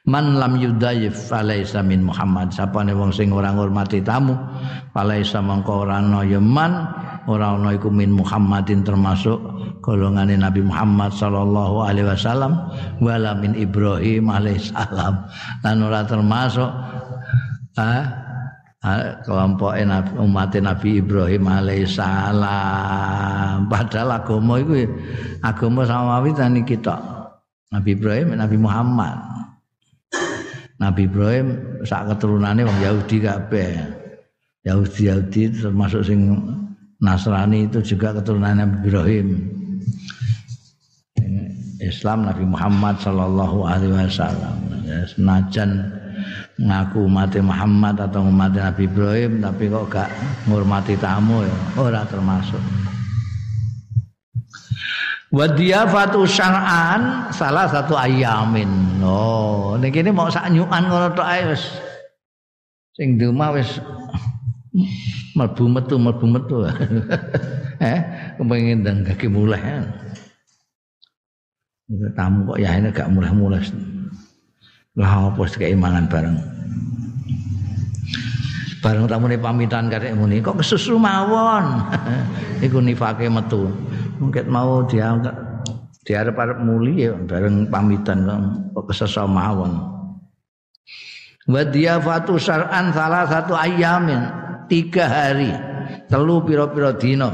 Man 0.07 0.39
lam 0.39 0.55
yudayif 0.55 1.13
falaisa 1.27 1.83
min 1.83 2.05
Muhammad. 2.05 2.53
Sapane 2.53 2.93
wong 2.93 3.11
sing 3.11 3.33
ora 3.33 3.51
ngurmati 3.51 3.99
tamu 4.01 4.37
falaisa 4.95 5.43
mangko 5.43 5.85
ora 5.85 5.99
ana 5.99 6.23
ya 6.23 6.39
man 6.39 6.87
ora 7.27 7.57
iku 7.75 7.91
min 7.91 8.15
Muhammadin 8.15 8.87
termasuk 8.87 9.56
golongane 9.87 10.35
Nabi 10.35 10.59
Muhammad 10.67 11.15
sallallahu 11.15 11.87
alaihi 11.87 12.11
wasallam 12.11 12.59
wala 12.99 13.39
min 13.39 13.55
Ibrahim 13.55 14.27
alaihissalam 14.27 15.13
lan 15.63 15.75
ora 15.79 16.03
termasuk 16.03 16.67
ah, 17.79 18.03
kelompok 19.23 19.79
Nabi, 19.79 20.11
umat 20.19 20.51
Nabi 20.59 20.99
Ibrahim 20.99 21.47
alaihissalam 21.47 22.91
padahal 23.71 24.19
agama 24.19 24.59
itu 24.59 24.91
agama 25.39 25.87
samawi 25.87 26.35
tani 26.35 26.67
kita 26.67 27.17
Nabi 27.71 27.99
Ibrahim 27.99 28.35
Nabi 28.35 28.57
Muhammad. 28.59 29.17
Nabi 30.77 31.09
Ibrahim 31.09 31.47
sak 31.83 32.05
keturunannya 32.13 32.69
wong 32.69 32.79
Yahudi 32.79 33.17
kabeh. 33.17 33.81
Yahudi 34.61 35.09
Yahudi 35.09 35.43
termasuk 35.51 36.05
sing 36.05 36.37
Nasrani 36.97 37.69
itu 37.69 37.81
juga 37.81 38.13
keturunan 38.13 38.57
Nabi 38.57 38.75
Ibrahim. 38.85 39.27
Islam 41.77 42.25
Nabi 42.25 42.43
Muhammad 42.43 42.97
Sallallahu 42.99 43.63
Alaihi 43.63 43.93
Wasallam. 43.93 44.55
Ya, 44.87 45.05
senajan 45.05 45.93
ngaku 46.57 47.05
umat 47.05 47.37
Muhammad 47.37 48.01
atau 48.01 48.25
umat 48.25 48.55
Nabi 48.55 48.89
Ibrahim, 48.89 49.43
tapi 49.43 49.69
kok 49.69 49.85
gak 49.93 50.09
menghormati 50.49 50.97
tamu 50.97 51.45
ya, 51.45 51.55
ora 51.77 52.01
termasuk. 52.09 52.59
Wadiyafatu 55.27 56.23
syar'an 56.23 57.29
salah 57.35 57.67
satu 57.67 57.99
ayamin. 57.99 59.03
Oh, 59.03 59.75
ini 59.75 59.91
kini 59.91 60.09
mau 60.09 60.31
sak 60.31 60.47
nyuan 60.49 60.87
ngono 60.87 61.11
tok. 61.11 61.27
Sing 62.95 63.19
duma 63.19 63.51
wis 63.53 63.77
melbu 65.37 65.63
metu 65.69 65.95
melbu 66.01 66.25
metu. 66.25 66.55
Eh 67.77 67.99
kepengin 68.41 68.81
dan 68.81 69.05
kaki 69.05 69.29
mulai 69.29 69.61
ya. 69.61 69.85
tamu 72.17 72.49
kok 72.49 72.57
ya 72.57 72.73
ini 72.73 72.89
gak 72.89 73.13
mulai-mulai. 73.13 73.61
Lah 74.97 75.29
apa 75.29 75.45
sih 75.45 75.61
keimanan 75.61 76.09
bareng? 76.09 76.41
Bareng 78.81 79.05
tamu 79.05 79.29
nih 79.29 79.37
pamitan 79.37 79.93
karek 79.93 80.17
muni 80.17 80.41
kok 80.41 80.57
kesusu 80.57 80.97
mawon? 80.97 81.85
Iku 82.65 82.81
nifake 82.81 83.29
metu. 83.29 83.69
Mungkin 84.17 84.49
mau 84.49 84.81
dia 84.89 85.13
dia 86.01 86.25
ada 86.25 86.33
para 86.33 86.57
muli 86.57 87.05
ya 87.05 87.13
bareng 87.13 87.69
pamitan 87.69 88.25
kok 88.73 88.89
kesusu 88.89 89.21
mawon. 89.29 89.77
Wa 91.45 91.61
fatu 92.01 92.41
syar'an 92.41 92.89
salah 92.89 93.29
satu 93.29 93.53
ayamin 93.53 94.46
tiga 94.69 95.07
hari. 95.07 95.51
Telu 96.07 96.43
piro-piro 96.43 96.95
dino 96.95 97.31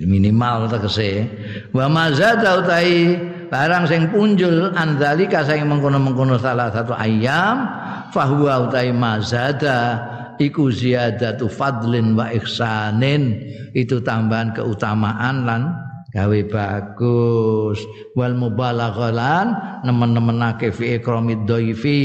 minimal 0.00 0.66
tegese 0.68 1.28
wa 1.76 1.86
mazada 1.86 2.64
utai 2.64 3.20
barang 3.52 3.84
sing 3.84 4.08
punjul 4.08 4.72
andalika 4.72 5.44
sing 5.44 5.68
mengkono-mengkono 5.68 6.40
salah 6.40 6.72
satu 6.72 6.96
ayam 6.96 7.68
fahuwa 8.08 8.68
utai 8.68 8.90
mazada 8.96 10.00
iku 10.40 10.72
ziyadatu 10.72 11.46
fadlin 11.52 12.16
wa 12.16 12.32
ihsanin. 12.32 13.36
Itu 13.76 14.02
tambahan 14.02 14.56
keutamaan 14.56 15.46
lan 15.46 15.62
gawe 16.10 16.40
bagus. 16.50 17.78
Wal 18.18 18.34
mubalaghalan 18.34 19.80
nemen-nemenake 19.86 20.74
fi 20.74 20.98
ikramid 20.98 21.46
dhaifi 21.46 22.00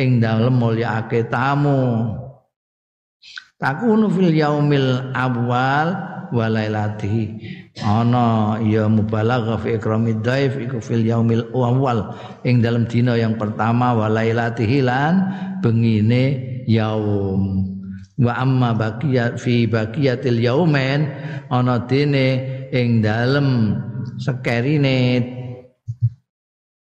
ing 0.00 0.18
dalem 0.18 0.56
mulyaake 0.56 1.28
tamu. 1.28 2.16
Takunu 3.60 4.08
fil 4.08 4.32
yaumil 4.32 5.12
awal 5.12 5.92
walailatihi 6.32 7.24
ana 7.84 8.56
ya 8.64 8.88
mubalaghah 8.88 9.60
fi 9.60 9.76
ikramid 9.76 10.24
dhaif 10.24 10.56
iku 10.56 10.80
fil 10.80 11.04
yaumil 11.04 11.44
awal. 11.52 12.16
Ing 12.48 12.64
dalam 12.64 12.88
dina 12.88 13.20
yang 13.20 13.36
pertama 13.36 13.92
walailatihi 13.92 14.80
lan 14.80 15.14
bengine 15.60 16.64
yaum. 16.64 17.68
Wa 18.20 18.36
amma 18.40 18.76
baqiyat 18.76 19.40
fi 19.40 19.64
baqiyatil 19.64 20.40
yaumen 20.40 21.08
ana 21.48 21.84
dene 21.84 22.59
ing 22.70 23.02
dalem 23.02 23.76
sekerine 24.16 25.22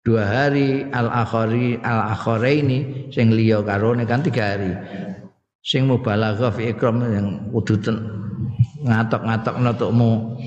dua 0.03 0.23
hari 0.23 0.87
al 0.91 1.07
akhari 1.11 1.79
al 1.83 2.13
akharaini 2.15 3.09
sing 3.11 3.31
liya 3.31 3.63
karone 3.63 4.03
kan 4.03 4.23
tiga 4.23 4.55
hari. 4.55 4.73
Sing 5.59 5.91
mubalaghah 5.91 6.55
fi 6.55 6.71
ikram 6.71 7.03
yang 7.03 7.51
kudu 7.51 7.83
ngatok-ngatok 8.87 9.55
nutukmu 9.59 10.39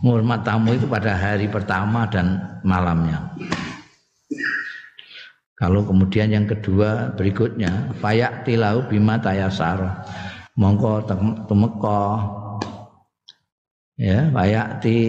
ngurmat 0.00 0.40
tamu 0.44 0.72
itu 0.72 0.88
pada 0.88 1.12
hari 1.12 1.44
pertama 1.48 2.08
dan 2.08 2.40
malamnya. 2.64 3.32
Kalau 5.56 5.84
kemudian 5.88 6.28
yang 6.28 6.44
kedua 6.44 7.16
berikutnya 7.16 7.96
fayak 8.00 8.44
tilau 8.44 8.84
bima 8.84 9.16
tayasar 9.16 10.04
mongko 10.56 11.04
temeka 11.48 12.00
ya 13.96 14.28
bayati 14.32 15.00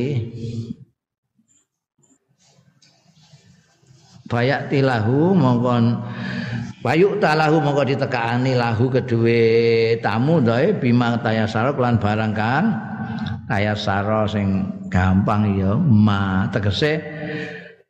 bayati 4.27 4.79
lahu 4.83 5.35
mongkon 5.35 6.03
Bayuk 6.88 7.19
talahu 7.19 7.59
mongko 7.59 7.83
ditekani 7.83 8.55
lahu 8.55 8.88
kedue 8.88 9.97
tamu 9.99 10.39
doe 10.39 10.71
bima 10.71 11.19
tayasara 11.19 11.75
lan 11.75 11.99
barang 11.99 12.31
kan 12.31 12.63
tayasara 13.49 14.23
sing 14.29 14.63
gampang 14.88 15.57
ya. 15.59 15.75
Ma 15.75 16.47
tegese 16.47 17.03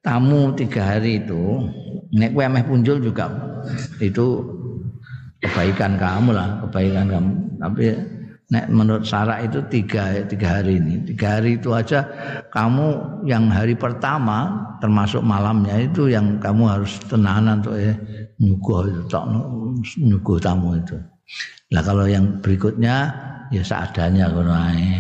tamu 0.02 0.50
tiga 0.58 0.96
hari 0.98 1.22
itu 1.22 1.68
nek 2.16 2.34
kowe 2.34 2.42
ameh 2.42 2.64
punjul 2.66 2.98
juga 2.98 3.30
itu 4.02 4.42
kebaikan 5.46 6.00
kamu 6.00 6.34
lah 6.34 6.66
kebaikan 6.66 7.06
kamu. 7.06 7.32
Tapi 7.62 7.84
Nek 8.48 8.72
menurut 8.72 9.04
Sarah 9.04 9.44
itu 9.44 9.60
tiga, 9.68 10.24
tiga 10.24 10.64
hari 10.64 10.80
ini. 10.80 11.04
Tiga 11.04 11.36
hari 11.36 11.60
itu 11.60 11.76
aja 11.76 12.08
kamu 12.48 13.20
yang 13.28 13.52
hari 13.52 13.76
pertama 13.76 14.64
termasuk 14.80 15.20
malamnya 15.20 15.76
itu 15.84 16.08
yang 16.08 16.40
kamu 16.40 16.64
harus 16.64 16.96
tenanan 17.12 17.60
tuh 17.60 17.76
ya 17.76 17.92
nyuguh 18.40 18.88
itu 18.88 19.02
tok 19.12 19.26
nyuguh 20.00 20.40
tamu 20.40 20.80
itu. 20.80 20.96
Nah 21.76 21.84
kalau 21.84 22.08
yang 22.08 22.40
berikutnya 22.40 23.12
ya 23.52 23.64
seadanya 23.68 24.32
kono 24.32 24.56
ae. 24.56 24.96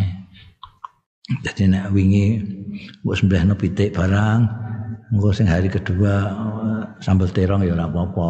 Jadi 1.47 1.71
nek 1.71 1.95
wingi 1.95 2.43
mbok 3.03 3.15
sembelihno 3.15 3.55
pitik 3.55 3.95
barang 3.95 4.43
engko 5.07 5.31
sing 5.31 5.47
hari 5.47 5.71
kedua 5.71 6.35
sambal 6.99 7.31
terong 7.31 7.63
ya 7.63 7.79
ora 7.79 7.87
apa-apa. 7.87 8.27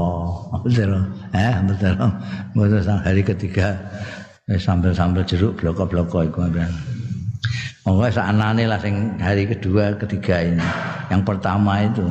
Sambal 0.61 0.71
terong. 0.77 1.05
Eh, 1.33 1.53
sambal 1.57 1.77
terong. 1.81 2.13
Mbok 2.53 3.01
hari 3.01 3.21
ketiga 3.25 3.67
sambel-sambel 4.55 5.27
jeruk 5.27 5.59
bloko-bloko 5.59 6.23
iku 6.23 6.47
ambean. 6.47 6.71
Monggo 7.83 8.07
saknane 8.07 8.63
lah 8.63 8.79
sing 8.79 9.19
hari 9.19 9.43
kedua, 9.47 9.95
ketiga 9.99 10.43
ini. 10.43 10.63
Yang 11.11 11.23
pertama 11.27 11.83
itu. 11.83 12.03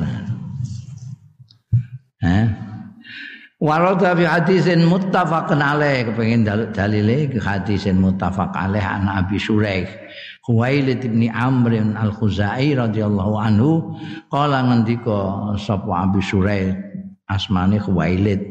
Eh? 2.25 2.45
Warada 3.57 4.13
fi 4.13 4.25
hadisin 4.29 4.85
muttafaqun 4.85 5.65
alaih 5.65 6.13
kepengin 6.13 6.45
dalile 6.77 7.25
ke 7.33 7.41
hadisin 7.41 7.97
muttafaq 7.97 8.53
alaih 8.53 8.85
an 8.85 9.09
Abi 9.09 9.41
Suraih 9.41 9.89
Khuwailid 10.45 11.01
bin 11.09 11.33
Amr 11.33 11.81
al-Khuzai 11.97 12.77
radhiyallahu 12.77 13.35
anhu 13.41 13.97
qala 14.29 14.61
ngendika 14.61 15.57
sapa 15.57 16.05
Abi 16.05 16.21
Suraih 16.21 16.77
asmane 17.33 17.81
Khuwailid 17.81 18.45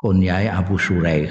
kunyai 0.00 0.48
Abu 0.48 0.80
Suraih 0.80 1.28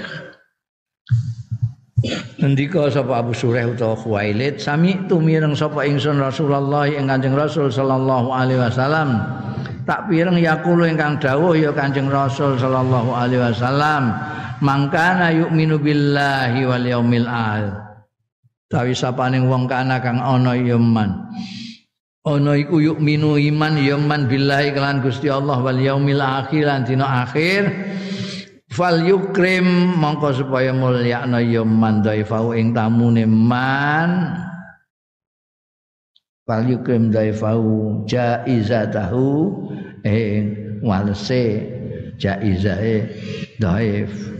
Ngendika 2.46 2.86
sapa 2.86 3.26
Abu 3.26 3.34
Sureh 3.34 3.66
utawa 3.66 3.98
Khuwailid, 3.98 4.62
sami 4.62 4.94
tu 5.10 5.18
mireng 5.18 5.58
sapa 5.58 5.82
ingsun 5.82 6.22
Rasulullah 6.22 6.86
ing 6.86 7.10
Kanjeng 7.10 7.34
Rasul 7.34 7.74
sallallahu 7.74 8.30
alaihi 8.30 8.62
wasallam. 8.62 9.18
Tak 9.82 10.06
pireng 10.06 10.38
yaqulu 10.38 10.86
ingkang 10.86 11.18
dawuh 11.18 11.58
ya 11.58 11.74
Kanjeng 11.74 12.06
Rasul 12.06 12.54
sallallahu 12.54 13.10
alaihi 13.18 13.42
wasallam, 13.50 14.14
mangkana 14.62 15.34
yu'minu 15.34 15.74
billahi 15.82 16.62
wal 16.70 16.86
yaumil 16.86 17.26
akhir. 17.26 17.82
Tawi 18.70 18.94
sapaning 18.94 19.50
wong 19.50 19.66
kana 19.66 19.98
kang 19.98 20.22
ana 20.22 20.54
ya 20.54 20.78
man. 20.78 21.26
Ana 22.22 22.54
iku 22.54 22.78
yu'minu 22.78 23.42
iman 23.42 23.74
ya 23.74 23.98
man 23.98 24.30
billahi 24.30 24.70
kelan 24.70 25.02
Gusti 25.02 25.26
Allah 25.26 25.58
wal 25.58 25.82
yaumil 25.82 26.22
akhir 26.22 26.62
lan 26.62 26.86
dina 26.86 27.26
akhir 27.26 27.66
fal 28.76 29.00
yukrim 29.00 29.96
mongko 29.96 30.44
supaya 30.44 30.76
mulyakna 30.76 31.40
ya 31.40 31.64
man 31.64 32.04
daifau 32.04 32.52
ing 32.52 32.76
tamune 32.76 33.24
man. 33.24 34.36
Fal 36.44 36.68
yukrim 36.68 37.08
daifau 37.08 38.04
jaizatahu 38.04 39.48
ing 40.04 40.42
walse 40.84 41.72
jaizae 42.20 43.08
daif 43.56 44.35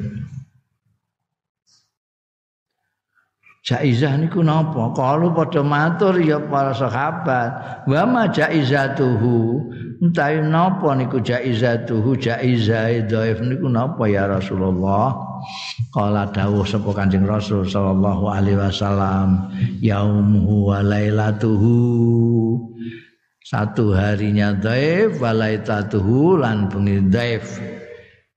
Jaizah 3.67 4.15
niku 4.15 4.47
napa? 4.47 4.95
Kalau 4.95 5.35
padha 5.35 5.59
matur 5.59 6.15
ya 6.23 6.39
para 6.39 6.71
sahabat, 6.71 7.83
wa 7.91 8.03
ma 8.07 8.31
jaizatuhu? 8.31 9.59
Utawi 10.07 10.39
napa 10.47 10.95
niku 10.95 11.19
jaizatuhu? 11.19 12.15
Jaizah 12.15 13.11
dhaif 13.11 13.43
niku 13.43 13.67
napa 13.67 14.07
ya 14.07 14.31
Rasulullah? 14.31 15.19
Kala 15.91 16.31
dawuh 16.31 16.63
sapa 16.63 16.95
Kanjeng 16.95 17.27
Rasul 17.27 17.67
sallallahu 17.67 18.31
alaihi 18.31 18.55
wasallam 18.55 19.51
yaumuhu 19.83 20.71
wa 20.71 20.87
lailatuhu. 20.87 21.75
Satu 23.43 23.99
harinya 23.99 24.55
dhaif 24.55 25.19
wa 25.19 25.35
lailatuhu 25.35 26.39
lan 26.39 26.71
bengi 26.71 27.03
dhaif. 27.11 27.59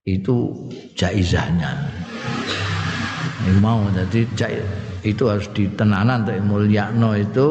Itu 0.10 0.58
jaizahnya. 0.98 1.70
Ini 3.46 3.62
mau 3.62 3.86
jadi 3.94 4.26
itu 5.04 5.30
harus 5.32 5.48
ditenanan 5.56 6.28
untuk 6.28 6.40
mulyakno 6.46 7.16
itu 7.16 7.50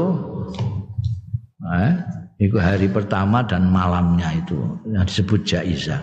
eh? 1.64 1.92
Itu 2.38 2.54
hari 2.62 2.86
pertama 2.86 3.42
dan 3.42 3.66
malamnya 3.66 4.30
itu 4.30 4.54
yang 4.86 5.02
disebut 5.02 5.42
jaizah. 5.42 5.98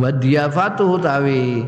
Wa 0.00 0.08
diafatu 0.08 0.96
tawi 0.96 1.60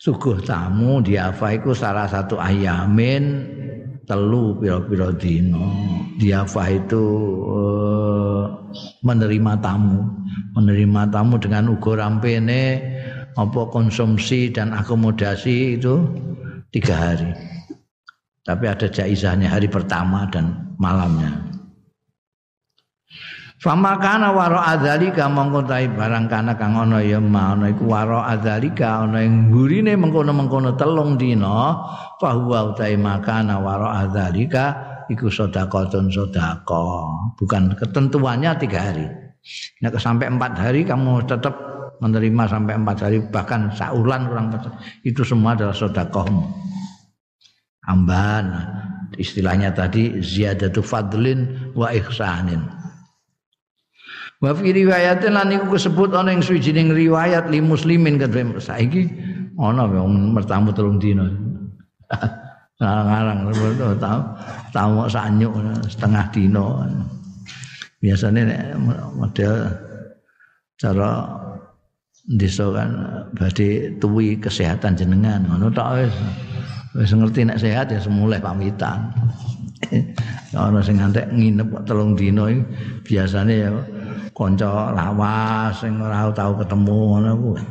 suguh 0.00 0.40
tamu 0.40 1.04
diafa 1.04 1.60
iku 1.60 1.76
salah 1.76 2.08
satu 2.08 2.40
ayamin 2.40 3.44
telu 4.08 4.56
pira-pira 4.56 5.12
dino. 5.12 5.68
Diafa 6.16 6.72
itu 6.72 7.04
uh, 7.44 8.44
menerima 9.04 9.60
tamu, 9.60 10.00
menerima 10.56 11.12
tamu 11.12 11.36
dengan 11.36 11.76
ugo 11.76 11.92
rampene 11.92 12.82
apa 13.36 13.68
konsumsi 13.70 14.48
dan 14.50 14.72
akomodasi 14.72 15.78
itu 15.78 16.02
tiga 16.72 16.94
hari. 16.96 17.30
Tapi 18.44 18.64
ada 18.64 18.88
jaizahnya 18.88 19.52
hari 19.52 19.68
pertama 19.68 20.24
dan 20.32 20.72
malamnya. 20.80 21.48
Fama 23.58 23.98
kana 23.98 24.30
waro 24.30 24.62
adzalika 24.62 25.26
mongko 25.26 25.66
tai 25.66 25.90
barang 25.90 26.30
kana 26.30 26.54
kang 26.54 26.78
ana 26.78 27.02
ya 27.02 27.18
ana 27.18 27.66
iku 27.66 27.90
waro 27.90 28.22
adzalika 28.22 29.02
ana 29.02 29.18
ing 29.18 29.50
gurine 29.50 29.98
mengkono-mengkono 29.98 30.78
telung 30.78 31.18
dina 31.18 31.74
fahuwa 32.22 32.70
utai 32.70 32.94
makana 32.94 33.58
waro 33.58 33.90
adzalika 33.90 34.78
iku 35.10 35.26
sedekahun 35.26 36.06
sedekah 36.06 37.34
bukan 37.34 37.74
ketentuannya 37.74 38.50
tiga 38.62 38.78
hari 38.78 39.10
nek 39.82 39.98
sampai 39.98 40.30
empat 40.30 40.52
hari 40.54 40.86
kamu 40.86 41.26
tetap 41.26 41.58
menerima 41.98 42.42
sampai 42.46 42.74
empat 42.78 42.96
hari 43.04 43.18
bahkan 43.28 43.70
saulan 43.74 44.26
kurang 44.30 44.54
itu 45.02 45.22
semua 45.26 45.58
adalah 45.58 45.74
sedekahmu 45.74 46.44
amban 47.88 48.54
istilahnya 49.18 49.74
tadi 49.74 50.22
ziyadatu 50.22 50.84
fadlin 50.84 51.72
wa 51.74 51.90
ihsanin 51.90 52.78
Wa 54.38 54.54
fi 54.54 54.70
riwayatin 54.70 55.34
lan 55.34 55.50
iku 55.50 55.74
disebut 55.74 56.14
ana 56.14 56.30
ing 56.30 56.46
suwijining 56.46 56.94
riwayat 56.94 57.50
li 57.50 57.58
muslimin 57.58 58.22
kedhe 58.22 58.46
saiki 58.62 59.10
ana 59.58 59.82
wong 59.90 60.30
mertamu 60.30 60.70
telung 60.70 61.02
dina. 61.02 61.26
Ngarang 62.78 63.50
tahu 63.98 64.20
tamu 64.70 65.10
sanyuk 65.10 65.50
setengah 65.90 66.24
dina. 66.30 66.86
Biasanya 67.98 68.78
model 69.18 69.74
cara 70.78 71.10
desa 72.28 72.68
kan 72.76 72.90
badhe 73.32 73.96
tuwi 73.96 74.36
kesehatan 74.36 74.92
jenengan 75.00 75.48
ngono 75.48 75.72
tok 75.72 75.88
wis. 75.96 76.16
Wis 76.92 77.12
ngerti 77.16 77.48
nek 77.48 77.60
sehat 77.60 77.88
ya 77.88 78.00
semulai 78.00 78.36
pamitan. 78.36 79.08
Ana 80.58 80.84
sing 80.84 81.00
ngantek 81.00 81.32
nginep 81.32 81.70
kok 81.72 81.84
telung 81.88 82.12
dina 82.18 82.50
biasane 83.06 83.54
ya 83.56 83.70
kanca 84.36 84.92
lawas 84.92 85.80
sing 85.80 85.96
ora 86.02 86.28
tau 86.36 86.52
ketemu 86.60 86.96
ngono 87.16 87.32
kuwi. 87.38 87.62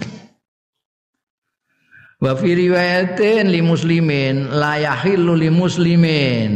Wa 2.17 2.33
fi 2.33 2.49
riwayatin 2.57 3.53
li 3.53 3.61
muslimin 3.61 4.49
la 4.49 4.81
yahillu 4.81 5.37
li 5.37 5.49
muslimin. 5.53 6.53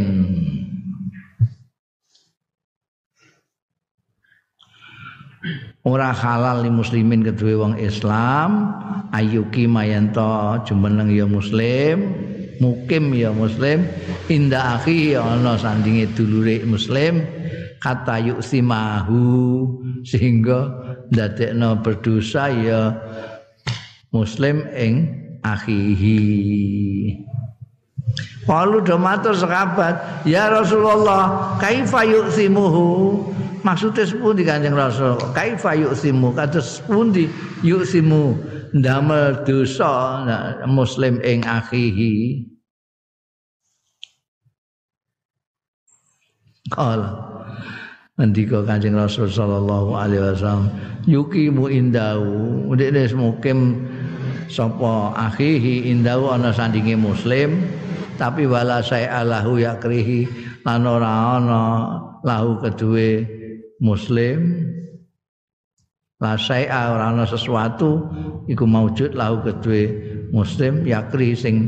Ora 5.81 6.13
halal 6.13 6.61
li 6.61 6.69
muslimin 6.69 7.25
kedue 7.25 7.57
wong 7.57 7.73
Islam 7.81 8.69
ayuki 9.09 9.65
mayanto 9.65 10.61
jumeneng 10.61 11.09
ya 11.09 11.25
muslim 11.25 12.13
mukim 12.61 13.09
ya 13.17 13.33
muslim 13.33 13.89
inda 14.29 14.77
akhi 14.77 15.17
ana 15.17 15.57
sandinge 15.57 16.05
dulure 16.13 16.61
muslim 16.69 17.25
kata 17.81 18.21
yuksimahu 18.21 19.25
sehingga 20.05 20.69
ndadekno 21.09 21.81
berdosa 21.81 22.53
ya 22.53 22.93
muslim 24.13 24.61
ing 24.77 25.09
akhihi 25.41 26.21
Walu 28.49 28.81
do 28.81 28.97
matur 28.97 29.37
sekabat, 29.37 30.25
ya 30.25 30.49
Rasulullah, 30.49 31.55
kaifa 31.61 32.01
yuksimuhu? 32.03 33.21
Maksudnya 33.61 34.09
sepundi 34.09 34.41
Kanjeng 34.41 34.73
Rasul? 34.73 35.21
Kaifa 35.37 35.77
yuksimu? 35.77 36.33
Kados 36.33 36.81
sepundi 36.81 37.29
yuksimu 37.61 38.33
ndamel 38.73 39.45
dosa 39.45 40.25
muslim 40.65 41.21
ing 41.21 41.45
akhihi? 41.45 42.47
Kala 46.73 47.31
ngendika 48.17 48.65
Kanjeng 48.65 48.97
Rasul 48.97 49.29
sallallahu 49.29 49.97
alaihi 49.97 50.21
wasallam 50.21 50.69
yukimu 51.09 51.69
indahu 51.69 52.69
ndekne 52.73 53.09
mukim 53.17 53.81
sapa 54.45 55.15
akhihi 55.17 55.89
indahu 55.89 56.29
ana 56.29 56.53
sandinge 56.53 56.93
muslim 56.93 57.65
tapi 58.21 58.45
wala 58.45 58.85
alahu 58.85 59.57
yakrihi 59.57 60.29
lan 60.61 60.85
ora 60.85 61.41
ana 61.41 61.61
lahu 62.21 62.61
kedue 62.61 63.40
muslim 63.81 64.69
la 66.21 66.37
saya 66.37 66.93
ora 66.93 67.09
ana 67.09 67.25
sesuatu 67.25 68.05
iku 68.45 68.69
maujud 68.69 69.17
lahu 69.17 69.41
kedue 69.41 69.83
muslim 70.29 70.85
yakri 70.85 71.33
sing 71.33 71.65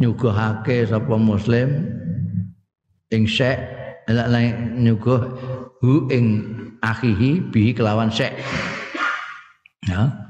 nyuguhake 0.00 0.88
sapa 0.88 1.14
muslim 1.20 1.92
ing 3.12 3.28
syekh 3.28 3.60
lek 4.08 4.56
nyuguh 4.80 5.20
hu 5.84 6.08
ing 6.08 6.40
akhihi 6.80 7.52
bi 7.52 7.76
kelawan 7.76 8.08
sek 8.08 8.32
ya. 9.84 10.24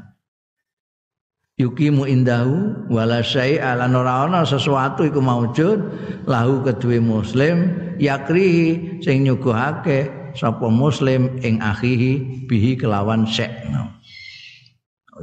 Yukimu 1.54 2.02
indahu 2.10 2.90
wala 2.90 3.22
syai'a 3.22 3.78
lan 3.78 3.94
ora 3.94 4.26
ana 4.26 4.42
sesuatu 4.42 5.06
iku 5.06 5.22
maujud 5.22 5.78
lahu 6.26 6.66
kedue 6.66 6.98
muslim 6.98 7.70
yakri 7.94 8.74
sing 8.98 9.22
nyuguhake 9.22 10.23
sapa 10.34 10.66
muslim 10.66 11.38
ing 11.40 11.62
akhihi 11.62 12.44
bihi 12.50 12.74
kelawan 12.74 13.26
sek 13.26 13.50
no. 13.70 13.90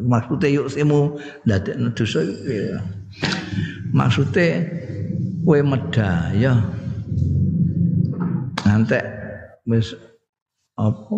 maksudnya 0.08 0.48
yuk 0.50 0.68
simu 0.72 1.20
dadekno 1.44 1.92
dosa 1.92 2.24
ya. 2.48 2.80
maksudnya 3.92 4.66
kowe 5.44 5.60
medaya 5.60 6.64
ngantek 8.64 9.04
wis 9.68 9.94
apa 10.80 11.18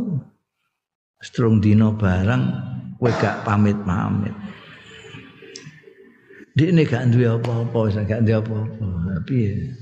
strung 1.21 1.61
dino 1.61 1.93
barang 1.93 2.43
kowe 2.97 3.11
gak 3.21 3.45
pamit-pamit 3.45 4.33
Dik 6.53 6.69
ini 6.69 6.85
gak 6.85 7.09
duwe 7.09 7.33
apa-apa, 7.33 7.89
wis 7.89 7.97
gak 8.05 8.29
duwe 8.29 8.37
apa-apa. 8.37 8.85
Piye? 9.25 9.73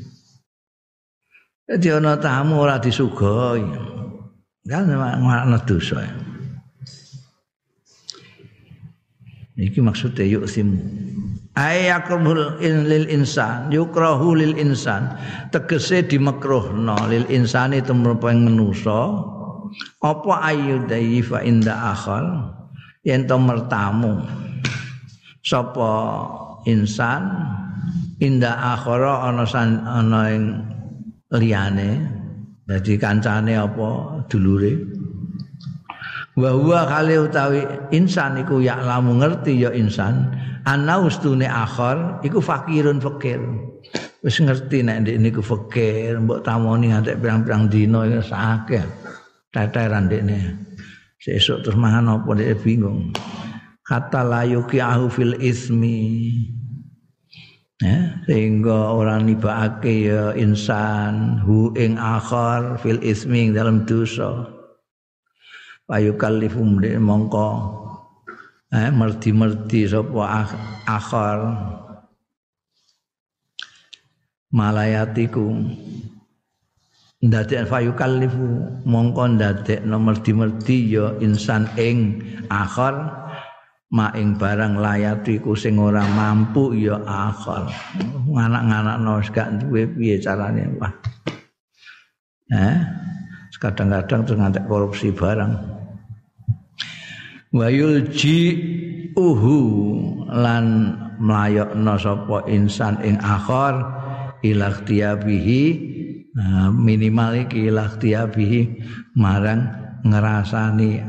Dadi 1.68 1.88
ana 1.92 2.16
tamu 2.16 2.64
ora 2.64 2.80
disugoi. 2.80 3.91
Kan 4.62 4.86
ngono 4.94 5.58
dosa. 5.66 6.06
Iki 9.58 9.80
maksudnya 9.82 10.26
yuk 10.26 10.46
simu. 10.50 10.78
ayakrahul 11.52 12.56
lil 12.62 13.06
insan 13.12 13.74
yukrahu 13.74 14.38
lil 14.38 14.56
insan. 14.56 15.18
Tegese 15.52 16.06
dimakruhno 16.06 16.96
lil 17.12 17.26
insani 17.28 17.84
tumrapa 17.84 18.32
manusa 18.32 19.12
apa 20.02 20.32
ayu 20.46 20.86
fa 21.26 21.44
inda 21.44 21.74
akhal? 21.94 22.54
Yen 23.02 23.26
to 23.26 23.38
mertamu. 23.42 24.22
Sapa 25.42 25.90
insan? 26.70 27.22
Inda 28.22 28.78
akhara 28.78 29.34
ana 29.34 29.42
ana 29.90 30.22
ing 30.30 30.62
liyane 31.34 32.21
dadi 32.66 32.94
kancane 32.98 33.58
apa? 33.58 34.22
Dulure. 34.30 34.74
Wa 36.32 36.56
huwa 36.56 36.88
kali 36.88 37.20
utawi 37.20 37.62
insan 37.92 38.40
iku 38.40 38.64
ya 38.64 38.80
lamu 38.80 39.20
ngerti 39.20 39.68
ya 39.68 39.76
insan 39.76 40.32
ana 40.64 41.04
ustune 41.04 41.44
akhir 41.44 42.24
iku 42.24 42.40
fakirun 42.40 43.04
fakir. 43.04 43.44
Wis 44.24 44.40
ngerti 44.40 44.86
nek 44.86 45.04
ndek 45.04 45.18
niku 45.18 45.42
fakir 45.44 46.22
mbok 46.22 46.46
tamoni 46.46 46.94
ngantek 46.94 47.20
pirang-pirang 47.20 47.68
dina 47.68 48.06
ya 48.06 48.22
sakeh 48.22 48.86
teteran 49.52 50.08
ndekne 50.08 50.56
sesuk 51.20 51.66
terus 51.66 51.76
mangan 51.76 52.22
apa 52.22 52.30
ndek 52.38 52.64
bingung. 52.64 53.12
Kata 53.84 54.24
layuki 54.24 54.80
ahu 54.80 55.12
fil 55.12 55.36
ismi 55.42 56.00
ya 57.82 58.22
sehingga 58.30 58.94
orang 58.94 59.26
nibake 59.26 60.06
ya 60.08 60.38
insan 60.38 61.42
hu 61.42 61.74
ing 61.74 61.98
akhir 61.98 62.78
fil 62.80 63.02
ismi 63.02 63.50
dalam 63.50 63.84
dosa. 63.90 64.46
Payukallifum 65.90 66.80
mongko 67.02 67.50
eh 68.72 68.88
merti-merti 68.94 69.90
sapa 69.90 70.48
akhar. 70.88 71.40
Malayatiku 74.52 75.48
ndadek 77.22 77.70
fayukallifu 77.70 78.48
mongko 78.84 79.38
ndadek 79.38 79.86
nomor 79.88 80.20
dimerti 80.20 80.92
ya 80.92 81.16
insan 81.24 81.70
ing 81.80 82.20
akhar 82.52 83.22
ma 83.92 84.08
ing 84.16 84.40
barang 84.40 84.80
layatiku 84.80 85.52
sing 85.52 85.76
ora 85.76 86.08
mampu 86.08 86.72
ya 86.76 86.96
akhar 87.04 87.68
nganak-nganakno 88.32 89.20
gak 89.36 89.50
duwe 89.60 89.84
piye 89.92 90.16
carane 90.20 90.68
wah 90.80 90.94
eh? 92.56 93.02
Kadang-kadang 93.62 94.26
terus 94.26 94.42
ngantek 94.42 94.66
korupsi 94.66 95.14
barang. 95.14 95.54
Wayul 97.54 98.10
ji 98.10 98.58
uhu 99.14 99.60
lan 100.34 100.98
mlayokno 101.22 101.94
sapa 102.02 102.42
insan 102.50 102.98
ing 103.06 103.22
akhir 103.22 103.86
ila 104.42 104.74
ikhtiyabihi 104.74 105.64
nah, 106.34 106.74
minimal 106.74 107.38
iki 107.38 107.70
ila 107.70 107.86
ikhtiyabihi 107.86 108.62
marang 109.14 109.70
ngrasani 110.02 111.06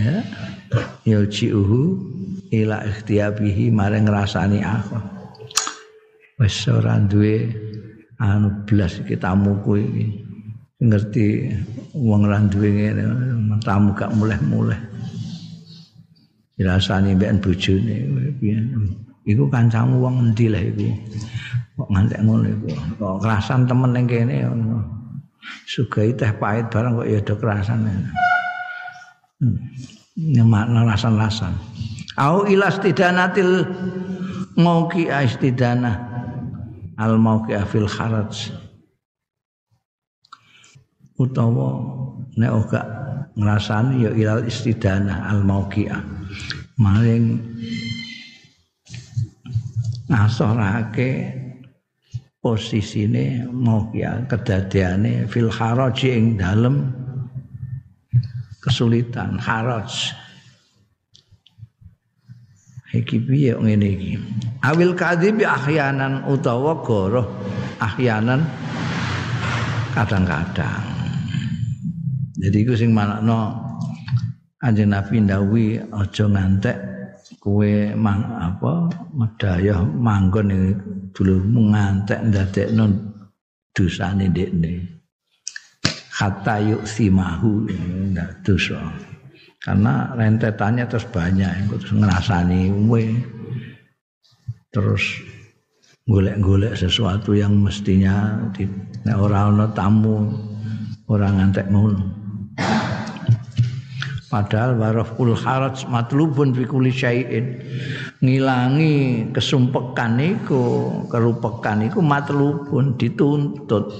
ya. 0.00 0.18
Yulji 1.04 1.52
uhu 1.52 2.00
ila 2.50 2.82
ikhtiyabihi 2.88 3.68
marang 3.68 4.08
ngrasani 4.08 4.64
akhir 4.64 5.02
wis 6.40 6.56
ora 6.72 6.96
duwe 7.04 7.52
anu 8.16 8.64
blas 8.64 8.96
iki 9.04 9.14
tamuku 9.20 9.72
iki. 9.76 10.06
Ngerti 10.80 11.52
wong 11.92 12.24
ra 12.24 12.40
duwe 12.40 12.68
ngene 12.72 13.04
tamu 13.60 13.92
gak 13.92 14.16
muleh-muleh. 14.16 14.80
Dirasani 16.56 17.12
mbek 17.16 17.44
bojone 17.44 17.96
iku 19.28 19.44
kancamu 19.52 20.00
wong 20.00 20.32
endi 20.32 20.48
lah 20.48 20.60
iku? 20.64 20.88
Kok 21.76 21.88
ngantek 21.92 22.20
ngono 22.24 22.46
iku? 22.48 22.68
Kok 22.96 23.16
kerasan 23.20 23.68
temen 23.68 23.92
ning 23.92 24.04
kene 24.08 24.48
ngono? 24.48 24.80
Sugih 25.68 26.16
teh 26.16 26.32
pahit 26.36 26.68
barang 26.72 27.00
kok 27.00 27.08
ya 27.08 27.20
do 27.20 27.34
kerasan. 27.36 27.84
Ini 29.40 30.42
makna 30.44 30.84
lasan-lasan 30.84 31.56
au 32.20 32.44
ilastidanatil 32.44 33.64
mauki 34.60 35.08
istidana 35.08 35.96
al 37.00 37.16
mauki 37.16 37.56
fil 37.72 37.88
kharaj. 37.88 38.52
Utawa 41.20 41.68
nek 42.36 42.52
ora 42.52 42.82
ngrasani 43.36 44.04
ya 44.04 44.10
ilal 44.16 44.44
istidana 44.48 45.28
al 45.28 45.44
mauqi'ah 45.44 46.00
maring 46.80 47.36
ngasorake 50.08 51.10
posisine 52.40 53.44
mauqi'ah 53.52 54.24
kedadeane 54.28 55.28
fil 55.28 55.52
haraj 55.52 56.00
ing 56.08 56.40
dalem 56.40 56.99
kesulitan 58.60 59.40
haraj. 59.40 60.12
Iki 62.90 63.16
piye 63.22 63.52
ngene 63.54 63.88
iki? 63.96 64.12
Awil 64.66 64.92
kadhibi 64.98 65.46
ahyanan 65.46 66.26
utawa 66.26 66.82
goroh. 66.82 67.26
Ahyanan 67.80 68.44
kadang-kadang. 69.94 70.84
Jadi 72.40 72.56
iku 72.66 72.74
sing 72.74 72.90
manakno 72.90 73.70
Kanjeng 74.60 74.92
Nabi 74.92 75.24
ndawi 75.24 75.64
aja 75.80 76.28
ngantek 76.28 76.76
kue 77.40 77.96
mang 77.96 78.20
apa 78.36 78.92
medaya 79.16 79.80
manggon 79.80 80.76
dulu 81.16 81.40
ngantek 81.48 82.28
ndadekno 82.28 82.84
dosane 83.72 84.28
ndekne 84.28 84.99
kata 86.20 86.60
yuk 86.60 86.84
simahu 86.84 87.64
ndak 88.12 88.44
dosa. 88.44 88.76
Karena 89.56 90.12
rentetannya 90.12 90.84
terus 90.84 91.08
banyak 91.08 91.72
terus 91.72 91.96
ngerasani 91.96 92.68
we 92.88 93.16
terus 94.68 95.00
golek-golek 96.04 96.76
sesuatu 96.76 97.32
yang 97.32 97.56
mestinya 97.56 98.36
di 98.52 98.68
orang 99.08 99.72
tamu 99.72 100.28
orang 101.08 101.40
ngantek 101.40 101.72
ngono. 101.72 102.04
Padahal 104.30 104.78
waraful 104.78 105.34
haraj 105.34 105.88
matlubun 105.90 106.54
fi 106.54 106.62
kulli 106.62 106.94
syai'in. 106.94 107.46
Ngilangi 108.22 109.26
kesumpekan 109.34 110.22
iku, 110.22 110.86
kerupekan 111.10 111.82
iku 111.90 111.98
matlubun 111.98 112.94
dituntut 112.94 113.90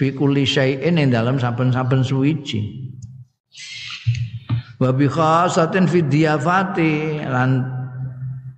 fi 0.00 0.16
kulli 0.16 0.48
syai'in 0.48 0.96
ing 0.96 1.12
dalam 1.12 1.36
saben-saben 1.36 2.00
suwiji. 2.00 2.88
Wa 4.80 4.96
bi 4.96 5.04
khasatin 5.04 5.84
fi 5.84 6.00
diyafati 6.00 7.20
lan 7.28 7.68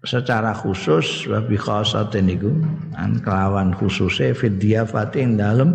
secara 0.07 0.55
khusus 0.55 1.27
wa 1.27 1.43
bi 1.43 1.59
khasatin 1.59 2.31
iku 2.31 2.55
an 2.95 3.19
kelawan 3.27 3.75
khususe 3.75 4.31
fi 4.39 4.47
diyafati 4.55 5.19
ing 5.19 5.35
dalam 5.35 5.75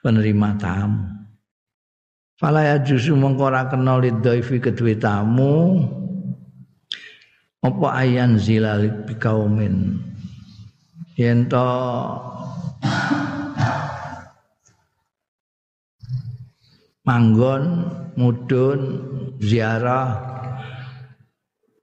penerima 0.00 0.56
tamu. 0.56 1.04
Fala 2.40 2.64
ya 2.64 2.80
jusu 2.80 3.12
mengko 3.12 3.52
ora 3.52 3.68
kena 3.68 4.00
lidhaifi 4.00 4.56
kedue 4.62 4.96
tamu 4.96 5.84
apa 7.60 7.86
ayan 8.06 8.38
zilal 8.38 9.04
bikaumin 9.04 9.98
yen 11.18 11.50
to 11.50 11.66
manggon 17.08 17.88
mudun 18.20 18.80
ziarah. 19.40 20.28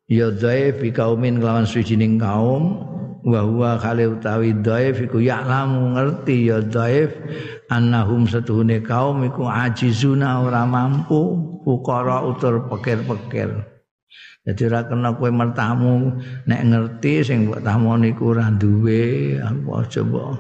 Ya 0.06 0.30
dhaif 0.30 0.86
fi 0.86 0.94
kaumin 0.94 1.42
kelawan 1.42 1.66
suwijining 1.66 2.22
kaum. 2.22 2.94
Wa 3.26 3.42
huwa 3.42 3.82
khali 3.82 4.06
utawi 4.06 4.54
dhaif 4.62 5.02
iku 5.02 5.18
ya'lamu 5.18 5.98
ngerti 5.98 6.54
ya 6.54 6.62
dhaif. 6.62 7.10
Annahum 7.74 8.30
setuhune 8.30 8.86
kaum 8.86 9.26
iku 9.26 9.50
ajizuna 9.50 10.46
ora 10.46 10.62
mampu. 10.70 11.42
Ukara 11.66 12.22
utur 12.22 12.70
pekir-pekir. 12.70 13.66
Jadi 14.46 14.62
ora 14.70 14.86
kena 14.86 15.18
kowe 15.18 15.34
mertamu. 15.34 16.22
Nek 16.46 16.62
ngerti 16.70 17.26
sing 17.26 17.50
mbok 17.50 17.66
tamoni 17.66 18.14
iku 18.14 18.38
ora 18.38 18.54
duwe 18.54 19.42
apa 19.42 19.90
coba 19.90 20.38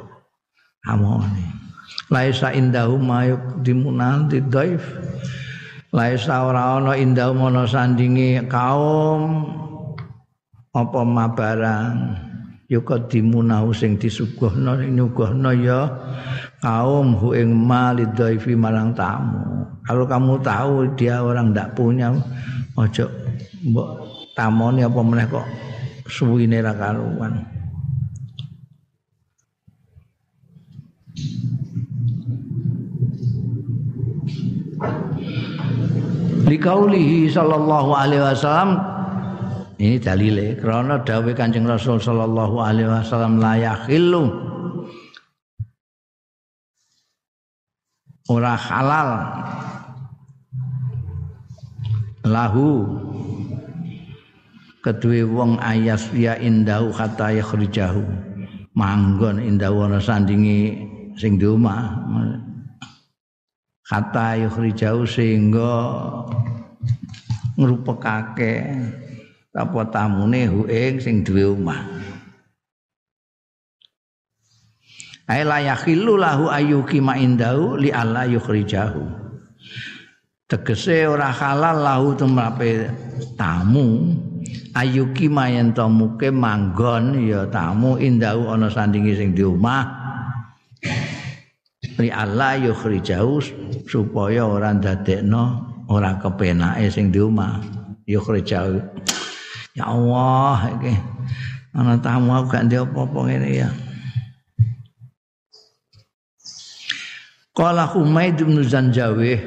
amone 0.85 1.64
laisa 2.09 2.53
indahum 2.53 3.01
mayuk 3.01 3.41
dimunanti 3.65 4.41
daif 4.45 4.83
laisa 5.89 6.45
ora 6.45 6.77
ana 6.77 6.93
indahum 6.93 7.49
ana 7.49 7.65
sandingi 7.65 8.43
kaum 8.45 9.49
apa 10.75 11.01
mabarang 11.07 12.19
yukadimunau 12.67 13.69
sing 13.71 13.95
disuguhna 13.95 14.81
sing 14.81 14.97
nyuguhna 14.97 15.53
ya 15.55 15.87
kaum 16.59 17.13
hu 17.13 17.37
ing 17.37 17.53
malidhaifi 17.53 18.57
marang 18.57 18.91
tamu. 18.97 19.69
Kalau 19.85 20.09
kamu 20.09 20.33
tahu 20.41 20.73
dia 20.97 21.21
orang 21.21 21.53
ndak 21.53 21.77
punya, 21.77 22.09
ojo 22.73 23.05
mbok 23.69 23.89
tamoni 24.33 24.81
apa 24.81 24.99
meneh 25.05 25.25
kok 25.29 25.45
suwine 26.09 26.65
ra 26.65 26.73
karuan. 26.73 27.54
Likaulihi 36.45 37.25
sallallahu 37.33 37.91
alaihi 37.97 38.21
wasallam. 38.21 38.77
Ini 39.75 39.99
dalile 39.99 40.55
karena 40.61 41.01
dawuh 41.03 41.35
Kanjeng 41.35 41.67
Rasul 41.67 41.99
sallallahu 41.99 42.61
alaihi 42.61 42.87
wasallam 42.87 43.41
la 43.41 43.59
yakhillu. 43.59 44.23
Ora 48.29 48.53
halal. 48.55 49.09
Lahu. 52.25 52.69
Kedue 54.85 55.25
wong 55.25 55.57
ayas 55.65 56.13
ya 56.13 56.37
indahu 56.37 56.93
kata 56.93 57.41
yakhrijahu. 57.41 58.05
Manggon 58.77 59.41
indahu 59.41 59.89
ana 59.89 59.97
sandingi 59.97 60.77
sing 61.17 61.41
di 61.41 61.47
kata 63.85 64.41
yakhrijahu 64.41 65.05
sehingga 65.05 65.73
ngrupekake 67.55 68.53
apa 69.55 69.81
tamune 69.87 70.41
hu 70.51 70.67
ing 70.67 70.99
sing 70.99 71.23
duwe 71.23 71.47
omah 71.47 71.81
Ai 75.25 75.41
la 75.41 75.57
yakhillu 75.57 76.21
lahu 76.21 76.53
ayyuki 76.53 77.01
ma 77.01 77.17
indahu 77.17 77.81
li 77.81 77.89
alla 77.89 78.29
yukhrijahu. 78.29 79.01
Tegese 80.45 81.09
ora 81.09 81.33
halal 81.33 81.81
lahu 81.81 82.13
tumrape 82.13 82.93
tamu 83.33 84.13
ayyuki 84.77 85.25
ma 85.25 85.49
muke 85.89 86.29
manggon 86.29 87.25
ya 87.25 87.49
tamu 87.49 87.97
indahu 87.97 88.53
ana 88.53 88.69
sandingi 88.69 89.17
sing 89.17 89.33
di 89.33 89.41
omah. 89.41 90.05
Li 91.95 92.11
alla 92.11 92.59
yukhrijahu 92.59 93.39
supaya 93.87 94.43
ora 94.43 94.75
ndadekno 94.75 95.43
ora 95.87 96.19
kepenake 96.19 96.91
sing 96.91 97.13
di 97.13 97.23
omah. 97.23 97.63
Yukhrijahu. 98.03 98.79
Ya 99.75 99.91
Allah 99.91 100.75
iki 100.79 100.93
ana 101.75 101.99
tamu 101.99 102.31
aku 102.31 102.55
gak 102.55 102.63
ndek 102.71 102.87
apa-apa 102.87 103.19
ngene 103.27 103.49
ya. 103.51 103.69
Qala 107.55 107.87
Humaid 107.87 108.35
bin 108.43 108.59
Zanjawih 108.59 109.39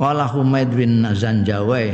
Qala 0.00 0.24
Humaid 0.32 0.72
bin 0.72 1.04
Zanjawih 1.04 1.92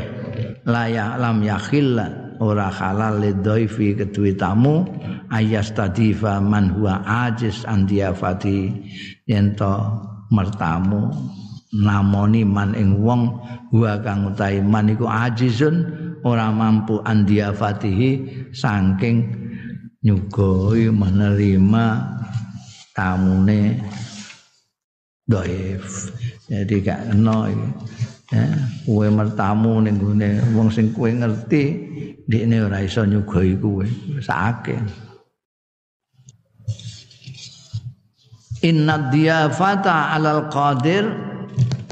la 0.63 0.87
ya 0.87 1.19
lam 1.19 1.43
yakhil 1.43 1.99
ora 2.41 2.71
halal 2.71 3.23
lidhaifi 3.23 3.95
kedue 3.99 4.35
tamu 4.35 4.87
ayas 5.31 5.71
tadifa 5.75 6.39
man 6.39 6.75
huwa 6.75 7.03
ajiz 7.27 7.63
andiafati 7.67 8.73
yen 9.27 9.55
to 9.59 9.75
mertamu 10.31 11.11
namoni 11.75 12.47
man 12.47 12.75
ing 12.79 13.03
wong 13.03 13.39
huwa 13.75 13.99
kang 14.03 14.31
utahe 14.31 14.63
man 14.63 14.91
iku 14.91 15.07
ajizun 15.07 15.85
ora 16.23 16.51
mampu 16.51 17.03
andiafatihi 17.03 18.11
saking 18.55 19.29
nyugoi 20.05 20.91
menerima 20.91 21.85
tamune 22.95 23.83
doif 25.27 26.15
jadi 26.47 26.77
gak 26.83 27.01
kena 27.11 27.51
Ya, 28.33 28.49
kowe 28.89 29.05
mertamu 29.13 29.85
ning 29.85 30.01
gone 30.01 30.41
wong 30.57 30.73
sing 30.73 30.97
kowe 30.97 31.13
ngerti 31.13 31.84
ndekne 32.29 32.57
ora 32.65 32.79
iso 32.83 33.05
nyugoi 33.05 33.57
kowe 33.61 33.87
sakake. 34.27 34.77
Inna 38.65 39.13
diyafata 39.13 40.17
alal 40.17 40.49
qadir 40.49 41.05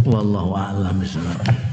wallahu 0.08 0.56
a'lam 0.56 0.96
bishawab. 1.00 1.71